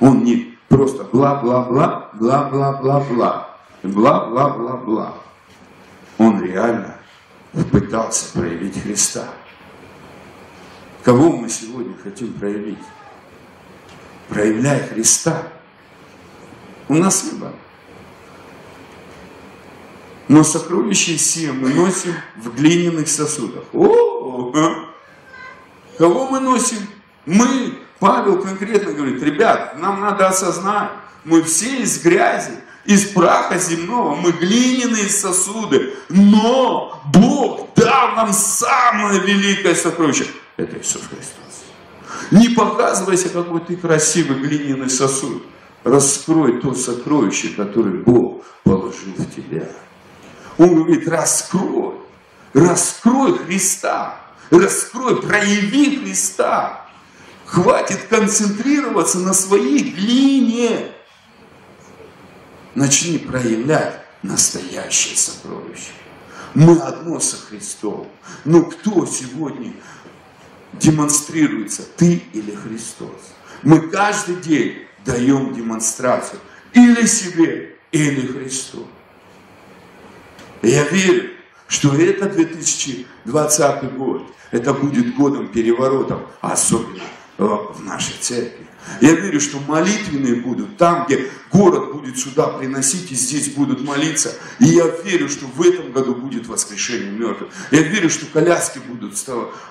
Он 0.00 0.24
не 0.24 0.58
просто 0.68 1.04
бла-бла-бла, 1.04 2.10
бла-бла-бла-бла, 2.14 3.56
бла-бла-бла-бла. 3.82 5.14
Он 6.18 6.42
реально 6.42 6.96
пытался 7.70 8.32
проявить 8.32 8.82
Христа. 8.82 9.28
Кого 11.10 11.32
мы 11.32 11.48
сегодня 11.48 11.92
хотим 12.04 12.32
проявить? 12.34 12.78
Проявляя 14.28 14.86
Христа. 14.86 15.42
У 16.86 16.94
нас 16.94 17.24
выбор. 17.24 17.50
Но 20.28 20.44
сокровища 20.44 21.18
все 21.18 21.50
мы 21.50 21.70
носим 21.70 22.14
в 22.36 22.54
глиняных 22.54 23.08
сосудах. 23.08 23.64
О, 23.72 24.52
-о, 24.54 24.86
Кого 25.98 26.28
мы 26.28 26.38
носим? 26.38 26.78
Мы. 27.26 27.80
Павел 27.98 28.40
конкретно 28.40 28.92
говорит, 28.92 29.20
ребят, 29.20 29.80
нам 29.80 30.02
надо 30.02 30.28
осознать, 30.28 30.90
Мы 31.24 31.42
все 31.42 31.82
из 31.82 32.00
грязи, 32.00 32.52
из 32.84 33.06
праха 33.06 33.58
земного, 33.58 34.14
мы 34.14 34.30
глиняные 34.30 35.08
сосуды, 35.08 35.92
но 36.08 37.02
Бог 37.12 37.74
дал 37.74 38.12
нам 38.14 38.32
самое 38.32 39.18
великое 39.18 39.74
сокровище. 39.74 40.28
Это 40.60 40.78
Иисус 40.78 41.02
Христос. 41.08 41.64
Не 42.30 42.50
показывайся, 42.50 43.30
какой 43.30 43.60
ты 43.60 43.76
красивый 43.76 44.40
глиняный 44.40 44.90
сосуд. 44.90 45.42
Раскрой 45.84 46.60
то 46.60 46.74
сокровище, 46.74 47.50
которое 47.50 47.94
Бог 47.94 48.44
положил 48.64 49.14
в 49.16 49.34
тебя. 49.34 49.66
Он 50.58 50.74
говорит, 50.74 51.08
раскрой, 51.08 51.94
раскрой 52.52 53.38
Христа, 53.38 54.20
раскрой, 54.50 55.22
прояви 55.22 55.96
Христа. 55.96 56.86
Хватит 57.46 58.08
концентрироваться 58.10 59.18
на 59.18 59.32
своей 59.32 59.90
глине. 59.90 60.92
Начни 62.74 63.16
проявлять 63.16 64.02
настоящее 64.22 65.16
сокровище. 65.16 65.92
Мы 66.54 66.78
одно 66.78 67.20
со 67.20 67.36
Христом. 67.36 68.08
Но 68.44 68.64
кто 68.64 69.06
сегодня 69.06 69.72
демонстрируется, 70.74 71.82
ты 71.96 72.22
или 72.32 72.54
Христос? 72.54 73.34
Мы 73.62 73.80
каждый 73.88 74.36
день 74.36 74.86
даем 75.04 75.52
демонстрацию 75.54 76.40
или 76.72 77.06
себе, 77.06 77.76
или 77.92 78.26
Христу. 78.26 78.86
Я 80.62 80.84
верю, 80.84 81.30
что 81.66 81.94
это 81.94 82.28
2020 82.28 83.94
год, 83.94 84.22
это 84.50 84.74
будет 84.74 85.14
годом 85.14 85.48
переворотов, 85.48 86.22
особенно 86.40 87.02
в 87.38 87.80
нашей 87.82 88.14
церкви. 88.20 88.66
Я 89.00 89.12
верю, 89.12 89.40
что 89.40 89.58
молитвенные 89.60 90.36
будут 90.36 90.76
там, 90.76 91.06
где 91.06 91.30
город 91.52 91.92
будет 91.92 92.18
сюда 92.18 92.46
приносить, 92.48 93.10
и 93.12 93.14
здесь 93.14 93.50
будут 93.50 93.82
молиться. 93.82 94.34
И 94.58 94.66
я 94.66 94.86
верю, 95.04 95.28
что 95.28 95.46
в 95.46 95.62
этом 95.62 95.92
году 95.92 96.14
будет 96.14 96.46
воскрешение 96.46 97.10
мертвых. 97.10 97.50
Я 97.70 97.82
верю, 97.82 98.10
что 98.10 98.26
коляски 98.26 98.78
будут 98.78 99.14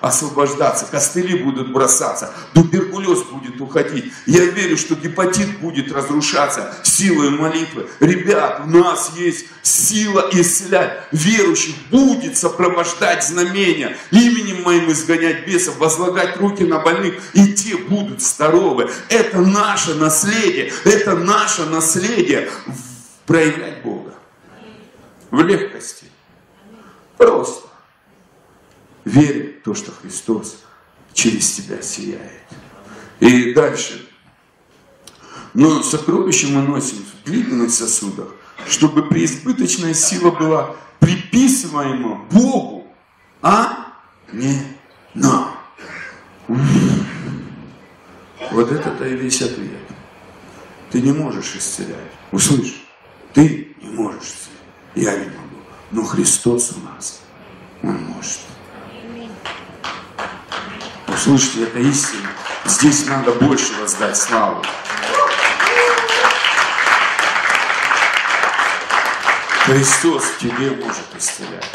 освобождаться, 0.00 0.86
костыли 0.90 1.38
будут 1.42 1.72
бросаться, 1.72 2.32
туберкулез 2.54 3.22
будет 3.24 3.60
уходить. 3.60 4.12
Я 4.26 4.44
верю, 4.44 4.76
что 4.76 4.94
гепатит 4.94 5.58
будет 5.60 5.92
разрушаться 5.92 6.74
силой 6.82 7.30
молитвы. 7.30 7.88
Ребят, 8.00 8.62
у 8.64 8.68
нас 8.68 9.12
есть 9.16 9.46
сила 9.62 10.28
исцелять. 10.32 11.04
Верующих 11.12 11.74
будет 11.90 12.36
сопровождать 12.36 13.24
знамения. 13.26 13.96
Именем 14.10 14.62
моим 14.62 14.90
изгонять 14.92 15.46
бесов, 15.46 15.78
возлагать 15.78 16.36
руки 16.36 16.64
на 16.64 16.78
больных, 16.80 17.14
и 17.34 17.52
те 17.52 17.76
будут 17.76 18.22
здоровы. 18.22 18.90
Это 19.08 19.40
наше 19.40 19.94
наследие, 19.94 20.72
это 20.84 21.16
наше 21.16 21.64
наследие 21.70 22.50
проявлять 23.26 23.82
Бога 23.82 24.14
в 25.30 25.40
легкости. 25.42 26.06
Просто 27.16 27.68
верь 29.04 29.60
в 29.60 29.64
то, 29.64 29.74
что 29.74 29.92
Христос 29.92 30.58
через 31.12 31.52
тебя 31.52 31.82
сияет. 31.82 32.42
И 33.20 33.52
дальше. 33.54 34.08
Но 35.52 35.82
сокровища 35.82 36.46
мы 36.48 36.62
носим 36.62 36.98
в 37.04 37.26
глиняных 37.28 37.70
сосудах, 37.70 38.28
чтобы 38.68 39.08
преизбыточная 39.08 39.94
сила 39.94 40.30
была 40.30 40.76
приписываема 41.00 42.24
Богу, 42.30 42.86
а 43.42 43.94
не 44.32 44.60
нам. 45.14 45.56
Вот 48.52 48.70
это-то 48.70 49.06
и 49.06 49.16
весь 49.16 49.42
ответ. 49.42 49.89
Ты 50.90 51.00
не 51.00 51.12
можешь 51.12 51.54
исцелять. 51.54 52.10
Услышь, 52.32 52.82
ты 53.32 53.74
не 53.80 53.90
можешь 53.90 54.22
исцелять. 54.22 54.50
Я 54.94 55.16
не 55.16 55.26
могу. 55.26 55.56
Но 55.92 56.04
Христос 56.04 56.72
у 56.76 56.80
нас, 56.80 57.20
Он 57.82 57.96
может. 58.04 58.40
Услышьте, 61.06 61.64
это 61.64 61.78
истина. 61.78 62.30
Здесь 62.64 63.06
надо 63.06 63.32
больше 63.32 63.72
воздать 63.80 64.16
славу. 64.16 64.62
Христос 69.64 70.24
тебе 70.40 70.70
может 70.70 71.06
исцелять. 71.16 71.70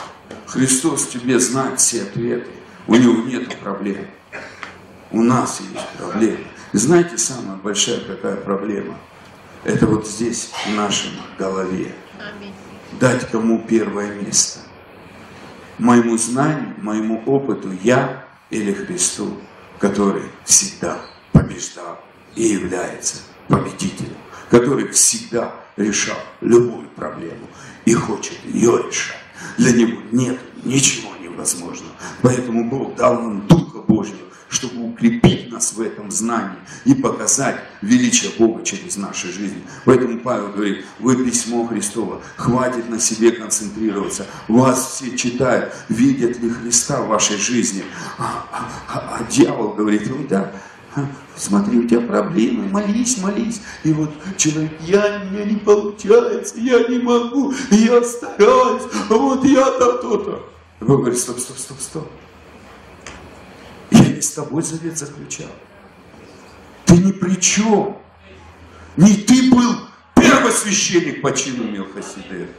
Христос 0.48 1.08
тебе 1.08 1.40
знает 1.40 1.80
все 1.80 2.04
ответы. 2.04 2.50
У 2.88 2.96
него 2.96 3.24
нет 3.24 3.58
проблем. 3.60 4.08
У 5.12 5.22
нас 5.22 5.62
есть 5.62 5.88
проблемы. 5.98 6.46
Знаете, 6.78 7.18
самая 7.18 7.56
большая 7.56 8.02
какая 8.02 8.36
проблема? 8.36 8.98
Это 9.64 9.88
вот 9.88 10.06
здесь, 10.06 10.52
в 10.66 10.76
нашем 10.76 11.12
голове. 11.40 11.96
Дать 13.00 13.30
кому 13.32 13.64
первое 13.66 14.14
место. 14.20 14.60
Моему 15.78 16.18
знанию, 16.18 16.74
моему 16.82 17.24
опыту, 17.28 17.72
я 17.82 18.26
или 18.50 18.74
Христу, 18.74 19.38
который 19.80 20.24
всегда 20.44 21.00
побеждал 21.32 21.98
и 22.36 22.44
является 22.44 23.20
победителем, 23.48 24.18
который 24.50 24.90
всегда 24.90 25.56
решал 25.78 26.20
любую 26.42 26.90
проблему 26.90 27.48
и 27.86 27.94
хочет 27.94 28.38
ее 28.44 28.84
решать. 28.86 29.16
Для 29.58 29.72
него 29.72 30.02
нет 30.12 30.38
ничего 30.66 31.12
невозможного. 31.22 31.94
Поэтому 32.22 32.70
Бог 32.70 32.96
дал 32.96 33.14
нам 33.14 33.48
Духа 33.48 33.78
Божьего, 33.78 34.26
чтобы 34.56 34.84
укрепить 34.84 35.52
нас 35.52 35.74
в 35.74 35.82
этом 35.82 36.10
знании 36.10 36.58
и 36.86 36.96
показать 36.96 37.58
величие 37.82 38.32
Бога 38.38 38.64
через 38.64 38.98
наши 38.98 39.32
жизни. 39.32 39.62
Поэтому 39.84 40.20
Павел 40.20 40.52
говорит, 40.52 40.86
вы 41.00 41.24
письмо 41.24 41.68
Христово, 41.68 42.22
хватит 42.38 42.90
на 42.90 43.00
себе 43.00 43.32
концентрироваться. 43.32 44.26
Вас 44.48 44.96
все 44.96 45.18
читают, 45.18 45.74
видят 45.90 46.40
ли 46.40 46.50
Христа 46.50 47.02
в 47.02 47.10
вашей 47.10 47.38
жизни. 47.38 47.84
А, 48.18 48.46
а, 48.52 48.72
а, 48.88 49.18
а 49.20 49.32
дьявол 49.32 49.74
говорит, 49.74 50.10
ой, 50.10 50.26
да, 50.28 50.52
Смотри, 51.36 51.80
у 51.80 51.88
тебя 51.88 52.00
проблемы, 52.00 52.70
молись, 52.70 53.18
молись. 53.18 53.62
И 53.84 53.92
вот 53.92 54.10
человек, 54.38 54.72
я, 54.80 55.22
у 55.22 55.34
меня 55.34 55.44
не 55.44 55.58
получается, 55.58 56.56
я 56.58 56.88
не 56.88 57.00
могу, 57.00 57.54
я 57.70 58.02
стараюсь, 58.02 58.84
а 59.10 59.14
вот 59.14 59.44
я 59.44 59.66
то 59.66 59.98
то-то. 59.98 60.50
Бог 60.80 61.02
говорит, 61.02 61.20
стоп, 61.20 61.40
стоп, 61.40 61.58
стоп, 61.58 61.82
стоп. 61.82 62.08
С 64.26 64.32
тобой 64.32 64.64
завет 64.64 64.98
заключал. 64.98 65.52
Ты 66.86 66.98
ни 66.98 67.12
при 67.12 67.36
чем. 67.40 67.96
Не 68.98 69.14
ты 69.14 69.52
был 69.52 69.88
первосвященник 70.16 71.22
по 71.22 71.32
чину 71.32 71.66
Мелхоседека. 71.66 72.54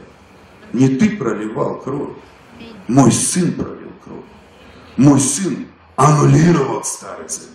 Не 0.71 0.87
ты 0.87 1.17
проливал 1.17 1.81
кровь. 1.81 2.15
Мой 2.87 3.11
сын 3.11 3.51
пролил 3.51 3.91
кровь. 4.01 4.23
Мой 4.95 5.19
сын 5.19 5.67
аннулировал 5.97 6.85
Старый 6.85 7.27
Завет 7.27 7.51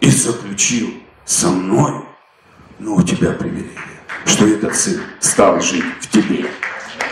и 0.00 0.08
заключил 0.08 0.94
со 1.24 1.48
мной, 1.48 2.04
но 2.78 2.94
у 2.94 3.02
тебя 3.02 3.32
привилегия, 3.32 4.02
что 4.24 4.46
этот 4.46 4.76
сын 4.76 5.00
стал 5.18 5.60
жить 5.60 5.84
в 6.00 6.10
тебе. 6.10 6.46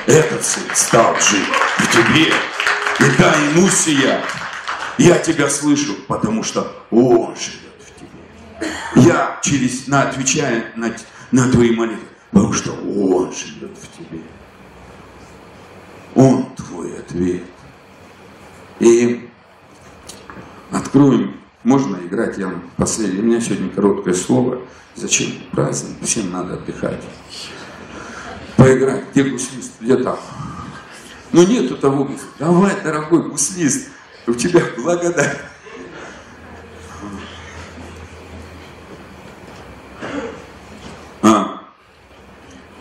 Этот 0.06 0.44
сын 0.44 0.62
стал 0.74 1.16
жить 1.16 1.48
в 1.78 1.90
тебе. 1.90 2.32
И 3.00 3.18
дай 3.18 3.48
ему 3.48 3.68
сия. 3.68 4.22
Я 4.98 5.18
тебя 5.18 5.50
слышу, 5.50 5.94
потому 6.06 6.42
что 6.42 6.84
он 6.90 7.34
живет 7.36 7.74
в 7.80 8.00
тебе. 8.00 9.06
Я 9.08 9.40
через, 9.42 9.86
на, 9.88 10.02
отвечаю 10.02 10.64
на, 10.76 10.94
на 11.32 11.50
твои 11.50 11.74
молитвы, 11.74 12.06
потому 12.30 12.52
что 12.52 12.72
он 12.72 13.32
живет 13.32 13.76
в 13.76 13.98
тебе. 13.98 14.22
Он 16.14 16.46
твой 16.54 16.98
ответ. 16.98 17.42
И 18.78 19.28
откроем 20.70 21.40
можно 21.64 21.96
играть, 21.96 22.38
я 22.38 22.52
последний. 22.76 23.20
У 23.20 23.24
меня 23.24 23.40
сегодня 23.40 23.70
короткое 23.70 24.14
слово. 24.14 24.60
Зачем 24.94 25.32
праздник? 25.50 25.96
Всем 26.02 26.30
надо 26.30 26.54
отдыхать. 26.54 27.00
Поиграть. 28.56 29.04
Где 29.10 29.24
гуслист? 29.24 29.72
Где 29.80 29.96
там? 29.96 30.18
Ну 31.32 31.44
нету 31.44 31.76
того 31.76 32.08
Давай, 32.38 32.80
дорогой 32.84 33.28
гуслист, 33.28 33.88
у 34.26 34.34
тебя 34.34 34.62
благодать. 34.76 35.38
А, 41.22 41.60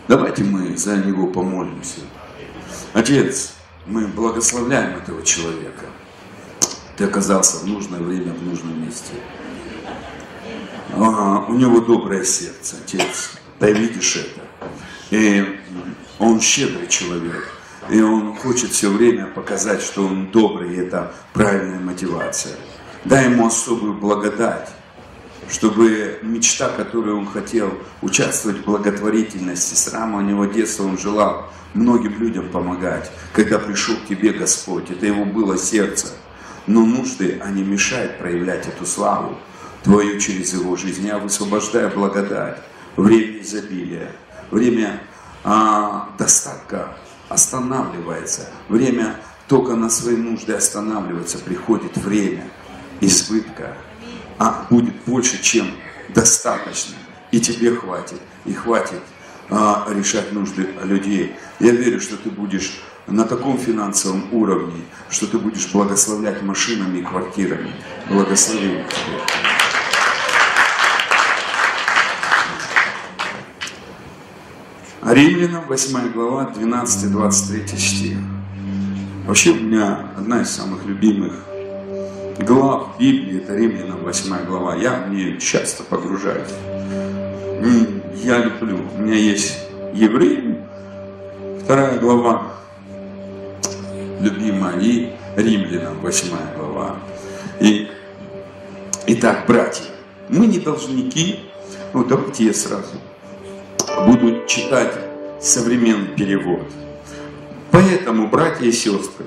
давайте 0.08 0.44
мы 0.44 0.76
за 0.76 0.96
него 0.96 1.26
помолимся. 1.26 2.00
Отец, 2.92 3.54
мы 3.86 4.06
благословляем 4.06 4.96
этого 4.96 5.22
человека. 5.22 5.86
Ты 6.96 7.04
оказался 7.04 7.58
в 7.58 7.66
нужное 7.66 8.00
время, 8.00 8.32
в 8.32 8.42
нужном 8.42 8.84
месте. 8.84 9.14
А, 10.92 11.44
у 11.48 11.54
него 11.54 11.80
доброе 11.80 12.24
сердце, 12.24 12.76
отец. 12.84 13.32
Ты 13.58 13.72
видишь 13.72 14.16
это. 14.16 14.40
И 15.10 15.60
он 16.18 16.40
щедрый 16.40 16.86
человек. 16.88 17.53
И 17.90 18.00
он 18.00 18.34
хочет 18.36 18.70
все 18.70 18.90
время 18.90 19.26
показать, 19.26 19.82
что 19.82 20.06
он 20.06 20.30
добрый, 20.30 20.74
и 20.74 20.78
это 20.78 21.12
правильная 21.32 21.80
мотивация. 21.80 22.54
Дай 23.04 23.30
ему 23.30 23.46
особую 23.46 23.94
благодать. 23.94 24.70
чтобы 25.50 26.18
мечта, 26.22 26.70
которую 26.70 27.18
он 27.18 27.26
хотел, 27.26 27.70
участвовать 28.00 28.60
в 28.60 28.64
благотворительности, 28.64 29.74
с 29.74 29.90
самого 29.90 30.22
него 30.22 30.46
детства 30.46 30.84
он 30.84 30.96
желал 30.96 31.50
многим 31.74 32.18
людям 32.18 32.48
помогать. 32.48 33.10
Когда 33.34 33.58
пришел 33.58 33.94
к 33.96 34.08
тебе 34.08 34.32
Господь, 34.32 34.90
это 34.90 35.04
его 35.04 35.26
было 35.26 35.58
сердце. 35.58 36.08
Но 36.66 36.86
нужды, 36.86 37.38
они 37.44 37.62
мешают 37.62 38.18
проявлять 38.18 38.66
эту 38.66 38.86
славу 38.86 39.36
твою 39.82 40.18
через 40.18 40.54
его 40.54 40.76
жизнь. 40.76 41.06
Я 41.06 41.18
высвобождаю 41.18 41.90
благодать, 41.90 42.58
время 42.96 43.42
изобилия, 43.42 44.12
время 44.50 45.02
а, 45.44 46.08
достатка 46.18 46.96
останавливается, 47.28 48.48
время 48.68 49.16
только 49.48 49.74
на 49.76 49.90
свои 49.90 50.16
нужды 50.16 50.52
останавливается, 50.54 51.38
приходит 51.38 51.96
время 51.96 52.48
избытка, 53.00 53.76
а 54.38 54.66
будет 54.70 54.94
больше, 55.06 55.42
чем 55.42 55.66
достаточно. 56.14 56.94
И 57.30 57.40
тебе 57.40 57.74
хватит, 57.74 58.20
и 58.44 58.52
хватит 58.52 59.00
а, 59.50 59.86
решать 59.90 60.32
нужды 60.32 60.68
людей. 60.82 61.34
Я 61.60 61.72
верю, 61.72 62.00
что 62.00 62.16
ты 62.16 62.30
будешь 62.30 62.80
на 63.06 63.24
таком 63.24 63.58
финансовом 63.58 64.32
уровне, 64.32 64.82
что 65.10 65.26
ты 65.26 65.38
будешь 65.38 65.70
благословлять 65.72 66.42
машинами 66.42 66.98
и 66.98 67.02
квартирами. 67.02 67.72
Благослови 68.08 68.84
Римлянам 75.06 75.64
8 75.68 76.12
глава 76.12 76.50
12-23 76.56 77.76
стих. 77.76 78.16
Вообще 79.26 79.50
у 79.50 79.56
меня 79.56 80.08
одна 80.16 80.40
из 80.40 80.48
самых 80.48 80.86
любимых 80.86 81.44
глав 82.38 82.98
Библии, 82.98 83.36
это 83.36 83.54
Римлянам 83.54 84.02
8 84.02 84.46
глава. 84.46 84.76
Я 84.76 85.04
в 85.04 85.10
нее 85.10 85.38
часто 85.38 85.82
погружаюсь. 85.82 86.48
Я 88.22 88.38
люблю. 88.38 88.78
У 88.96 89.02
меня 89.02 89.14
есть 89.16 89.58
Евреи, 89.92 90.56
вторая 91.62 91.98
глава, 91.98 92.54
любимая, 94.20 94.80
и 94.80 95.12
Римлянам 95.36 96.00
8 96.00 96.28
глава. 96.56 96.96
И, 97.60 97.90
итак, 99.06 99.44
братья, 99.46 99.84
мы 100.30 100.46
не 100.46 100.60
должники, 100.60 101.40
ну 101.92 102.04
давайте 102.04 102.46
я 102.46 102.54
сразу 102.54 102.94
буду 104.02 104.46
читать 104.46 104.92
современный 105.40 106.08
перевод. 106.08 106.62
Поэтому, 107.70 108.28
братья 108.28 108.64
и 108.64 108.72
сестры, 108.72 109.26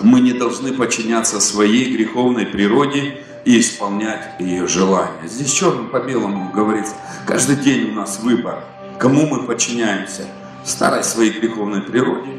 мы 0.00 0.20
не 0.20 0.32
должны 0.32 0.72
подчиняться 0.72 1.40
своей 1.40 1.94
греховной 1.96 2.46
природе 2.46 3.18
и 3.44 3.60
исполнять 3.60 4.40
ее 4.40 4.66
желания. 4.66 5.26
Здесь 5.26 5.52
черным 5.52 5.88
по 5.88 6.00
белому 6.00 6.50
говорится, 6.52 6.94
каждый 7.26 7.56
день 7.56 7.90
у 7.90 7.94
нас 7.94 8.20
выбор, 8.20 8.64
кому 8.98 9.26
мы 9.26 9.44
подчиняемся, 9.44 10.26
старой 10.64 11.04
своей 11.04 11.38
греховной 11.38 11.82
природе 11.82 12.30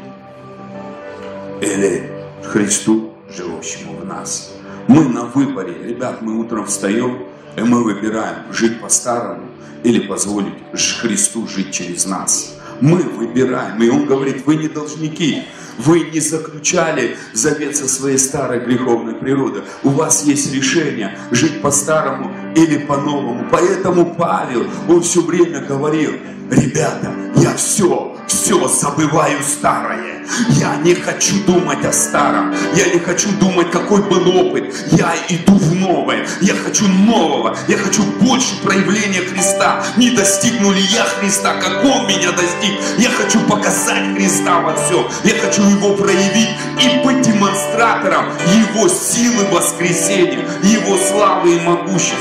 или 1.60 2.10
Христу, 2.44 3.12
живущему 3.30 3.96
в 3.96 4.04
нас. 4.04 4.52
Мы 4.88 5.04
на 5.08 5.24
выборе, 5.24 5.74
ребят, 5.82 6.22
мы 6.22 6.38
утром 6.38 6.66
встаем, 6.66 7.24
и 7.56 7.60
мы 7.62 7.82
выбираем 7.82 8.52
жить 8.52 8.80
по-старому 8.80 9.46
или 9.86 10.00
позволить 10.00 10.54
Христу 11.00 11.46
жить 11.46 11.70
через 11.70 12.06
нас. 12.06 12.56
Мы 12.80 12.96
выбираем, 12.96 13.80
и 13.80 13.88
Он 13.88 14.04
говорит, 14.04 14.44
вы 14.44 14.56
не 14.56 14.68
должники, 14.68 15.44
вы 15.78 16.00
не 16.10 16.18
заключали 16.18 17.16
завет 17.32 17.76
со 17.76 17.86
своей 17.86 18.18
старой 18.18 18.64
греховной 18.64 19.14
природой. 19.14 19.62
У 19.84 19.90
вас 19.90 20.24
есть 20.24 20.52
решение 20.52 21.16
жить 21.30 21.62
по-старому 21.62 22.34
или 22.56 22.78
по-новому. 22.78 23.46
Поэтому 23.52 24.14
Павел, 24.14 24.66
он 24.88 25.02
все 25.02 25.22
время 25.22 25.60
говорил, 25.60 26.14
ребята, 26.50 27.12
я 27.36 27.54
все 27.54 28.16
все, 28.26 28.68
забываю 28.68 29.42
старое. 29.42 30.24
Я 30.50 30.76
не 30.76 30.94
хочу 30.94 31.34
думать 31.44 31.84
о 31.84 31.92
старом. 31.92 32.54
Я 32.74 32.92
не 32.92 32.98
хочу 32.98 33.28
думать, 33.40 33.70
какой 33.70 34.02
был 34.02 34.28
опыт. 34.36 34.74
Я 34.92 35.14
иду 35.28 35.56
в 35.56 35.74
новое. 35.74 36.26
Я 36.40 36.54
хочу 36.54 36.86
нового. 36.88 37.56
Я 37.68 37.76
хочу 37.76 38.02
больше 38.20 38.60
проявления 38.62 39.20
Христа. 39.20 39.82
Не 39.96 40.10
достигну 40.10 40.72
ли 40.72 40.80
я 40.80 41.04
Христа, 41.04 41.54
как 41.60 41.84
Он 41.84 42.06
меня 42.06 42.32
достиг. 42.32 42.78
Я 42.98 43.10
хочу 43.10 43.40
показать 43.40 44.14
Христа 44.16 44.60
во 44.60 44.74
всем. 44.74 45.06
Я 45.24 45.34
хочу 45.40 45.62
Его 45.62 45.94
проявить 45.94 46.50
и 46.80 47.04
быть 47.04 47.22
демонстратором 47.22 48.26
Его 48.54 48.88
силы 48.88 49.44
воскресения, 49.52 50.44
Его 50.62 50.96
славы 50.96 51.56
и 51.56 51.60
могущества. 51.60 52.16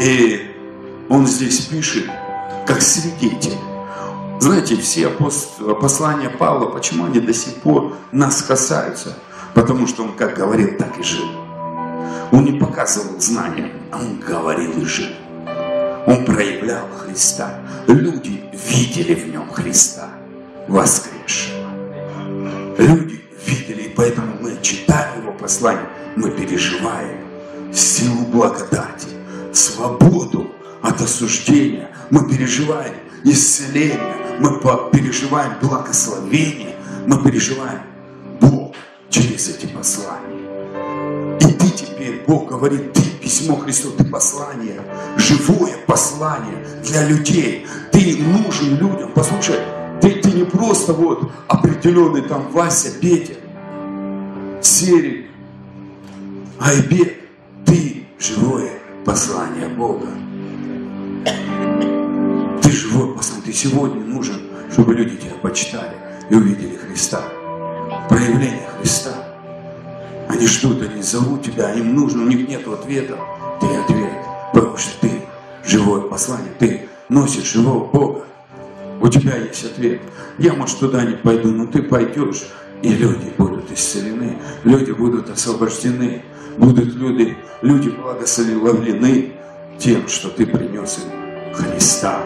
И 0.00 0.49
он 1.10 1.26
здесь 1.26 1.66
пишет, 1.66 2.06
как 2.66 2.80
свидетель 2.80 3.58
знаете, 4.40 4.74
все 4.76 5.10
послания 5.10 6.30
Павла, 6.30 6.70
почему 6.70 7.04
они 7.04 7.20
до 7.20 7.34
сих 7.34 7.56
пор 7.56 7.94
нас 8.10 8.42
касаются? 8.42 9.18
Потому 9.52 9.86
что 9.86 10.02
он 10.02 10.14
как 10.14 10.34
говорил, 10.34 10.78
так 10.78 10.98
и 10.98 11.02
жил. 11.02 11.28
Он 12.32 12.44
не 12.44 12.58
показывал 12.58 13.20
знания, 13.20 13.70
а 13.92 13.98
он 13.98 14.18
говорил 14.18 14.72
и 14.80 14.84
жил. 14.86 15.10
Он 16.06 16.24
проявлял 16.24 16.86
Христа. 16.98 17.60
Люди 17.86 18.42
видели 18.66 19.14
в 19.14 19.30
нем 19.30 19.50
Христа 19.52 20.08
воскресшего. 20.68 21.68
Люди 22.78 23.20
видели, 23.46 23.82
и 23.82 23.88
поэтому 23.90 24.36
мы, 24.40 24.56
читая 24.62 25.18
его 25.20 25.32
послание, 25.32 25.86
мы 26.16 26.30
переживаем 26.30 27.18
силу 27.74 28.24
благодати, 28.24 29.08
свободу 29.52 30.50
от 30.82 31.00
осуждения. 31.00 31.90
Мы 32.10 32.28
переживаем 32.28 32.94
исцеление, 33.24 34.16
мы 34.38 34.60
переживаем 34.90 35.52
благословение, 35.60 36.76
мы 37.06 37.22
переживаем 37.22 37.80
Бог 38.40 38.74
через 39.08 39.48
эти 39.48 39.66
послания. 39.66 41.38
И 41.40 41.52
ты 41.52 41.70
теперь, 41.70 42.22
Бог 42.26 42.48
говорит, 42.48 42.92
ты 42.92 43.02
письмо 43.20 43.56
Христу, 43.56 43.90
ты 43.90 44.04
послание, 44.04 44.80
живое 45.16 45.76
послание 45.86 46.66
для 46.84 47.06
людей. 47.06 47.66
Ты 47.92 48.16
нужен 48.18 48.78
людям. 48.78 49.10
Послушай, 49.14 49.56
ты, 50.00 50.10
ты 50.16 50.32
не 50.32 50.44
просто 50.44 50.92
вот 50.92 51.30
определенный 51.48 52.22
там 52.22 52.50
Вася, 52.50 52.90
Петя, 53.00 53.34
Серик, 54.62 55.26
Айбек. 56.58 57.16
Ты 57.66 58.06
живое 58.18 58.72
послание 59.04 59.68
Бога. 59.68 60.08
Ты 62.62 62.70
живой 62.70 63.14
посланник, 63.14 63.44
ты 63.44 63.52
сегодня 63.52 64.04
нужен, 64.04 64.36
чтобы 64.72 64.94
люди 64.94 65.16
тебя 65.16 65.34
почитали 65.42 65.94
и 66.30 66.34
увидели 66.34 66.76
Христа. 66.76 67.22
Проявление 68.08 68.68
Христа. 68.78 69.12
Они 70.28 70.46
ждут, 70.46 70.82
они 70.82 71.02
зовут 71.02 71.42
тебя, 71.42 71.72
им 71.74 71.94
нужно, 71.94 72.22
у 72.22 72.26
них 72.26 72.48
нет 72.48 72.66
ответа. 72.66 73.18
Ты 73.60 73.66
ответ, 73.66 74.12
потому 74.52 74.76
что 74.76 75.00
ты 75.00 75.10
живое 75.64 76.02
послание, 76.02 76.52
ты 76.58 76.88
носишь 77.08 77.52
живого 77.52 77.86
Бога. 77.86 78.24
У 79.00 79.08
тебя 79.08 79.36
есть 79.36 79.64
ответ. 79.64 80.00
Я, 80.38 80.54
может, 80.54 80.78
туда 80.78 81.04
не 81.04 81.16
пойду, 81.16 81.50
но 81.50 81.66
ты 81.66 81.82
пойдешь, 81.82 82.46
и 82.82 82.90
люди 82.90 83.32
будут 83.36 83.70
исцелены, 83.72 84.38
люди 84.64 84.92
будут 84.92 85.30
освобождены, 85.30 86.22
будут 86.56 86.94
люди, 86.94 87.36
люди 87.62 87.88
благословлены 87.90 89.32
тем, 89.80 90.06
что 90.08 90.28
ты 90.28 90.46
принес 90.46 90.98
им 90.98 91.54
Христа 91.54 92.22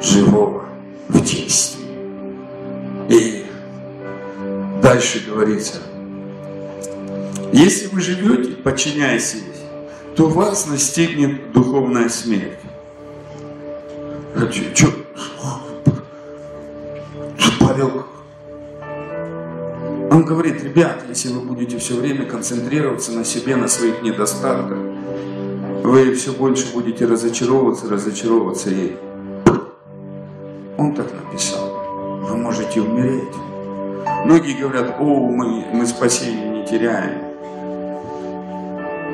живого 0.00 0.66
в 1.08 1.20
действии. 1.20 1.84
И 3.08 3.44
дальше 4.80 5.24
говорится, 5.26 5.78
если 7.52 7.88
вы 7.88 8.00
живете, 8.00 8.52
подчиняясь 8.52 9.34
ей, 9.34 9.42
то 10.14 10.28
вас 10.28 10.66
настигнет 10.66 11.52
духовная 11.52 12.08
смерть. 12.08 12.58
А 14.36 14.46
Че, 14.46 14.86
Павел, 17.58 18.06
он 20.10 20.24
говорит, 20.24 20.62
ребят, 20.62 21.04
если 21.08 21.28
вы 21.28 21.40
будете 21.40 21.78
все 21.78 21.94
время 21.94 22.26
концентрироваться 22.26 23.12
на 23.12 23.24
себе, 23.24 23.56
на 23.56 23.68
своих 23.68 24.02
недостатках, 24.02 24.78
вы 25.86 26.12
все 26.14 26.32
больше 26.32 26.72
будете 26.74 27.06
разочаровываться, 27.06 27.88
разочаровываться 27.88 28.70
ей. 28.70 28.96
Он 30.76 30.92
так 30.94 31.06
написал. 31.14 31.80
Вы 32.22 32.36
можете 32.36 32.80
умереть. 32.80 33.34
Многие 34.24 34.60
говорят, 34.60 34.96
о, 34.98 35.04
мы, 35.04 35.64
мы 35.72 35.86
спасение 35.86 36.48
не 36.48 36.66
теряем. 36.66 37.22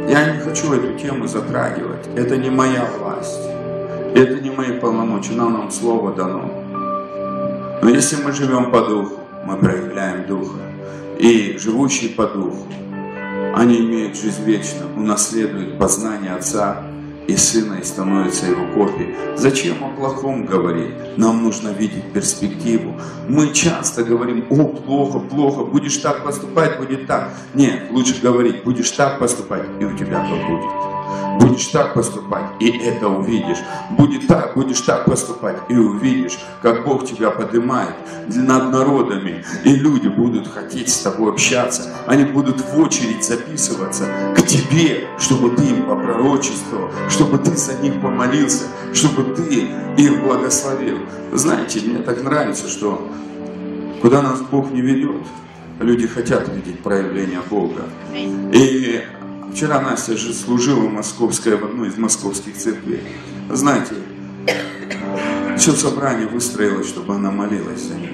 Я 0.09 0.33
не 0.33 0.41
хочу 0.41 0.73
эту 0.73 0.99
тему 0.99 1.27
затрагивать. 1.27 2.09
Это 2.17 2.39
не 2.39 2.49
моя 2.49 2.89
власть. 2.99 3.43
Это 4.15 4.41
не 4.41 4.51
мои 4.51 4.79
полномочия. 4.79 5.35
Нам, 5.35 5.53
нам 5.53 5.71
слово 5.71 6.15
дано. 6.15 6.51
Но 7.83 7.91
если 7.91 8.17
мы 8.23 8.33
живем 8.33 8.71
по 8.71 8.81
духу, 8.81 9.21
мы 9.45 9.59
проявляем 9.59 10.27
духа. 10.27 10.59
И 11.19 11.59
живущий 11.59 12.09
по 12.09 12.27
духу, 12.27 12.67
они 13.55 13.81
имеют 13.81 14.17
жизнь 14.17 14.43
вечную, 14.45 14.95
унаследуют 14.97 15.79
познание 15.79 16.33
Отца 16.33 16.83
и 17.27 17.37
Сына 17.37 17.75
и 17.75 17.85
становятся 17.85 18.47
Его 18.47 18.67
копией. 18.75 19.15
Зачем 19.37 19.83
о 19.85 19.89
плохом 19.91 20.45
говорить? 20.45 20.95
Нам 21.17 21.43
нужно 21.43 21.69
видеть 21.69 22.13
перспективу. 22.13 22.95
Мы 23.29 23.53
часто 23.53 24.05
говорим, 24.05 24.47
о, 24.51 24.65
плохо, 24.65 25.19
плохо, 25.19 25.65
будешь 25.65 25.97
так 25.99 26.25
поступать, 26.25 26.79
будет 26.79 27.07
так. 27.07 27.31
Нет, 27.55 27.91
лучше 27.91 28.21
говорить, 28.21 28.65
будешь 28.65 28.91
так 28.91 29.19
поступать, 29.19 29.65
и 29.81 29.85
у 29.85 29.97
тебя 29.97 30.27
то 30.29 30.35
будет. 30.49 30.92
Будешь 31.41 31.67
так 31.67 31.95
поступать, 31.95 32.45
и 32.61 32.69
это 32.69 33.09
увидишь. 33.09 33.59
Будет 33.91 34.27
так, 34.27 34.55
будешь 34.55 34.81
так 34.81 35.05
поступать, 35.05 35.57
и 35.69 35.75
увидишь, 35.75 36.39
как 36.61 36.85
Бог 36.85 37.07
тебя 37.07 37.31
поднимает 37.31 37.95
над 38.29 38.71
народами, 38.71 39.45
и 39.65 39.75
люди 39.75 40.09
будут 40.09 40.49
хотеть 40.49 40.89
с 40.89 41.01
тобой 41.01 41.33
общаться. 41.33 41.91
Они 42.07 42.25
будут 42.25 42.61
в 42.61 42.79
очередь 42.79 43.25
записываться 43.25 44.05
к 44.37 44.43
тебе, 44.47 45.09
чтобы 45.19 45.51
ты 45.51 45.65
им 45.65 45.83
попророчествовал, 45.85 46.91
чтобы 47.09 47.39
ты 47.39 47.57
за 47.57 47.75
них 47.75 48.01
помолился, 48.01 48.65
чтобы 48.93 49.35
ты 49.35 49.69
их 49.97 50.23
благословил. 50.23 50.99
Знаете, 51.33 51.81
мне 51.81 51.99
так 51.99 52.23
нравится, 52.23 52.69
что 52.69 53.09
куда 54.01 54.23
нас 54.23 54.41
Бог 54.41 54.71
не 54.71 54.81
ведет, 54.81 55.23
люди 55.81 56.07
хотят 56.07 56.49
видеть 56.49 56.81
проявление 56.81 57.41
Бога. 57.49 57.83
И 58.15 59.03
Вчера 59.53 59.81
Настя 59.81 60.17
же 60.17 60.33
служила 60.33 60.89
московская 60.89 61.57
в 61.57 61.65
одной 61.65 61.89
из 61.89 61.99
московских 61.99 62.57
церквей. 62.57 63.03
Знаете, 63.51 63.95
все 65.59 65.73
собрание 65.73 66.27
выстроилось, 66.27 66.89
чтобы 66.89 67.15
она 67.15 67.31
молилась 67.31 67.83
за 67.83 67.95
них. 67.95 68.11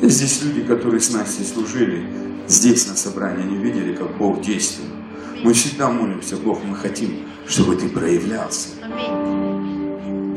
И 0.00 0.08
здесь 0.08 0.42
люди, 0.44 0.62
которые 0.62 1.00
с 1.00 1.12
Настей 1.12 1.44
служили, 1.44 2.06
здесь 2.46 2.86
на 2.86 2.94
собрании, 2.94 3.42
они 3.42 3.56
видели, 3.56 3.94
как 3.94 4.16
Бог 4.16 4.40
действует. 4.40 4.90
Мы 5.42 5.52
всегда 5.54 5.90
молимся, 5.90 6.36
Бог, 6.36 6.62
мы 6.64 6.76
хотим, 6.76 7.26
чтобы 7.48 7.76
Ты 7.76 7.88
проявлялся. 7.88 8.68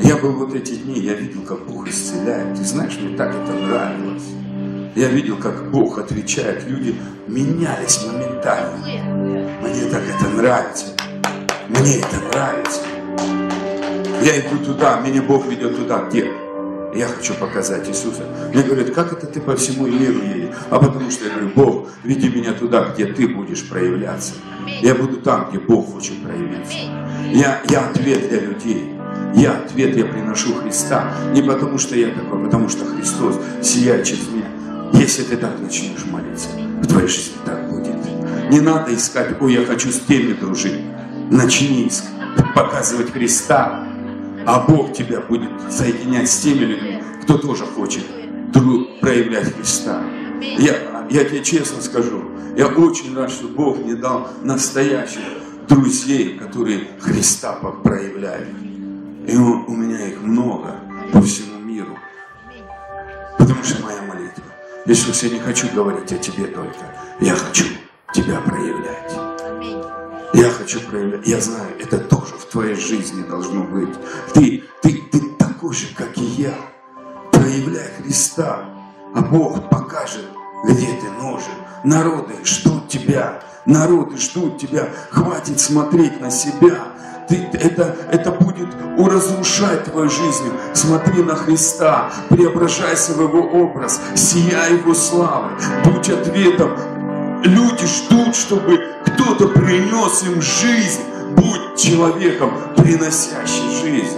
Я 0.01 0.17
был 0.17 0.31
вот 0.33 0.55
эти 0.55 0.75
дни, 0.75 0.99
я 0.99 1.13
видел, 1.13 1.41
как 1.43 1.65
Бог 1.67 1.87
исцеляет. 1.87 2.57
Ты 2.57 2.63
знаешь, 2.63 2.97
мне 2.99 3.15
так 3.15 3.29
это 3.29 3.53
нравилось. 3.53 4.23
Я 4.95 5.07
видел, 5.09 5.37
как 5.37 5.69
Бог 5.71 5.99
отвечает. 5.99 6.67
Люди 6.67 6.95
менялись 7.27 8.05
моментально. 8.05 8.77
Мне 9.61 9.85
так 9.91 10.01
это 10.03 10.29
нравится. 10.29 10.85
Мне 11.67 11.99
это 11.99 12.15
нравится. 12.31 12.81
Я 14.23 14.39
иду 14.39 14.57
туда, 14.65 14.99
меня 14.99 15.21
Бог 15.21 15.45
ведет 15.47 15.77
туда, 15.77 16.05
где? 16.09 16.29
Я 16.93 17.07
хочу 17.07 17.35
показать 17.35 17.87
Иисуса. 17.87 18.23
Мне 18.51 18.63
говорят, 18.63 18.89
как 18.89 19.13
это 19.13 19.27
ты 19.27 19.39
по 19.39 19.55
всему 19.55 19.85
миру 19.85 20.21
едешь? 20.21 20.55
А 20.71 20.79
потому 20.79 21.11
что 21.11 21.25
я 21.25 21.31
говорю, 21.31 21.51
Бог, 21.55 21.89
веди 22.03 22.27
меня 22.29 22.53
туда, 22.53 22.89
где 22.91 23.05
ты 23.05 23.27
будешь 23.27 23.69
проявляться. 23.69 24.33
Я 24.81 24.95
буду 24.95 25.17
там, 25.17 25.49
где 25.49 25.59
Бог 25.59 25.93
хочет 25.93 26.21
проявиться. 26.23 26.73
Я, 27.31 27.61
я 27.69 27.87
ответ 27.89 28.27
для 28.27 28.39
людей. 28.41 28.95
Я 29.35 29.51
ответ, 29.53 29.95
я 29.95 30.05
приношу 30.05 30.55
Христа. 30.55 31.13
Не 31.33 31.43
потому 31.43 31.77
что 31.77 31.95
я 31.95 32.07
такой, 32.07 32.41
а 32.41 32.45
потому 32.45 32.67
что 32.67 32.85
Христос 32.85 33.39
сияет 33.61 34.03
через 34.03 34.27
меня. 34.27 34.48
Если 34.93 35.23
ты 35.23 35.37
так 35.37 35.59
начнешь 35.59 36.05
молиться, 36.05 36.49
в 36.81 36.87
твоей 36.87 37.07
жизни 37.07 37.35
так 37.45 37.69
будет. 37.69 37.95
Не 38.49 38.59
надо 38.61 38.93
искать, 38.95 39.41
ой, 39.41 39.53
я 39.53 39.65
хочу 39.65 39.91
с 39.91 39.99
теми 39.99 40.33
дружить. 40.33 40.81
Начни 41.29 41.89
показывать 42.55 43.11
Христа, 43.11 43.87
а 44.45 44.65
Бог 44.67 44.93
тебя 44.93 45.21
будет 45.21 45.49
соединять 45.69 46.29
с 46.29 46.39
теми 46.39 46.65
людьми, 46.65 47.03
кто 47.23 47.37
тоже 47.37 47.65
хочет 47.65 48.03
проявлять 49.01 49.53
Христа. 49.53 50.03
Я, 50.57 51.07
я 51.09 51.23
тебе 51.23 51.43
честно 51.43 51.81
скажу, 51.81 52.23
я 52.57 52.67
очень 52.67 53.15
рад, 53.15 53.31
что 53.31 53.47
Бог 53.47 53.77
мне 53.79 53.95
дал 53.95 54.27
настоящих 54.43 55.21
друзей, 55.67 56.37
которые 56.37 56.87
Христа 56.99 57.53
проявляют. 57.53 58.49
И 59.27 59.35
у, 59.35 59.71
меня 59.71 60.07
их 60.07 60.21
много 60.21 60.75
по 61.11 61.21
всему 61.21 61.59
миру. 61.59 61.97
Потому 63.37 63.63
что 63.63 63.83
моя. 63.83 64.08
Иисус, 64.89 65.21
я 65.21 65.29
не 65.29 65.39
хочу 65.39 65.67
говорить 65.71 66.11
о 66.11 66.17
тебе 66.17 66.47
только. 66.47 66.79
Я 67.19 67.35
хочу 67.35 67.63
тебя 68.11 68.41
проявлять. 68.41 69.13
Я 70.33 70.49
хочу 70.49 70.81
проявлять. 70.81 71.27
Я 71.27 71.39
знаю, 71.39 71.75
это 71.79 71.99
тоже 71.99 72.33
в 72.33 72.45
твоей 72.45 72.73
жизни 72.73 73.21
должно 73.21 73.61
быть. 73.65 73.93
Ты, 74.33 74.63
ты, 74.81 75.03
ты 75.11 75.21
такой 75.37 75.75
же, 75.75 75.93
как 75.95 76.17
и 76.17 76.23
я. 76.23 76.55
Проявляй 77.31 77.91
Христа, 78.01 78.65
а 79.13 79.21
Бог 79.21 79.69
покажет, 79.69 80.25
где 80.65 80.87
ты 80.87 81.11
нужен. 81.21 81.53
Народы 81.83 82.33
ждут 82.43 82.87
тебя. 82.89 83.43
Народы 83.67 84.17
ждут 84.17 84.57
тебя. 84.57 84.89
Хватит 85.11 85.59
смотреть 85.59 86.19
на 86.19 86.31
себя. 86.31 86.79
Ты, 87.29 87.47
это, 87.53 87.95
это 88.11 88.31
будет 88.31 88.67
уразрушать 88.97 89.85
твою 89.85 90.09
жизнь. 90.09 90.51
Смотри 90.73 91.23
на 91.23 91.35
Христа, 91.35 92.11
преображайся 92.29 93.13
в 93.13 93.21
Его 93.21 93.41
образ, 93.41 94.01
сияй 94.15 94.73
Его 94.73 94.93
славы, 94.93 95.51
будь 95.85 96.09
ответом 96.09 96.71
Люди 97.43 97.85
ждут, 97.85 98.35
чтобы 98.35 98.83
кто-то 99.05 99.47
принес 99.47 100.23
им 100.23 100.41
жизнь. 100.41 101.01
Будь 101.35 101.79
человеком, 101.79 102.51
приносящий 102.75 103.69
жизнь. 103.81 104.17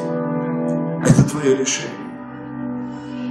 Это 1.06 1.24
твое 1.30 1.56
решение. 1.56 1.92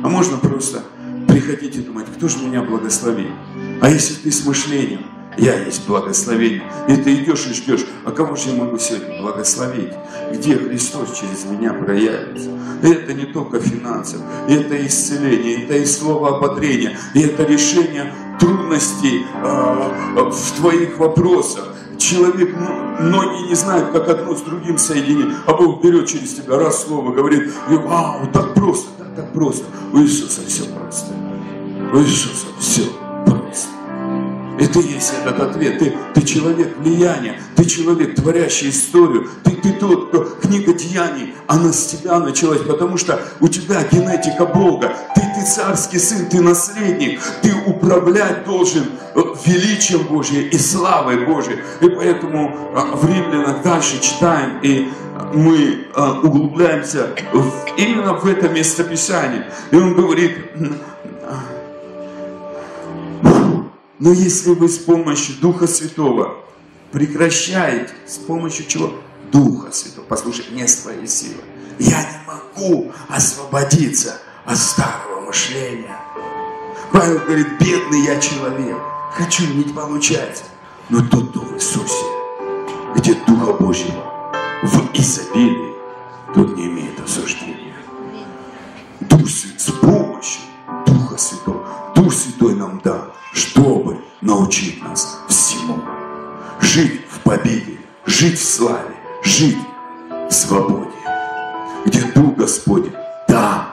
А 0.05 0.09
можно 0.09 0.37
просто 0.37 0.83
приходить 1.27 1.77
и 1.77 1.81
думать, 1.81 2.07
кто 2.15 2.29
же 2.29 2.39
меня 2.39 2.63
благословит? 2.63 3.33
А 3.81 3.89
если 3.89 4.15
ты 4.15 4.31
с 4.31 4.45
мышлением, 4.47 5.07
я 5.37 5.65
есть 5.65 5.87
благословение. 5.87 6.63
И 6.89 6.97
ты 6.97 7.15
идешь 7.15 7.47
и 7.47 7.55
ждешь, 7.55 7.87
а 8.05 8.11
кого 8.11 8.37
же 8.37 8.51
я 8.51 8.57
могу 8.57 8.79
сегодня 8.79 9.21
благословить? 9.21 9.93
Где 10.33 10.57
Христос 10.57 11.19
через 11.19 11.45
меня 11.45 11.73
проявится? 11.73 12.51
И 12.83 12.89
это 12.89 13.13
не 13.13 13.27
только 13.27 13.61
финансов, 13.61 14.21
это 14.49 14.87
исцеление, 14.87 15.65
это 15.65 15.77
и 15.77 15.85
слово 15.85 16.37
ободрения, 16.37 16.97
и 17.15 17.21
это 17.21 17.45
решение 17.45 18.13
трудностей 18.39 19.27
э, 19.43 20.31
в 20.31 20.57
твоих 20.57 20.99
вопросах. 20.99 21.75
Человек, 21.99 22.57
ну, 22.59 23.07
многие 23.07 23.49
не 23.49 23.55
знают, 23.55 23.91
как 23.91 24.09
одно 24.09 24.35
с 24.35 24.41
другим 24.41 24.79
соединить, 24.79 25.35
а 25.47 25.53
Бог 25.53 25.83
берет 25.85 26.09
через 26.09 26.33
тебя 26.35 26.59
раз 26.59 26.85
слово, 26.85 27.13
говорит, 27.13 27.53
вау, 27.69 28.27
так 28.33 28.55
просто, 28.55 28.89
так, 28.99 29.15
так 29.15 29.33
просто. 29.35 29.65
У 29.93 29.99
Иисуса 29.99 30.41
все 30.47 30.65
просто. 30.65 31.13
У 31.93 31.99
Иисуса 31.99 32.47
все 32.59 32.85
и 34.61 34.67
ты 34.67 34.81
есть 34.81 35.13
этот 35.21 35.41
ответ. 35.41 35.79
Ты, 35.79 35.95
ты 36.15 36.23
человек 36.23 36.77
влияния, 36.79 37.41
ты 37.57 37.65
человек, 37.65 38.15
творящий 38.15 38.69
историю. 38.69 39.29
Ты, 39.43 39.53
ты 39.53 39.73
тот, 39.73 40.09
кто 40.09 40.25
книга 40.25 40.75
деяний, 40.75 41.35
она 41.47 41.73
с 41.73 41.87
тебя 41.87 42.19
началась, 42.19 42.61
потому 42.61 42.99
что 42.99 43.21
у 43.41 43.49
тебя 43.49 43.83
генетика 43.91 44.45
Бога. 44.45 44.93
Ты, 45.15 45.23
ты 45.35 45.47
царский 45.47 45.99
сын, 45.99 46.27
ты 46.27 46.41
наследник. 46.43 47.21
Ты 47.43 47.55
управлять 47.67 48.45
должен 48.45 48.85
э, 49.15 49.21
величием 49.47 50.03
Божьим 50.03 50.47
и 50.49 50.59
славой 50.59 51.25
Божьей. 51.25 51.61
И 51.81 51.89
поэтому 51.89 52.55
э, 52.75 52.97
в 52.97 53.09
Римлянах 53.09 53.63
дальше 53.63 53.99
читаем, 54.01 54.61
и 54.63 54.91
мы 55.33 55.87
э, 55.95 56.11
углубляемся 56.23 57.09
именно 57.79 58.13
в 58.15 58.27
это 58.27 58.51
местописание. 58.51 59.47
И 59.71 59.77
он 59.77 59.95
говорит, 59.95 60.37
но 64.01 64.13
если 64.13 64.55
вы 64.55 64.69
с 64.69 64.79
помощью 64.79 65.37
Духа 65.41 65.67
Святого 65.67 66.39
прекращаете, 66.91 67.93
с 68.07 68.17
помощью 68.17 68.67
чего? 68.67 68.95
Духа 69.31 69.71
Святого. 69.73 70.07
Послушай, 70.07 70.47
не 70.53 70.67
своей 70.67 71.07
силы. 71.07 71.43
Я 71.79 72.01
не 72.01 72.19
могу 72.27 72.93
освободиться 73.09 74.19
от 74.47 74.57
старого 74.57 75.21
мышления. 75.27 75.97
Павел 76.93 77.19
говорит, 77.19 77.47
бедный 77.61 78.01
я 78.07 78.19
человек. 78.19 78.79
Хочу, 79.13 79.45
не 79.53 79.65
получается. 79.65 80.45
Но 80.89 81.07
тот, 81.07 81.31
кто 81.31 81.41
в 81.41 81.55
Иисусе, 81.57 82.07
где 82.97 83.15
Духа 83.27 83.53
Божьего 83.53 84.03
в 84.63 84.91
изобилии, 84.95 85.75
тот 86.35 86.57
не 86.57 86.67
имеет 86.67 86.99
осуждения. 87.01 87.77
Дух 89.01 89.29
Святой, 89.29 89.59
с 89.59 89.71
помощью 89.73 90.43
Духа 90.87 91.19
Святого. 91.19 91.93
Дух 91.95 92.15
Святой 92.15 92.55
нам 92.55 92.81
дан 92.83 93.13
чтобы 93.33 93.99
научить 94.21 94.83
нас 94.83 95.19
всему. 95.29 95.79
Жить 96.61 97.03
в 97.11 97.21
победе, 97.21 97.79
жить 98.07 98.39
в 98.39 98.45
славе, 98.45 98.95
жить 99.23 99.59
в 100.29 100.33
свободе. 100.33 100.91
Где 101.87 102.03
Дух 102.13 102.35
Господень, 102.37 102.95
там, 103.27 103.67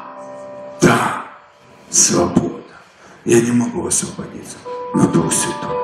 там 0.80 1.24
свобода. 1.90 2.64
Я 3.26 3.42
не 3.42 3.52
могу 3.52 3.86
освободиться, 3.88 4.58
но 4.94 5.08
Дух 5.08 5.34
Святой 5.34 5.76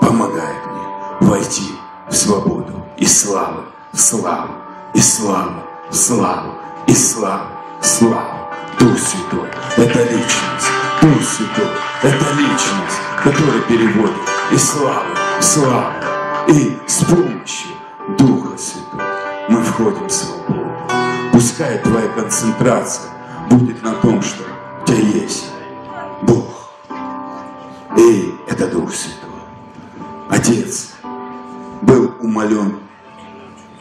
помогает 0.00 0.66
мне 0.66 1.28
войти 1.28 1.74
в 2.08 2.14
свободу 2.14 2.86
и 2.96 3.04
славу, 3.04 3.64
славу, 3.92 4.54
и 4.94 5.00
славу, 5.00 5.62
славу, 5.90 6.54
и 6.86 6.94
славу, 6.94 7.46
славу. 7.82 8.48
Дух 8.78 8.98
Святой– 8.98 9.48
это 9.76 10.02
личность. 10.04 10.79
Дух 11.02 11.22
Святой– 11.22 11.70
это 12.02 12.24
личность, 12.34 13.00
которая 13.22 13.60
переводит 13.62 14.16
из 14.52 14.62
славы 14.62 15.06
в 15.38 15.42
славу, 15.42 15.94
И 16.48 16.76
с 16.86 17.04
помощью 17.04 17.70
Духа 18.18 18.58
Святого 18.58 19.02
мы 19.48 19.62
входим 19.62 20.06
в 20.06 20.12
свободу. 20.12 20.70
Пускай 21.32 21.78
твоя 21.78 22.08
концентрация 22.08 23.10
будет 23.48 23.82
на 23.82 23.94
том, 23.94 24.20
что 24.20 24.42
у 24.82 24.86
тебя 24.86 24.98
есть 24.98 25.46
Бог. 26.22 26.70
И 27.96 28.34
это 28.48 28.66
Дух 28.68 28.92
Святой. 28.92 29.30
Отец 30.28 30.90
был 31.80 32.12
умолен 32.20 32.78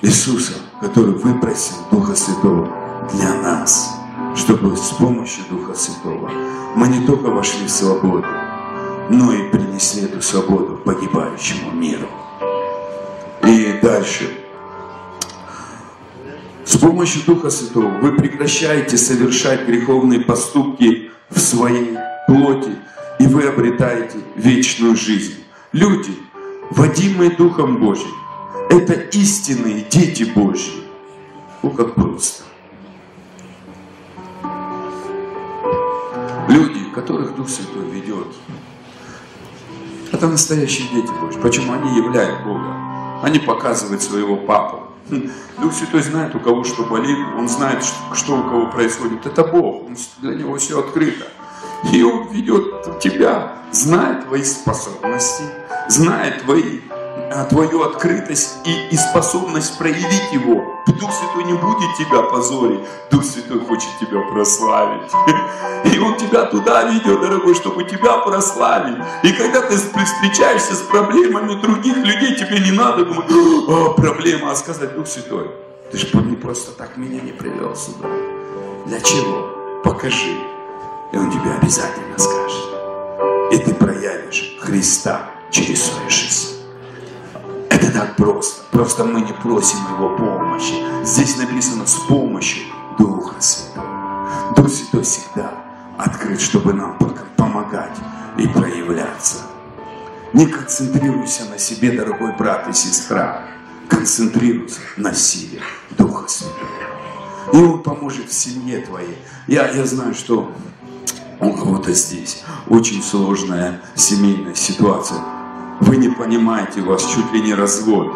Иисусом, 0.01 0.61
который 0.79 1.15
выпросил 1.15 1.75
Духа 1.91 2.15
Святого 2.15 2.69
для 3.13 3.33
нас, 3.35 3.98
чтобы 4.35 4.75
с 4.75 4.89
помощью 4.91 5.43
Духа 5.49 5.73
Святого 5.73 6.29
мы 6.75 6.87
не 6.87 7.05
только 7.05 7.29
вошли 7.29 7.65
в 7.65 7.69
свободу, 7.69 8.27
но 9.09 9.33
и 9.33 9.49
принесли 9.49 10.03
эту 10.03 10.21
свободу 10.21 10.79
погибающему 10.85 11.71
миру. 11.71 12.07
И 13.43 13.79
дальше. 13.81 14.29
С 16.65 16.77
помощью 16.77 17.23
Духа 17.25 17.49
Святого 17.49 17.89
вы 17.99 18.11
прекращаете 18.11 18.97
совершать 18.97 19.65
греховные 19.65 20.21
поступки 20.21 21.11
в 21.29 21.39
своей 21.39 21.97
плоти, 22.27 22.75
и 23.19 23.25
вы 23.25 23.43
обретаете 23.43 24.19
вечную 24.35 24.95
жизнь. 24.95 25.43
Люди, 25.71 26.11
водимые 26.69 27.31
Духом 27.31 27.77
Божьим, 27.77 28.11
это 28.69 28.93
истинные 28.93 29.83
дети 29.89 30.23
Божьи. 30.23 30.83
Ну, 31.63 31.71
как 31.71 31.95
просто. 31.95 32.43
Люди, 36.49 36.83
которых 36.95 37.35
Дух 37.35 37.47
Святой 37.47 37.85
ведет, 37.91 38.27
это 40.11 40.27
настоящие 40.27 40.87
дети 40.89 41.11
Божьи. 41.21 41.39
Почему 41.39 41.73
они 41.73 41.95
являют 41.95 42.43
Бога? 42.43 43.21
Они 43.21 43.37
показывают 43.37 44.01
своего 44.01 44.35
папу. 44.35 44.87
Хм. 45.11 45.29
Дух 45.61 45.73
Святой 45.73 46.01
знает, 46.01 46.33
у 46.33 46.39
кого 46.39 46.63
что 46.63 46.83
болит, 46.83 47.17
Он 47.37 47.47
знает, 47.47 47.83
что 48.13 48.39
у 48.39 48.43
кого 48.43 48.65
происходит. 48.71 49.25
Это 49.27 49.43
Бог, 49.43 49.89
для 50.21 50.33
Него 50.33 50.57
все 50.57 50.79
открыто. 50.79 51.27
И 51.93 52.01
Он 52.01 52.27
ведет 52.29 52.99
тебя, 52.99 53.53
знает 53.71 54.25
твои 54.25 54.43
способности, 54.43 55.43
знает 55.87 56.41
твои 56.41 56.79
твою 57.49 57.83
открытость 57.83 58.57
и, 58.65 58.93
и 58.93 58.97
способность 58.97 59.77
проявить 59.77 60.31
его. 60.31 60.79
Дух 60.99 61.11
Святой 61.13 61.43
не 61.45 61.53
будет 61.53 61.95
тебя 61.97 62.23
позорить, 62.23 62.81
Дух 63.09 63.23
Святой 63.23 63.59
хочет 63.61 63.89
тебя 63.99 64.21
прославить. 64.31 65.11
И 65.93 65.97
Он 65.99 66.17
тебя 66.17 66.45
туда 66.45 66.83
ведет, 66.83 67.21
дорогой, 67.21 67.55
чтобы 67.55 67.83
тебя 67.85 68.17
прославить. 68.17 68.97
И 69.23 69.31
когда 69.31 69.61
ты 69.61 69.77
встречаешься 69.77 70.75
с 70.75 70.81
проблемами 70.81 71.61
других 71.61 71.97
людей, 71.97 72.35
тебе 72.35 72.59
не 72.59 72.71
надо 72.71 73.05
думать, 73.05 73.31
о, 73.31 73.93
проблема, 73.93 74.51
а 74.51 74.55
сказать, 74.55 74.95
Дух 74.95 75.07
Святой, 75.07 75.51
ты 75.91 75.97
же 75.97 76.07
не 76.17 76.35
просто 76.35 76.71
так 76.71 76.97
меня 76.97 77.21
не 77.21 77.31
привел 77.31 77.75
сюда. 77.75 78.09
Для 78.85 78.99
чего? 78.99 79.81
Покажи. 79.83 80.35
И 81.13 81.17
Он 81.17 81.31
тебе 81.31 81.51
обязательно 81.51 82.17
скажет. 82.17 82.69
И 83.51 83.57
ты 83.57 83.73
проявишь 83.73 84.57
Христа 84.59 85.31
через 85.49 85.83
свою 85.83 86.09
жизнь. 86.09 86.58
Это 87.81 87.91
так 87.93 88.15
просто. 88.17 88.63
Просто 88.71 89.05
мы 89.05 89.21
не 89.21 89.31
просим 89.31 89.77
Его 89.95 90.17
помощи. 90.17 90.73
Здесь 91.05 91.37
написано 91.37 91.87
с 91.87 91.95
помощью 92.07 92.63
Духа 92.97 93.35
Святого. 93.39 94.53
Дух 94.55 94.69
Святой 94.69 95.03
всегда 95.03 95.53
открыт, 95.97 96.41
чтобы 96.41 96.73
нам 96.73 96.97
помогать 97.37 97.95
и 98.37 98.47
проявляться. 98.47 99.37
Не 100.33 100.45
концентрируйся 100.45 101.45
на 101.45 101.57
себе, 101.57 101.91
дорогой 101.91 102.35
брат 102.35 102.67
и 102.67 102.73
сестра. 102.73 103.43
Концентрируйся 103.87 104.81
на 104.97 105.13
силе 105.13 105.61
Духа 105.91 106.27
Святого. 106.27 107.53
И 107.53 107.57
Он 107.57 107.81
поможет 107.81 108.29
в 108.29 108.33
семье 108.33 108.81
твоей. 108.81 109.17
Я, 109.47 109.69
я 109.69 109.85
знаю, 109.85 110.13
что 110.13 110.51
у 111.39 111.53
кого-то 111.53 111.93
здесь 111.93 112.43
очень 112.67 113.01
сложная 113.01 113.81
семейная 113.95 114.53
ситуация 114.53 115.38
вы 115.81 115.97
не 115.97 116.09
понимаете, 116.09 116.81
вас 116.81 117.05
чуть 117.05 117.31
ли 117.33 117.41
не 117.41 117.53
развод. 117.53 118.13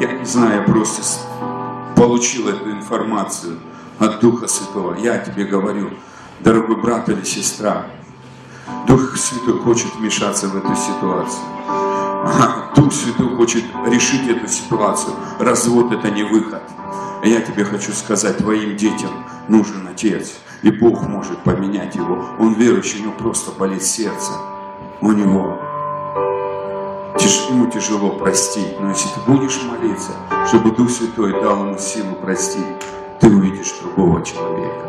Я 0.00 0.12
не 0.12 0.24
знаю, 0.24 0.60
я 0.60 0.62
просто 0.62 1.02
получил 1.96 2.48
эту 2.48 2.70
информацию 2.70 3.58
от 3.98 4.20
Духа 4.20 4.46
Святого. 4.46 4.96
Я 4.96 5.18
тебе 5.18 5.44
говорю, 5.44 5.90
дорогой 6.40 6.76
брат 6.76 7.08
или 7.08 7.24
сестра, 7.24 7.86
Дух 8.86 9.16
Святой 9.16 9.58
хочет 9.58 9.94
вмешаться 9.96 10.48
в 10.48 10.56
эту 10.56 10.74
ситуацию. 10.76 11.42
Дух 12.76 12.92
Святой 12.92 13.36
хочет 13.36 13.64
решить 13.86 14.28
эту 14.28 14.48
ситуацию. 14.48 15.14
Развод 15.38 15.92
это 15.92 16.10
не 16.10 16.22
выход. 16.22 16.62
Я 17.24 17.40
тебе 17.40 17.64
хочу 17.64 17.92
сказать, 17.92 18.38
твоим 18.38 18.76
детям 18.76 19.10
нужен 19.48 19.86
отец. 19.86 20.38
И 20.62 20.70
Бог 20.70 21.06
может 21.06 21.42
поменять 21.42 21.94
его. 21.96 22.24
Он 22.38 22.54
верующий, 22.54 23.00
у 23.00 23.02
него 23.04 23.12
просто 23.12 23.50
болит 23.50 23.82
сердце. 23.82 24.32
У 25.00 25.12
него 25.12 25.58
ему 27.50 27.70
тяжело 27.70 28.10
простить, 28.10 28.78
но 28.80 28.90
если 28.90 29.08
ты 29.08 29.20
будешь 29.26 29.60
молиться, 29.62 30.12
чтобы 30.48 30.70
Дух 30.70 30.90
Святой 30.90 31.32
дал 31.32 31.66
ему 31.66 31.78
силу 31.78 32.14
простить, 32.14 32.64
ты 33.20 33.28
увидишь 33.28 33.74
другого 33.82 34.24
человека. 34.24 34.86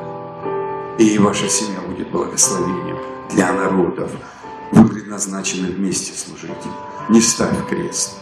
И 0.97 1.17
ваша 1.17 1.49
семья 1.49 1.81
будет 1.81 2.09
благословением 2.11 2.97
для 3.31 3.51
народов. 3.51 4.11
Вы 4.71 4.87
предназначены 4.87 5.69
вместе 5.69 6.13
служить. 6.13 6.51
Не 7.09 7.19
ставь 7.19 7.67
крест. 7.67 8.17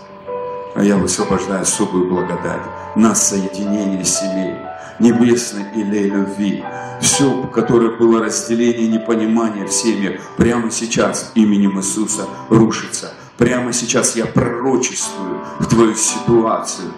А 0.76 0.84
я 0.84 0.98
высвобождаю 0.98 1.62
особую 1.62 2.10
благодать 2.10 2.62
на 2.96 3.14
соединение 3.16 4.06
семей, 4.06 4.56
небесной 5.00 5.66
или 5.76 6.10
любви. 6.10 6.64
Все, 7.02 7.44
которое 7.48 7.98
было 7.98 8.24
разделение, 8.24 8.88
непонимание 8.88 9.66
в 9.66 9.72
семье, 9.72 10.22
прямо 10.38 10.72
сейчас 10.72 11.32
именем 11.36 11.80
Иисуса 11.80 12.26
рушится 12.50 13.14
Прямо 13.40 13.72
сейчас 13.72 14.18
я 14.18 14.26
пророчествую 14.26 15.40
в 15.60 15.66
твою 15.68 15.96
ситуацию. 15.96 16.92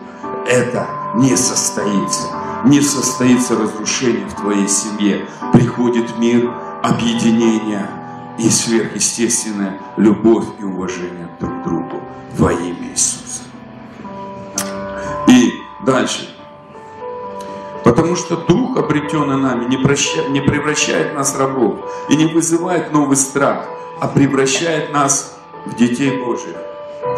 Это 0.48 0.88
не 1.16 1.38
состоится. 1.38 2.24
Не 2.66 2.82
состоится 2.82 3.56
разрушение 3.56 4.26
в 4.26 4.34
твоей 4.34 4.68
семье. 4.68 5.28
Приходит 5.54 6.18
мир, 6.18 6.52
объединение 6.82 7.88
и 8.40 8.50
сверхъестественная 8.50 9.80
любовь 9.98 10.46
и 10.60 10.64
уважение 10.64 11.30
друг 11.40 11.62
к 11.62 11.64
другу 11.64 12.02
во 12.36 12.52
имя 12.52 12.90
Иисуса. 12.92 13.44
И 15.28 15.54
дальше. 15.86 16.28
Потому 17.84 18.16
что 18.16 18.36
Дух, 18.36 18.78
обретенный 18.78 19.38
нами, 19.38 19.66
не, 19.66 19.78
прощает, 19.78 20.32
не 20.32 20.42
превращает 20.42 21.14
нас 21.14 21.36
в 21.36 21.40
рабов 21.40 21.82
и 22.10 22.16
не 22.16 22.26
вызывает 22.26 22.92
новый 22.92 23.16
страх, 23.16 23.68
а 24.00 24.08
превращает 24.08 24.92
нас 24.92 25.36
в 25.38 25.41
детей 25.78 26.18
Божьих. 26.18 26.56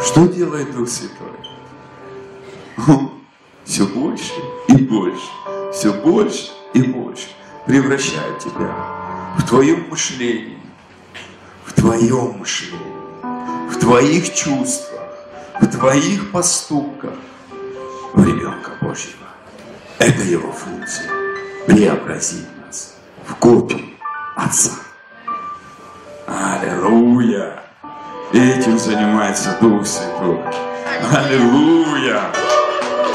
Что 0.04 0.28
делает 0.28 0.74
Дух 0.74 0.88
Святой? 0.88 1.28
Он 2.88 3.12
все 3.66 3.86
больше 3.86 4.34
и 4.68 4.76
больше, 4.76 5.30
все 5.74 5.94
больше 5.94 6.52
и 6.74 6.82
больше 6.82 7.28
превращает 7.66 8.40
тебя 8.40 8.76
в 9.38 9.48
твоем 9.48 9.90
мышлении, 9.90 10.58
в 11.66 11.74
твоем 11.74 12.38
мышлении, 12.40 12.80
в 13.70 13.78
твоих 13.80 14.34
чувствах, 14.34 15.02
в 15.62 15.68
твоих 15.68 16.32
поступках, 16.32 17.14
в 18.14 18.26
ребенка 18.26 18.72
Божьего. 18.82 19.28
Это 20.00 20.22
его 20.24 20.52
функция. 20.52 21.10
Преобразить 21.66 22.48
нас 22.66 22.96
в 23.26 23.36
копию 23.36 23.86
Отца. 24.36 24.72
Аллилуйя! 26.28 27.63
Этим 28.34 28.80
занимается 28.80 29.56
Дух 29.62 29.86
Святой. 29.86 30.40
Аллилуйя! 31.14 32.32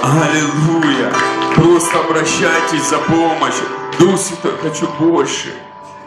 Аллилуйя! 0.01 1.13
Просто 1.57 1.99
обращайтесь 1.99 2.89
за 2.89 2.99
помощью. 2.99 3.67
Дух 3.99 4.17
Святой, 4.17 4.53
хочу 4.63 4.87
больше. 5.01 5.53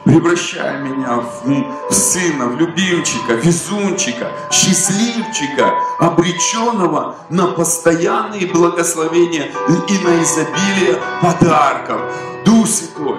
Превращай 0.06 0.80
меня 0.80 1.18
в, 1.18 1.90
в 1.90 1.94
сына, 1.94 2.48
в 2.48 2.58
любимчика, 2.58 3.34
везунчика, 3.34 4.32
счастливчика, 4.50 5.74
обреченного 6.00 7.18
на 7.30 7.48
постоянные 7.48 8.48
благословения 8.48 9.52
и 9.90 10.06
на 10.06 10.24
изобилие 10.24 10.98
подарков. 11.22 12.00
Дух 12.46 12.66
Святой, 12.66 13.18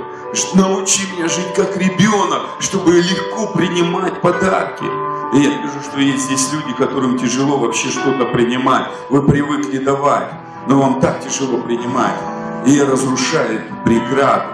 научи 0.54 1.02
меня 1.12 1.28
жить 1.28 1.52
как 1.54 1.76
ребенок, 1.76 2.44
чтобы 2.60 2.94
легко 2.94 3.48
принимать 3.48 4.22
подарки. 4.22 5.11
И 5.32 5.38
я 5.38 5.48
вижу, 5.62 5.80
что 5.82 5.98
есть 5.98 6.24
здесь 6.24 6.52
люди, 6.52 6.74
которым 6.76 7.18
тяжело 7.18 7.56
вообще 7.56 7.88
что-то 7.88 8.26
принимать. 8.26 8.88
Вы 9.08 9.22
привыкли 9.22 9.78
давать, 9.78 10.28
но 10.68 10.78
вам 10.78 11.00
так 11.00 11.24
тяжело 11.24 11.58
принимать. 11.58 12.16
И 12.66 12.72
я 12.72 12.84
разрушаю 12.84 13.60
эту 13.60 13.74
преграду. 13.84 14.52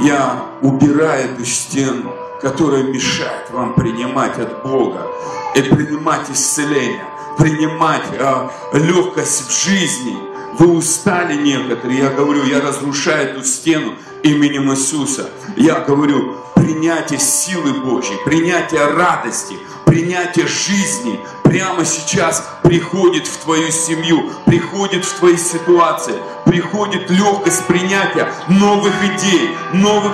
Я 0.00 0.42
убираю 0.62 1.32
эту 1.32 1.44
стену, 1.44 2.14
которая 2.40 2.84
мешает 2.84 3.50
вам 3.50 3.74
принимать 3.74 4.38
от 4.38 4.62
Бога 4.62 5.06
и 5.54 5.60
принимать 5.60 6.30
исцеление, 6.30 7.04
принимать 7.36 8.04
а, 8.18 8.50
легкость 8.72 9.48
в 9.48 9.64
жизни. 9.64 10.16
Вы 10.58 10.72
устали 10.72 11.34
некоторые. 11.34 12.00
Я 12.00 12.10
говорю, 12.10 12.44
я 12.44 12.62
разрушаю 12.62 13.30
эту 13.30 13.44
стену 13.44 13.92
именем 14.22 14.72
Иисуса. 14.72 15.28
Я 15.56 15.80
говорю, 15.80 16.36
принятие 16.54 17.18
силы 17.18 17.74
Божьей, 17.80 18.16
принятие 18.24 18.86
радости, 18.86 19.56
принятие 19.90 20.46
жизни 20.46 21.18
прямо 21.42 21.84
сейчас 21.84 22.48
приходит 22.62 23.26
в 23.26 23.38
твою 23.38 23.72
семью, 23.72 24.30
приходит 24.46 25.04
в 25.04 25.18
твои 25.18 25.36
ситуации, 25.36 26.14
приходит 26.46 27.10
легкость 27.10 27.66
принятия 27.66 28.32
новых 28.48 28.94
идей, 29.04 29.50
новых 29.72 30.12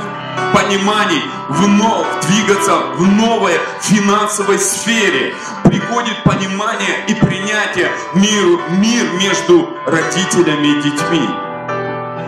пониманий, 0.54 1.22
вновь 1.50 2.06
двигаться 2.26 2.74
в 2.96 3.02
новой 3.02 3.52
финансовой 3.82 4.58
сфере. 4.58 5.34
Приходит 5.64 6.22
понимание 6.24 7.04
и 7.08 7.14
принятие 7.14 7.90
миру, 8.14 8.58
мир 8.78 9.04
между 9.20 9.68
родителями 9.84 10.68
и 10.68 10.82
детьми. 10.82 11.28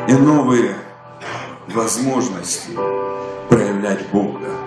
И 0.09 0.13
новые 0.13 0.77
возможности 1.69 2.73
проявлять 3.49 4.07
Бога. 4.11 4.58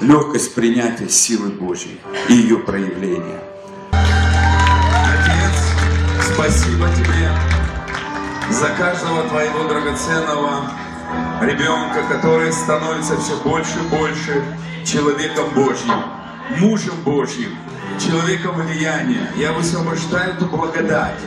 Легкость 0.00 0.54
принятия 0.54 1.10
силы 1.10 1.50
Божьей 1.50 2.00
и 2.30 2.32
ее 2.32 2.56
проявления. 2.56 3.38
Отец, 3.92 6.32
спасибо 6.32 6.88
Тебе 6.96 7.28
за 8.50 8.68
каждого 8.78 9.24
Твоего 9.24 9.68
драгоценного 9.68 10.70
ребенка, 11.42 12.02
который 12.08 12.50
становится 12.50 13.20
все 13.20 13.36
больше 13.44 13.78
и 13.78 13.88
больше 13.94 14.42
человеком 14.86 15.50
Божьим, 15.54 16.02
мужем 16.60 16.94
Божьим, 17.04 17.54
человеком 17.98 18.54
влияния. 18.54 19.30
Я 19.36 19.52
высвобождаю 19.52 20.32
эту 20.32 20.46
благодать, 20.46 21.20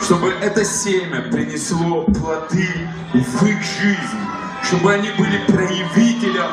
чтобы 0.00 0.32
это 0.40 0.64
семя 0.64 1.22
принесло 1.22 2.04
плоды 2.04 2.68
в 3.12 3.46
их 3.46 3.58
жизнь, 3.62 4.20
чтобы 4.62 4.92
они 4.92 5.10
были 5.18 5.38
проявителем 5.48 6.52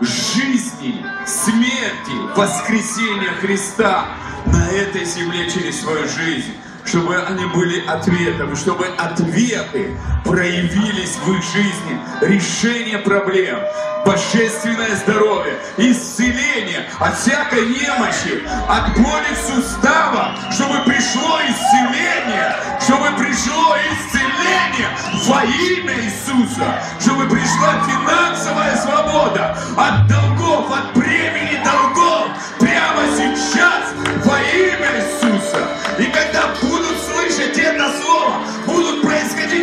жизни, 0.00 1.04
смерти, 1.26 2.36
воскресения 2.36 3.32
Христа 3.40 4.06
на 4.46 4.68
этой 4.70 5.04
земле 5.04 5.50
через 5.50 5.80
свою 5.80 6.06
жизнь 6.08 6.52
чтобы 6.88 7.16
они 7.16 7.44
были 7.46 7.84
ответом, 7.86 8.56
чтобы 8.56 8.86
ответы 8.96 9.96
проявились 10.24 11.16
в 11.16 11.32
их 11.32 11.42
жизни, 11.42 12.00
решение 12.22 12.98
проблем, 12.98 13.58
божественное 14.06 14.96
здоровье, 14.96 15.58
исцеление 15.76 16.88
от 16.98 17.18
всякой 17.18 17.66
немощи, 17.66 18.42
от 18.68 18.94
боли 18.96 19.34
в 19.34 19.54
суставах, 19.54 20.30
чтобы 20.50 20.78
пришло 20.86 21.40
исцеление, 21.42 22.56
чтобы 22.80 23.08
пришло 23.18 23.76
исцеление 23.92 24.88
во 25.26 25.44
имя 25.44 25.94
Иисуса, 26.04 26.80
чтобы 27.00 27.28
пришла 27.28 27.84
финансовая 27.86 28.76
свобода 28.76 29.58
от 29.76 30.08
долгов, 30.08 30.72
от 30.72 30.94
бремени 30.94 31.62
долгов 31.62 32.28
прямо 32.58 33.02
сейчас 33.14 33.92
во 34.24 34.38
имя 34.40 34.88
Иисуса. 34.96 35.68
И 35.98 36.04
когда 36.04 36.48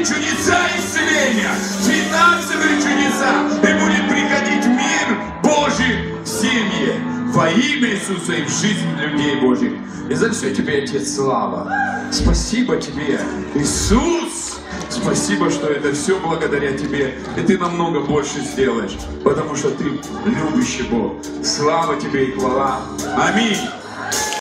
чудеса 0.06 0.68
исцеления, 0.78 1.52
финансовые 1.82 2.78
чудеса, 2.78 3.48
и 3.64 3.74
будет 3.74 4.08
приходить 4.08 4.66
мир 4.68 5.18
Божий 5.42 6.14
в 6.24 6.28
семье 6.28 6.96
во 7.34 7.50
имя 7.50 7.90
Иисуса 7.90 8.34
и 8.34 8.44
в 8.44 8.50
жизнь 8.50 8.88
людей 9.00 9.42
Божьих. 9.42 9.74
И 10.08 10.14
за 10.14 10.32
все 10.32 10.54
тебе, 10.54 10.84
Отец, 10.84 11.16
слава. 11.16 11.72
Спасибо 12.12 12.78
тебе, 12.78 13.20
Иисус. 13.56 14.60
Спасибо, 14.90 15.50
что 15.50 15.68
это 15.68 15.92
все 15.94 16.20
благодаря 16.20 16.78
тебе. 16.78 17.16
И 17.36 17.42
ты 17.42 17.58
намного 17.58 18.02
больше 18.02 18.40
сделаешь, 18.42 18.96
потому 19.24 19.56
что 19.56 19.72
ты 19.72 19.86
любящий 20.26 20.84
Бог. 20.84 21.14
Слава 21.44 22.00
тебе 22.00 22.26
и 22.26 22.32
хвала. 22.34 22.82
Аминь. 23.18 23.58